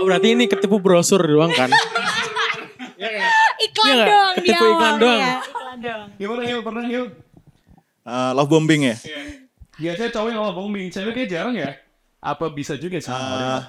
Oh, 0.02 0.04
berarti 0.10 0.34
ini 0.34 0.50
ketipu 0.50 0.82
brosur 0.82 1.22
doang 1.22 1.54
kan? 1.54 1.70
iklan 3.62 3.88
Iya 3.92 4.06
dong 4.06 4.34
di 4.34 4.40
Ketipu 4.44 4.64
awal 4.64 4.74
iklan 4.74 4.94
doang. 4.98 5.20
ya 5.20 5.36
iklan 5.42 5.78
dong 5.80 6.08
Gimana 6.18 6.42
Yul? 6.44 6.62
Pernah 6.62 6.86
Yul? 6.86 7.08
Eh, 8.02 8.32
love 8.34 8.50
bombing 8.50 8.82
ya. 8.84 8.96
Biasanya 9.78 10.10
cowok 10.10 10.28
yang 10.28 10.40
ngomong 10.40 10.58
bombing, 10.70 10.90
cewek 10.90 11.14
kayak 11.16 11.30
jarang 11.30 11.54
ya? 11.54 11.78
Apa 12.18 12.50
bisa 12.50 12.74
juga 12.76 12.98
sih? 12.98 13.10
Eh, 13.10 13.62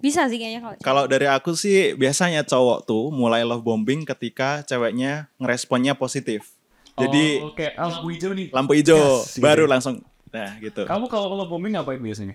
bisa 0.00 0.26
sih 0.26 0.38
kayaknya 0.38 0.60
kalau 0.60 0.76
Kalau 0.80 1.02
dari 1.04 1.26
aku 1.26 1.52
sih 1.52 1.92
biasanya 1.92 2.42
cowok 2.42 2.78
tuh 2.82 3.10
mulai 3.10 3.42
love 3.42 3.60
bombing 3.60 4.02
ketika 4.02 4.62
ceweknya 4.62 5.28
ngeresponnya 5.36 5.94
positif. 5.94 6.54
Jadi 6.94 7.40
oh, 7.40 7.52
kayak 7.52 7.74
lampu 7.76 8.06
hijau 8.10 8.30
nih. 8.32 8.46
lampu 8.50 8.72
hijau 8.74 8.98
Yes, 9.22 9.34
gitu. 9.34 9.40
baru 9.40 9.64
langsung 9.64 10.02
nah 10.30 10.54
gitu. 10.58 10.84
Kamu 10.84 11.06
kalau 11.06 11.26
kalau 11.28 11.44
bombing 11.46 11.74
ngapain 11.74 11.98
biasanya? 11.98 12.34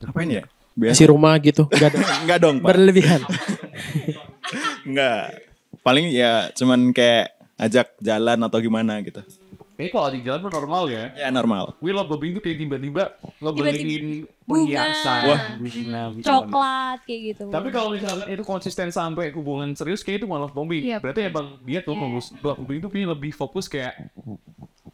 Ngapain 0.00 0.28
ya? 0.30 0.44
Biasa 0.72 1.04
rumah 1.06 1.34
gitu. 1.38 1.66
Enggak 1.68 1.88
ada. 1.92 1.98
enggak 2.24 2.38
dong, 2.40 2.56
Pak. 2.58 2.68
Berlebihan. 2.70 3.20
Enggak. 4.88 5.49
Paling 5.80 6.12
ya 6.12 6.52
cuman 6.52 6.92
kayak 6.92 7.32
ajak 7.56 7.96
jalan 8.00 8.38
atau 8.40 8.58
gimana 8.58 9.00
gitu. 9.00 9.20
Kayaknya 9.76 9.92
kalau 9.96 10.08
di 10.12 10.20
jalan 10.20 10.40
mah 10.44 10.52
normal 10.52 10.82
ya. 10.92 11.04
Ya 11.16 11.28
normal. 11.32 11.64
Wih 11.80 11.96
lo 11.96 12.04
bombing 12.04 12.36
tuh 12.36 12.42
kayak 12.44 12.56
tiba-tiba 12.58 13.16
ngebeliin 13.40 14.28
Bunga. 14.44 14.92
perhiasan, 14.92 15.20
Wah. 15.24 15.40
coklat 16.20 16.98
kayak 17.08 17.20
gitu 17.32 17.42
Tapi 17.48 17.68
kalau 17.72 17.88
misalkan 17.96 18.28
itu 18.28 18.44
konsisten 18.44 18.92
sampai 18.92 19.32
hubungan 19.32 19.72
serius 19.72 20.04
kayak 20.04 20.20
itu 20.20 20.26
malah 20.28 20.52
bombing. 20.52 20.84
Iya. 20.84 21.00
Berarti 21.00 21.24
emang 21.24 21.56
dia 21.64 21.80
tuh 21.80 21.96
fokus 21.96 22.28
love 22.44 22.60
bombing 22.60 22.76
itu 22.76 22.88
punya 22.92 23.06
lebih 23.08 23.32
fokus 23.32 23.72
kayak 23.72 23.96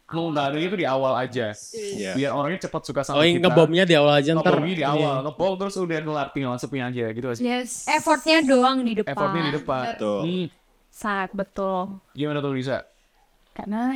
ngelunarin 0.07 0.63
itu 0.63 0.75
di 0.79 0.87
awal 0.87 1.19
aja. 1.19 1.51
Iya. 1.75 2.15
Biar 2.15 2.31
orangnya 2.31 2.59
cepat 2.63 2.81
suka 2.87 3.03
sama 3.03 3.19
Oh, 3.19 3.23
kita. 3.23 3.27
yang 3.27 3.43
ngebomnya 3.43 3.83
di 3.83 3.95
awal 3.99 4.13
aja 4.15 4.29
ntar. 4.31 4.55
Ngebomnya 4.55 4.75
di 4.79 4.85
awal, 4.87 5.15
ngebom 5.27 5.53
terus 5.59 5.75
udah 5.75 5.97
ngelar 5.99 6.27
tinggal 6.31 6.55
sepin 6.55 6.83
aja 6.87 7.11
gitu 7.11 7.27
sih. 7.35 7.43
Yes. 7.43 7.83
effortnya 7.91 8.39
doang 8.39 8.87
di 8.87 8.95
depan 8.95 9.11
Effortnya 9.11 9.41
di 9.43 9.53
depan. 9.59 9.83
Betul. 9.99 10.19
Hmm. 10.23 10.45
Saat 10.97 11.29
betul. 11.37 12.01
Gimana 12.17 12.41
tuh 12.41 12.57
Lisa? 12.57 12.81
Karena 13.53 13.93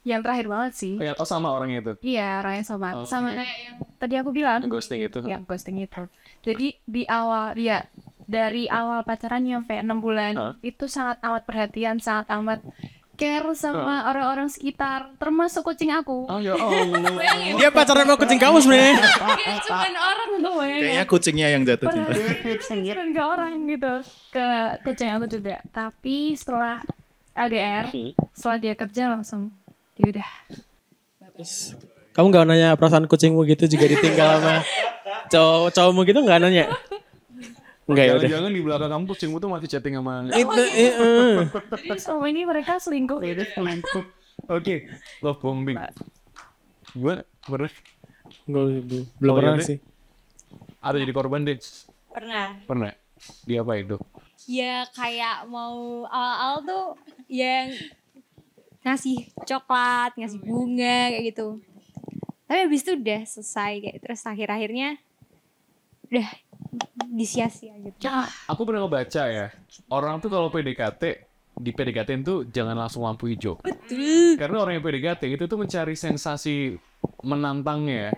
yang 0.00 0.24
terakhir 0.24 0.48
banget 0.48 0.72
sih. 0.72 0.94
Oh, 0.96 1.04
ya, 1.04 1.12
oh 1.20 1.28
sama 1.28 1.52
orangnya 1.52 1.84
itu. 1.84 1.92
Iya, 2.16 2.40
orangnya 2.40 2.64
sama. 2.64 2.88
Oh. 2.96 3.04
Sama 3.04 3.36
kayak 3.36 3.58
yang 3.68 3.76
tadi 4.00 4.14
aku 4.16 4.30
bilang. 4.32 4.64
Ghosting 4.64 5.04
itu. 5.04 5.20
Ya, 5.28 5.44
ghosting 5.44 5.76
itu. 5.84 6.08
Jadi 6.40 6.80
di 6.88 7.04
awal 7.04 7.52
ya 7.60 7.84
dari 8.24 8.64
awal 8.68 9.04
pacarannya 9.04 9.60
sampai 9.60 9.84
enam 9.84 10.00
bulan 10.00 10.32
Hah? 10.36 10.54
itu 10.64 10.88
sangat 10.88 11.20
amat 11.20 11.44
perhatian, 11.44 11.96
sangat 12.00 12.32
amat 12.32 12.60
care 13.18 13.42
sama 13.58 14.06
orang-orang 14.06 14.46
sekitar, 14.46 15.10
termasuk 15.18 15.66
kucing 15.66 15.90
aku. 15.90 16.30
Oh 16.30 16.38
ya 16.38 16.54
Allah. 16.62 17.18
Dia 17.58 17.74
pacaran 17.74 18.06
sama 18.06 18.14
kucing 18.14 18.38
kamu 18.38 18.62
sebenarnya. 18.62 18.96
Dia 19.02 19.58
cuma 19.66 19.82
orang 19.90 20.30
tuh 20.38 20.52
Kayaknya 20.62 21.04
kucingnya 21.10 21.46
yang 21.50 21.62
jatuh 21.66 21.86
cinta. 21.90 22.12
perhatian 22.14 23.10
ke 23.10 23.22
orang 23.22 23.52
gitu, 23.66 23.92
ke 24.30 24.46
kucing 24.86 25.10
aku 25.10 25.26
juga. 25.26 25.58
Tapi 25.74 26.38
setelah 26.38 26.78
LDR, 27.34 27.90
setelah 28.30 28.56
dia 28.62 28.74
kerja 28.78 29.02
langsung, 29.10 29.50
ya 29.98 30.14
udah 30.14 30.30
Kamu 32.14 32.34
gak 32.34 32.46
nanya 32.50 32.74
perasaan 32.74 33.06
kucingmu 33.06 33.46
gitu 33.46 33.70
juga 33.70 33.86
ditinggal 33.86 34.42
sama 34.42 34.56
cowok 35.32 35.70
cowokmu 35.70 36.00
gitu 36.06 36.18
gak 36.26 36.38
nanya? 36.42 36.66
Enggak 37.88 38.04
ya 38.04 38.12
udah. 38.12 38.20
Jangan-jangan 38.22 38.52
di 38.52 38.62
belakang 38.62 38.90
kamu 38.92 39.04
kucingmu 39.08 39.36
tuh 39.40 39.48
masih 39.48 39.68
chatting 39.68 39.94
sama 39.96 40.28
Itu 40.28 40.60
eh, 40.60 40.92
eh. 40.92 41.36
Jadi 41.88 41.98
selama 41.98 42.26
ini 42.28 42.40
mereka 42.44 42.76
selingkuh 42.76 43.18
gitu. 43.18 43.42
Oke, 44.46 44.74
love 45.18 45.40
bombing. 45.40 45.80
Gue 46.92 47.14
pernah 47.42 47.72
Nggak, 48.44 48.64
belum 49.18 49.32
Oh, 49.32 49.36
pernah 49.40 49.56
iya, 49.56 49.64
sih. 49.64 49.78
ada 50.78 50.96
jadi 51.00 51.12
korban 51.12 51.42
deh. 51.42 51.56
pernah 52.08 52.60
Pernah. 52.64 52.92
Dia 53.44 53.64
apa 53.64 53.74
itu? 53.74 53.96
ya 54.46 54.88
kayak 54.96 55.44
mau 55.44 56.08
awal-awal 56.08 56.56
tuh 56.64 56.86
yang 57.28 57.68
ngasih 58.80 59.28
coklat 59.44 60.16
ngasih 60.16 60.40
bunga 60.40 61.12
kayak 61.12 61.36
gitu 61.36 61.60
tapi 62.48 62.64
habis 62.64 62.80
itu 62.80 62.96
udah 62.96 63.20
selesai 63.28 63.72
kayak 63.76 63.98
terus 64.00 64.24
akhir-akhirnya 64.24 64.96
udah 66.08 66.28
disia-sia 67.08 67.74
gitu 67.80 68.08
Aku 68.48 68.62
pernah 68.68 68.84
ngebaca 68.84 69.22
ya. 69.28 69.46
Orang 69.88 70.20
tuh 70.20 70.28
kalau 70.28 70.52
PDKT 70.52 71.28
di 71.58 71.74
PDKT 71.74 72.22
tuh 72.22 72.46
jangan 72.46 72.78
langsung 72.78 73.02
lampu 73.02 73.26
hijau. 73.26 73.58
Karena 74.38 74.56
orang 74.62 74.78
yang 74.78 74.84
PDKT 74.84 75.22
itu 75.26 75.44
tuh 75.50 75.58
mencari 75.58 75.98
sensasi 75.98 76.78
menantangnya. 77.26 78.14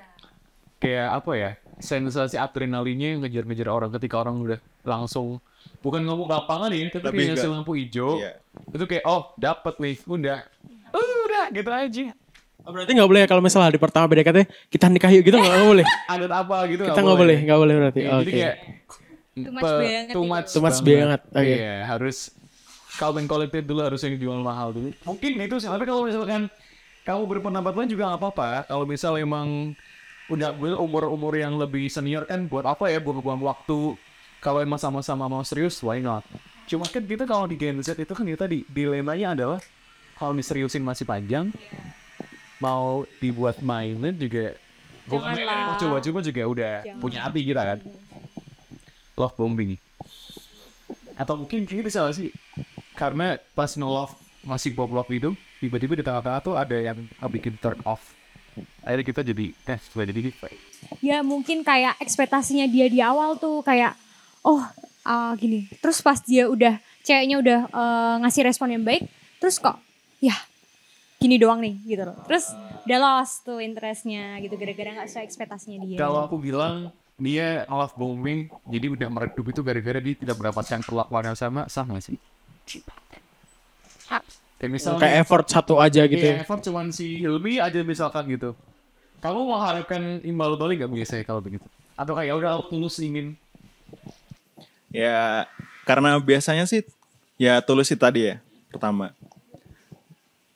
Kayak 0.80 1.08
apa 1.24 1.32
ya? 1.36 1.50
Sensasi 1.80 2.36
adrenalinnya 2.36 3.16
yang 3.16 3.20
ngejar-ngejar 3.24 3.68
orang 3.72 3.90
ketika 3.96 4.20
orang 4.20 4.36
udah 4.44 4.60
langsung 4.84 5.40
bukan 5.80 6.04
ngomong 6.04 6.28
lapangan 6.28 6.68
nih, 6.72 6.92
tapi 6.92 7.32
ngasih 7.32 7.48
lampu 7.48 7.72
hijau. 7.76 8.20
Iya. 8.20 8.36
Itu 8.68 8.84
kayak 8.84 9.04
oh 9.08 9.32
dapat 9.40 9.80
nih, 9.80 9.96
udah. 10.04 10.44
Udah 10.92 11.44
gitu 11.56 11.70
aja. 11.72 12.04
Oh, 12.60 12.70
berarti 12.70 12.92
nggak 12.92 13.08
boleh 13.08 13.22
kalau 13.24 13.40
misalnya 13.40 13.72
di 13.72 13.80
pertama 13.80 14.04
PDKT 14.06 14.38
kita 14.68 14.86
nikah 14.86 15.10
yuk 15.10 15.22
gitu 15.24 15.36
nggak 15.36 15.64
boleh. 15.72 15.86
Ada 16.06 16.26
apa 16.28 16.56
gitu 16.68 16.82
Kita 16.84 17.00
nggak 17.00 17.18
boleh, 17.18 17.36
nggak 17.42 17.58
boleh 17.58 17.74
berarti. 17.80 18.00
Iya, 18.00 18.10
Oke. 18.12 18.20
Jadi 18.20 18.30
kayak 18.36 18.56
Too 19.30 19.52
much 19.54 19.72
banget 19.72 20.12
too 20.12 20.20
itu. 20.20 20.28
much, 20.28 20.48
Too 20.50 20.62
much 20.62 20.78
banget, 20.82 21.20
oke. 21.24 21.54
Iya, 21.54 21.76
harus 21.86 22.16
kalau 22.98 23.16
and 23.16 23.28
collected 23.30 23.64
dulu 23.64 23.80
harus 23.80 24.00
yang 24.04 24.18
jual 24.18 24.38
mahal 24.42 24.74
dulu. 24.74 24.92
Mungkin 25.06 25.30
itu 25.38 25.56
sih, 25.56 25.70
tapi 25.70 25.86
kalau 25.86 26.04
misalkan 26.04 26.50
kamu 27.00 27.22
berpendapat 27.24 27.72
lain 27.72 27.88
juga 27.88 28.12
nggak 28.12 28.20
apa-apa. 28.20 28.68
Kalau 28.68 28.84
misal 28.84 29.16
emang 29.16 29.72
udah 30.28 30.52
umur-umur 30.76 31.34
yang 31.34 31.56
lebih 31.56 31.88
senior 31.88 32.22
kan 32.22 32.44
buat 32.44 32.66
apa 32.66 32.92
ya 32.92 33.00
buang-buang 33.00 33.40
waktu. 33.40 33.96
Kalau 34.40 34.60
emang 34.60 34.76
sama-sama 34.76 35.24
mau 35.26 35.40
serius, 35.40 35.80
why 35.80 36.00
not? 36.00 36.26
Cuma 36.68 36.84
kan 36.84 37.02
kita 37.02 37.24
kalau 37.24 37.48
di 37.48 37.56
Gen 37.56 37.80
Z 37.80 37.96
itu 37.96 38.12
kan 38.12 38.24
itu 38.24 38.36
tadi 38.36 38.58
dilemanya 38.66 39.32
adalah 39.32 39.58
kalau 40.16 40.36
diseriusin 40.36 40.84
masih 40.84 41.08
panjang, 41.08 41.48
mau 42.62 43.08
dibuat 43.18 43.58
mainan 43.64 44.14
juga. 44.14 44.54
Bukan 45.10 45.34
mau 45.42 45.74
coba-coba 45.74 46.18
juga 46.22 46.42
udah 46.46 46.72
punya 47.02 47.26
hati 47.26 47.40
kita 47.42 47.62
kan. 47.74 47.78
Love 49.18 49.34
bombing. 49.34 49.74
Atau 51.18 51.34
mungkin 51.40 51.66
kayaknya 51.66 51.84
bisa 51.84 51.98
gak 52.06 52.16
sih? 52.16 52.30
Karena 52.94 53.40
pas 53.56 53.74
no 53.74 53.90
love 53.90 54.14
masih 54.46 54.72
pop 54.72 54.88
love 54.88 55.10
itu 55.12 55.34
tiba-tiba 55.60 55.98
di 55.98 56.04
tengah-tengah 56.04 56.40
tuh 56.40 56.54
ada 56.56 56.76
yang 56.76 56.96
bikin 57.28 57.58
turn 57.58 57.80
off. 57.82 58.14
Akhirnya 58.84 59.04
kita 59.04 59.20
jadi 59.26 59.52
eh 59.52 59.80
jadi 59.80 60.20
ya 61.00 61.20
mungkin 61.20 61.60
kayak 61.62 62.00
ekspektasinya 62.00 62.66
dia 62.66 62.88
di 62.88 63.00
awal 63.04 63.36
tuh 63.36 63.60
kayak 63.64 63.96
oh 64.46 64.62
ah, 65.04 65.32
gini. 65.36 65.68
Terus 65.80 66.00
pas 66.00 66.20
dia 66.22 66.48
udah 66.48 66.80
ceweknya 67.04 67.36
udah 67.40 67.60
eh, 67.68 68.14
ngasih 68.24 68.42
respon 68.46 68.68
yang 68.76 68.84
baik 68.84 69.08
terus 69.40 69.56
kok 69.56 69.80
ya 70.20 70.36
gini 71.20 71.36
doang 71.36 71.60
nih 71.60 71.76
gitu 71.84 72.02
loh 72.08 72.16
terus 72.24 72.48
udah 72.88 72.98
lost 72.98 73.44
tuh 73.44 73.60
interestnya 73.60 74.40
gitu 74.40 74.56
gara-gara 74.56 74.90
nggak 74.96 75.08
sesuai 75.12 75.24
ekspektasinya 75.28 75.78
dia 75.84 75.96
Kalau 76.00 76.24
aku 76.24 76.40
bilang 76.40 76.88
dia 77.20 77.68
love 77.68 77.92
bombing, 78.00 78.48
jadi 78.64 78.88
udah 78.88 79.08
meredup 79.12 79.44
itu 79.52 79.60
gara-gara 79.60 80.00
dia 80.00 80.16
tidak 80.16 80.40
mendapatkan 80.40 80.80
perlakuan 80.80 81.28
yang 81.28 81.36
sama, 81.36 81.68
sah 81.68 81.84
nggak 81.84 82.00
sih? 82.00 82.16
Kayak 84.56 84.72
misalnya, 84.72 85.00
Kayak 85.04 85.16
effort 85.24 85.44
satu 85.48 85.74
aja 85.76 86.00
gitu 86.08 86.24
iya, 86.24 86.40
ya. 86.40 86.42
effort 86.44 86.60
cuman 86.64 86.88
si 86.92 87.20
Hilmi 87.20 87.60
aja 87.60 87.80
misalkan 87.84 88.24
gitu. 88.32 88.56
Kamu 89.20 89.52
mengharapkan 89.52 90.24
imbal 90.24 90.56
balik 90.56 90.80
gak 90.80 90.92
biasanya 90.96 91.24
kalau 91.28 91.44
begitu? 91.44 91.68
Atau 91.92 92.16
kayak 92.16 92.32
"Ya 92.32 92.34
udah 92.40 92.52
tulus 92.72 92.96
ingin 93.04 93.36
Ya 94.90 95.44
karena 95.86 96.16
biasanya 96.18 96.64
sih 96.66 96.82
ya 97.38 97.60
tulus 97.60 97.92
sih 97.92 98.00
tadi 98.00 98.32
ya 98.32 98.40
pertama. 98.72 99.12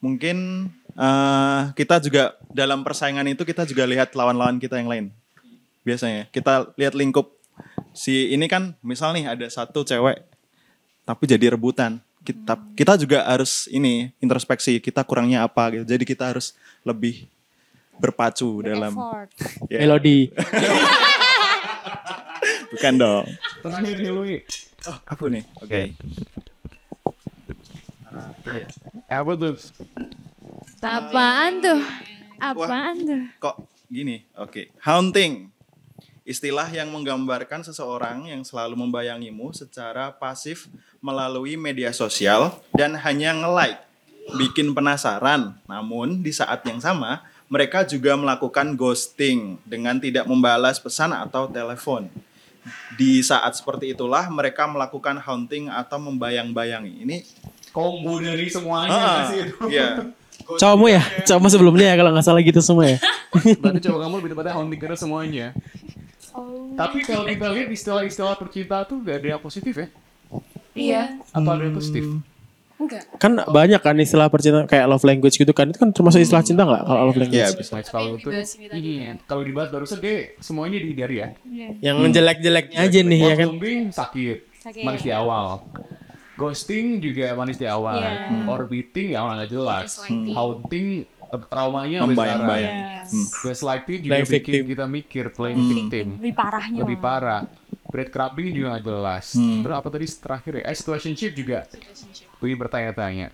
Mungkin 0.04 0.68
eh, 1.00 1.62
kita 1.72 1.96
juga 2.04 2.36
dalam 2.52 2.84
persaingan 2.84 3.24
itu 3.32 3.40
kita 3.48 3.64
juga 3.64 3.88
lihat 3.88 4.12
lawan-lawan 4.12 4.60
kita 4.60 4.76
yang 4.76 4.92
lain. 4.92 5.06
Biasanya 5.80 6.28
kita 6.28 6.76
lihat 6.76 6.92
lingkup 6.92 7.32
si 7.96 8.36
ini 8.36 8.44
kan 8.44 8.76
misal 8.84 9.16
nih 9.16 9.32
ada 9.32 9.48
satu 9.48 9.80
cewek 9.80 10.20
tapi 11.08 11.24
jadi 11.24 11.56
rebutan. 11.56 12.04
Kita 12.24 12.56
kita 12.76 13.00
juga 13.00 13.24
harus 13.24 13.68
ini 13.72 14.12
introspeksi 14.20 14.76
kita 14.80 15.04
kurangnya 15.08 15.48
apa 15.48 15.72
gitu. 15.72 15.84
Jadi 15.88 16.04
kita 16.04 16.36
harus 16.36 16.52
lebih 16.84 17.24
berpacu 17.96 18.60
dalam 18.60 18.92
ya, 19.72 19.80
Melodi. 19.80 20.28
bukan 22.72 22.94
dong. 23.00 23.24
Terakhir 23.64 23.98
Hilmi. 24.00 24.36
Oh, 24.84 24.98
aku 25.08 25.32
nih. 25.32 25.44
Oke. 25.64 25.96
Apa 29.08 29.32
tuh? 29.36 29.56
apaan 30.84 31.52
tuh? 31.64 31.80
Apaan 32.36 32.96
tuh? 33.02 33.22
kok 33.40 33.56
gini? 33.88 34.26
Oke. 34.36 34.70
Haunting. 34.82 35.50
Istilah 36.24 36.72
yang 36.72 36.88
menggambarkan 36.88 37.68
seseorang 37.68 38.32
yang 38.32 38.40
selalu 38.48 38.80
membayangimu 38.80 39.52
secara 39.52 40.08
pasif 40.08 40.72
melalui 41.04 41.60
media 41.60 41.92
sosial 41.92 42.64
dan 42.72 42.96
hanya 42.96 43.36
nge-like 43.36 43.84
bikin 44.40 44.72
penasaran. 44.72 45.52
Namun 45.68 46.24
di 46.24 46.32
saat 46.32 46.64
yang 46.64 46.80
sama 46.80 47.20
mereka 47.52 47.84
juga 47.84 48.16
melakukan 48.16 48.72
ghosting 48.72 49.60
dengan 49.68 50.00
tidak 50.00 50.24
membalas 50.24 50.80
pesan 50.80 51.12
atau 51.12 51.44
telepon. 51.44 52.08
Di 52.96 53.20
saat 53.20 53.60
seperti 53.60 53.92
itulah 53.92 54.24
mereka 54.32 54.64
melakukan 54.64 55.20
haunting 55.20 55.68
atau 55.68 56.00
membayang-bayangi. 56.00 57.04
Ini 57.04 57.16
Kombo 57.74 58.22
dari 58.22 58.46
semuanya 58.46 58.94
ah, 58.94 59.26
sih 59.26 59.50
itu. 59.50 59.66
iya 59.66 60.14
Cowokmu 60.44 60.86
ya? 60.92 61.02
Cowokmu 61.24 61.48
sebelumnya 61.50 61.86
ya 61.90 61.94
kalau 61.98 62.10
nggak 62.12 62.24
salah 62.24 62.42
gitu 62.44 62.60
semua 62.60 62.84
ya. 62.86 62.98
Berarti 63.62 63.80
coba 63.88 63.98
kamu 64.06 64.14
lebih 64.20 64.30
tepatnya 64.36 64.52
haunting 64.54 64.80
karena 64.80 64.96
semuanya. 64.98 65.46
Tapi 66.74 66.98
kalau 67.06 67.24
kita 67.24 67.46
lihat 67.54 67.68
istilah-istilah 67.70 68.34
percintaan 68.36 68.84
tuh 68.90 68.98
gak 69.06 69.22
ada 69.22 69.28
yang 69.38 69.42
positif 69.42 69.74
ya? 69.78 69.86
Iya. 70.74 71.02
Atau 71.30 71.50
ada 71.54 71.62
yang 71.64 71.76
positif? 71.78 72.02
Enggak. 72.74 73.06
Kan 73.22 73.38
banyak 73.38 73.78
kan 73.78 73.94
istilah 74.02 74.26
percintaan 74.26 74.66
kayak 74.66 74.86
love 74.90 75.06
language 75.06 75.38
gitu 75.38 75.54
kan. 75.54 75.70
Itu 75.70 75.78
kan 75.78 75.94
termasuk 75.94 76.18
istilah 76.20 76.42
cinta 76.42 76.66
nggak 76.66 76.82
kalau 76.82 77.00
love 77.06 77.20
language? 77.22 77.38
Iya, 77.38 77.54
bisa. 77.54 77.72
Nah, 77.78 77.86
kalau 77.86 78.12
itu 78.18 78.28
iya. 78.74 79.14
Kalau 79.30 79.42
dibahas 79.46 79.70
barusan 79.70 80.02
deh 80.02 80.34
semuanya 80.42 80.82
dihindari 80.82 81.16
ya. 81.22 81.28
Yang 81.80 82.18
jelek-jeleknya 82.18 82.78
aja 82.82 82.98
nih 83.00 83.20
ya 83.22 83.34
kan. 83.38 83.48
Bombing 83.54 83.82
sakit, 83.94 84.38
Sakit. 84.60 84.82
manis 84.82 85.02
di 85.06 85.12
awal. 85.14 85.62
Ghosting 86.34 86.98
juga 86.98 87.30
manis 87.32 87.54
di 87.54 87.64
awal. 87.64 87.98
Iya. 87.98 88.46
Orbiting 88.46 89.06
ya 89.12 89.22
orang 89.22 89.38
nggak 89.38 89.52
jelas. 89.52 89.86
Gaslighting. 89.94 90.34
Haunting 90.34 90.86
eh, 91.06 91.40
traumanya 91.46 91.98
membayang-bayang 92.02 92.76
Hmm. 93.04 93.26
Gaslighting 93.44 94.00
juga 94.00 94.12
Playing 94.16 94.24
bikin 94.26 94.40
victim. 94.40 94.62
kita 94.64 94.84
mikir 94.88 95.24
playing 95.28 95.60
victim. 95.62 96.06
lebih 96.16 96.34
parahnya 96.34 96.78
Lebih 96.80 96.98
parah. 96.98 97.42
Breadcrumbing 97.84 98.48
juga 98.50 98.66
nggak 98.72 98.84
jelas. 98.84 99.24
Hmm. 99.34 99.60
Terus 99.60 99.76
apa 99.76 99.88
tadi 99.88 100.06
terakhir 100.08 100.52
ya? 100.56 100.62
Eh, 100.64 100.74
situationship 100.74 101.30
juga. 101.32 101.58
Lebih 102.40 102.56
bertanya-tanya. 102.58 103.28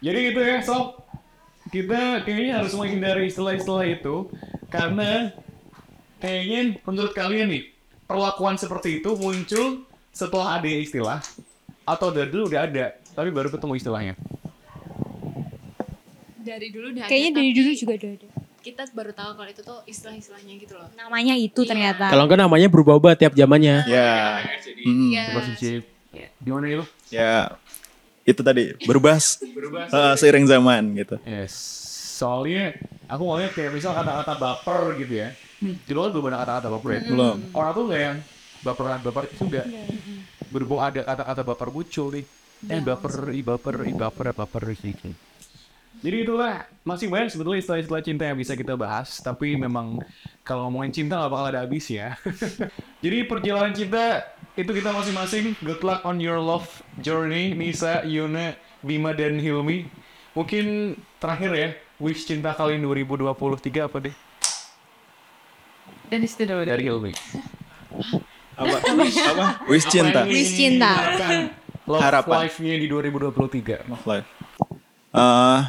Jadi 0.00 0.18
gitu 0.26 0.40
ya, 0.40 0.58
sob. 0.60 0.98
Kita 1.68 2.24
kayaknya 2.24 2.58
harus 2.58 2.74
menghindari 2.74 3.28
istilah-istilah 3.28 3.86
itu 3.86 4.26
karena 4.66 5.30
kayaknya 6.18 6.60
menurut 6.82 7.12
kalian 7.12 7.48
nih 7.48 7.64
perlakuan 8.04 8.56
seperti 8.56 8.98
itu 8.98 9.14
muncul 9.14 9.86
setelah 10.10 10.58
ada 10.58 10.66
istilah 10.66 11.22
atau 11.82 12.08
dari 12.08 12.28
dulu 12.28 12.46
udah 12.46 12.60
ada 12.62 12.86
tapi 13.12 13.28
baru 13.28 13.48
ketemu 13.48 13.72
istilahnya. 13.76 14.14
Dari 16.42 16.68
dulu 16.74 16.86
udah 16.90 17.02
ada, 17.06 17.10
kayaknya 17.10 17.30
dari 17.32 17.50
tapi 17.50 17.58
dulu 17.58 17.70
juga 17.72 17.92
udah 17.96 18.10
ada 18.18 18.26
kita 18.62 18.82
baru 18.94 19.10
tahu 19.10 19.30
kalau 19.34 19.50
itu 19.50 19.58
tuh 19.60 19.78
istilah-istilahnya 19.90 20.54
gitu 20.54 20.78
loh. 20.78 20.86
namanya 20.94 21.34
itu 21.34 21.66
Iya. 21.66 21.70
ternyata 21.74 22.06
Kalau 22.14 22.30
enggak 22.30 22.40
namanya 22.46 22.68
berubah-ubah 22.70 23.18
tiap 23.18 23.34
zamannya. 23.34 23.82
ya 23.84 24.38
Hmm. 24.86 25.10
Iya. 25.10 25.22
Relationship. 25.34 25.82
Gimana 26.38 26.66
itu? 26.70 26.84
ya 27.10 27.54
itu 28.22 28.38
tadi 28.38 28.74
berubah, 28.86 29.18
eh, 29.82 30.14
seiring 30.14 30.46
zaman 30.46 30.82
gitu 30.94 31.18
Yes. 31.26 31.50
Soalnya 32.22 32.78
aku 33.10 33.22
mau 33.26 33.34
lihat 33.34 33.50
kayak 33.50 33.74
misal 33.74 33.98
kata-kata 33.98 34.38
baper 34.38 34.94
gitu 35.02 35.14
ya. 35.26 35.34
Di 35.58 35.90
luar 35.90 36.14
belum 36.14 36.30
ada 36.30 36.46
kata-kata 36.46 36.68
baper 36.70 36.90
ya. 36.94 37.00
belum 37.10 37.36
Orang 37.50 37.70
tuh 37.74 37.84
kayak 37.90 38.02
yang 38.02 38.18
baperan 38.62 38.98
baper 39.02 39.22
itu 39.26 39.34
juga. 39.42 39.62
Berhubung 40.52 40.84
ada 40.84 41.00
kata-kata 41.00 41.40
baper 41.42 41.68
muncul 41.72 42.12
nih. 42.12 42.24
Eh 42.68 42.78
baper, 42.84 43.34
i 43.34 43.42
baper, 43.42 43.76
i 43.88 43.94
baper, 43.96 44.26
baper 44.36 44.62
gitu. 44.76 45.10
Jadi 46.02 46.16
itulah 46.26 46.66
masih 46.82 47.06
banyak 47.06 47.30
sebetulnya 47.30 47.62
istilah-istilah 47.62 48.02
cinta 48.02 48.26
yang 48.26 48.34
bisa 48.34 48.58
kita 48.58 48.74
bahas. 48.74 49.22
Tapi 49.22 49.54
memang 49.54 50.02
kalau 50.42 50.66
ngomongin 50.66 50.90
cinta 50.90 51.14
gak 51.14 51.30
bakal 51.30 51.46
ada 51.54 51.62
habis 51.62 51.86
ya. 51.86 52.18
Jadi 53.04 53.22
perjalanan 53.30 53.70
cinta 53.70 54.26
itu 54.58 54.70
kita 54.74 54.90
masing-masing. 54.90 55.54
Good 55.62 55.86
luck 55.86 56.02
on 56.02 56.18
your 56.18 56.42
love 56.42 56.66
journey, 56.98 57.54
Nisa, 57.54 58.02
Yuna, 58.02 58.58
Bima, 58.82 59.14
dan 59.14 59.38
Hilmi. 59.38 59.86
Mungkin 60.34 60.98
terakhir 61.22 61.50
ya, 61.54 61.68
wish 62.02 62.26
cinta 62.26 62.50
kalian 62.50 62.82
2023 62.82 63.86
apa 63.86 63.96
deh? 64.02 64.16
Dan 66.10 66.26
itu 66.26 66.42
dulu. 66.42 66.66
Dari 66.66 66.82
Hilmi. 66.82 67.12
Apa 68.52 68.74
apa 68.78 68.90
wish 69.68 69.86
cinta 69.88 70.20
Wish 70.28 70.52
cinta. 70.52 70.92
Love 71.82 71.98
Harapan. 71.98 72.46
life-nya 72.46 72.74
di 72.78 72.86
2023. 72.86 73.82
life 74.06 74.28
Eh, 75.12 75.60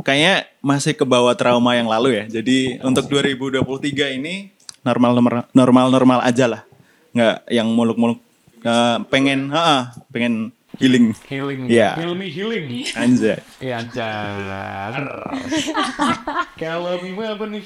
kayaknya 0.00 0.48
masih 0.64 0.96
ke 0.96 1.04
bawah 1.04 1.36
trauma 1.36 1.76
yang 1.76 1.88
lalu 1.90 2.16
ya 2.16 2.40
jadi 2.40 2.80
untuk 2.80 3.04
2023 3.10 4.16
ini 4.16 4.48
normal 4.80 5.12
normal 5.12 5.44
normal 5.52 5.86
normal 5.92 6.18
aja 6.24 6.48
lah 6.48 6.62
nggak 7.12 7.36
yang 7.52 7.68
muluk-muluk 7.68 8.20
Eh, 8.60 8.96
pengen 9.08 9.48
ha 9.56 9.88
pengen 10.12 10.52
healing 10.76 11.16
Healing. 11.24 11.64
Iya. 11.64 11.96
Hilmi 11.96 12.28
healing. 12.28 12.64
anjay 12.92 13.40
Iya, 13.56 13.80
anjar. 13.80 14.94
Kalau 16.60 17.00
apa 17.00 17.44
nih? 17.48 17.64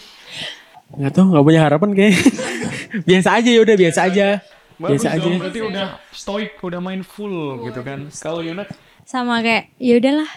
Nggak 0.95 1.13
tahu 1.13 1.25
nggak 1.35 1.45
punya 1.45 1.61
harapan 1.63 1.91
kayak. 1.93 2.15
biasa 3.09 3.29
aja 3.43 3.51
ya 3.51 3.61
udah 3.61 3.77
biasa 3.77 4.01
aja. 4.07 4.27
Bagus 4.75 5.07
Biasa 5.07 5.09
aja. 5.15 5.29
berarti 5.39 5.61
udah 5.63 5.87
stoik, 6.11 6.59
udah 6.59 6.81
mindful 6.83 7.31
gitu 7.63 7.81
kan. 7.87 8.11
Kalau 8.19 8.43
Yuna, 8.43 8.67
sama 9.07 9.39
kayak 9.39 9.71
ya 9.79 10.03
udahlah 10.03 10.31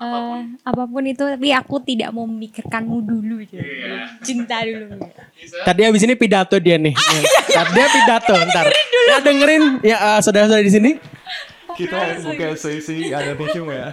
eh, 0.00 0.38
apa 0.64 0.82
pun 0.88 1.04
itu 1.04 1.20
tapi 1.20 1.52
aku 1.52 1.76
tidak 1.84 2.08
mau 2.08 2.24
memikirkanmu 2.24 3.04
dulu 3.04 3.44
aja 3.44 3.60
cinta 4.24 4.64
dulu 4.64 4.96
Tadi 5.62 5.80
abis 5.84 6.02
ini 6.08 6.16
pidato 6.16 6.56
dia 6.56 6.80
nih. 6.80 6.96
Ntar 7.52 7.66
dia 7.76 7.86
pidato 7.92 8.34
ntar. 8.48 8.66
Ya 9.12 9.16
dengerin 9.20 9.64
ya 9.84 9.96
eh, 10.00 10.20
saudara-saudara 10.24 10.64
di 10.64 10.72
sini. 10.72 10.92
kita 11.76 12.24
buka 12.24 12.56
sesi 12.56 13.12
ada 13.12 13.36
tisu 13.36 13.68
ya. 13.68 13.92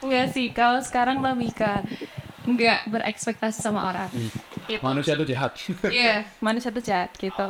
Enggak 0.00 0.32
sih, 0.32 0.48
kalau 0.48 0.80
sekarang 0.80 1.20
lebih 1.20 1.52
ke 1.52 1.68
enggak 2.48 2.88
berekspektasi 2.88 3.60
sama 3.60 3.92
orang. 3.92 4.08
Gitu. 4.70 4.82
Manusia 4.86 5.12
tuh 5.18 5.26
jahat. 5.26 5.52
Iya, 5.90 6.16
manusia 6.38 6.70
tuh 6.70 6.84
jahat 6.84 7.10
gitu. 7.18 7.46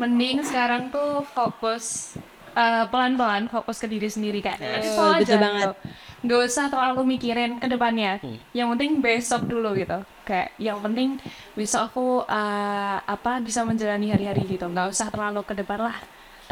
Mending 0.00 0.40
sekarang 0.40 0.88
tuh 0.88 1.20
fokus 1.36 2.16
eh, 2.56 2.84
pelan-pelan 2.88 3.48
fokus 3.52 3.76
ke 3.76 3.86
diri 3.88 4.08
sendiri 4.08 4.40
kayak 4.40 4.58
itu 4.80 5.00
aja 5.00 5.20
betul 5.20 5.38
banget. 5.40 5.68
Nggak 6.22 6.40
usah 6.48 6.66
terlalu 6.70 7.00
mikirin 7.18 7.58
ke 7.60 7.66
depannya. 7.68 8.22
Yang 8.56 8.68
penting 8.76 8.90
besok 9.02 9.42
dulu 9.50 9.74
gitu. 9.76 9.98
Kayak 10.22 10.54
yang 10.56 10.78
penting 10.80 11.18
besok 11.52 11.92
aku 11.92 12.06
eh, 12.24 12.96
apa 13.04 13.42
bisa 13.44 13.66
menjalani 13.68 14.08
hari-hari 14.14 14.46
gitu. 14.48 14.64
Nggak 14.70 14.88
usah 14.94 15.08
terlalu 15.12 15.42
ke 15.44 15.54
depan 15.58 15.90
lah. 15.92 15.96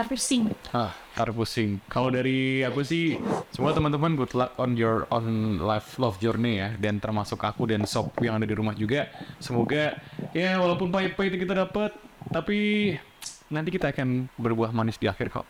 Tar 0.01 0.09
pusing. 0.09 0.49
Ah, 0.73 0.97
tar 1.13 1.29
pusing. 1.29 1.77
Kalau 1.85 2.09
dari 2.09 2.65
aku 2.65 2.81
sih, 2.81 3.21
semua 3.53 3.77
teman-teman 3.77 4.17
good 4.17 4.33
luck 4.33 4.57
on 4.57 4.73
your 4.73 5.05
on 5.13 5.61
life 5.61 6.01
love 6.01 6.17
journey 6.17 6.57
ya. 6.57 6.73
Dan 6.81 7.05
termasuk 7.05 7.37
aku 7.45 7.69
dan 7.69 7.85
sob 7.85 8.09
yang 8.25 8.41
ada 8.41 8.49
di 8.49 8.57
rumah 8.57 8.73
juga. 8.73 9.13
Semoga 9.37 10.01
ya 10.33 10.57
walaupun 10.57 10.89
pahit-pahit 10.89 11.37
kita 11.37 11.53
dapat, 11.53 11.93
tapi 12.33 12.97
nanti 13.53 13.69
kita 13.69 13.93
akan 13.93 14.25
berbuah 14.41 14.73
manis 14.73 14.97
di 14.97 15.05
akhir 15.05 15.37
kok. 15.37 15.45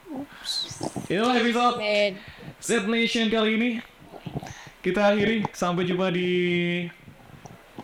Itulah 1.07 1.39
episode 1.39 1.79
Z 2.59 2.91
Nation 2.91 3.31
kali 3.31 3.55
ini. 3.55 3.71
Kita 4.83 5.15
akhiri. 5.15 5.47
Sampai 5.55 5.87
jumpa 5.87 6.11
di 6.11 6.27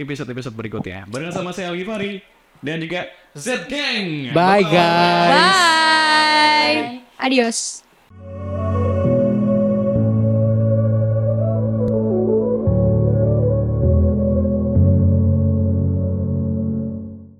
episode-episode 0.03 0.59
berikutnya. 0.59 1.07
Bersama 1.07 1.55
saya 1.55 1.71
Alifari 1.71 2.19
dan 2.59 2.83
juga 2.83 3.07
Z 3.39 3.71
Gang. 3.71 4.35
Bye, 4.35 4.67
Bye 4.67 4.67
guys. 4.67 5.31
Bye. 5.31 6.06
Adiós. 7.19 7.83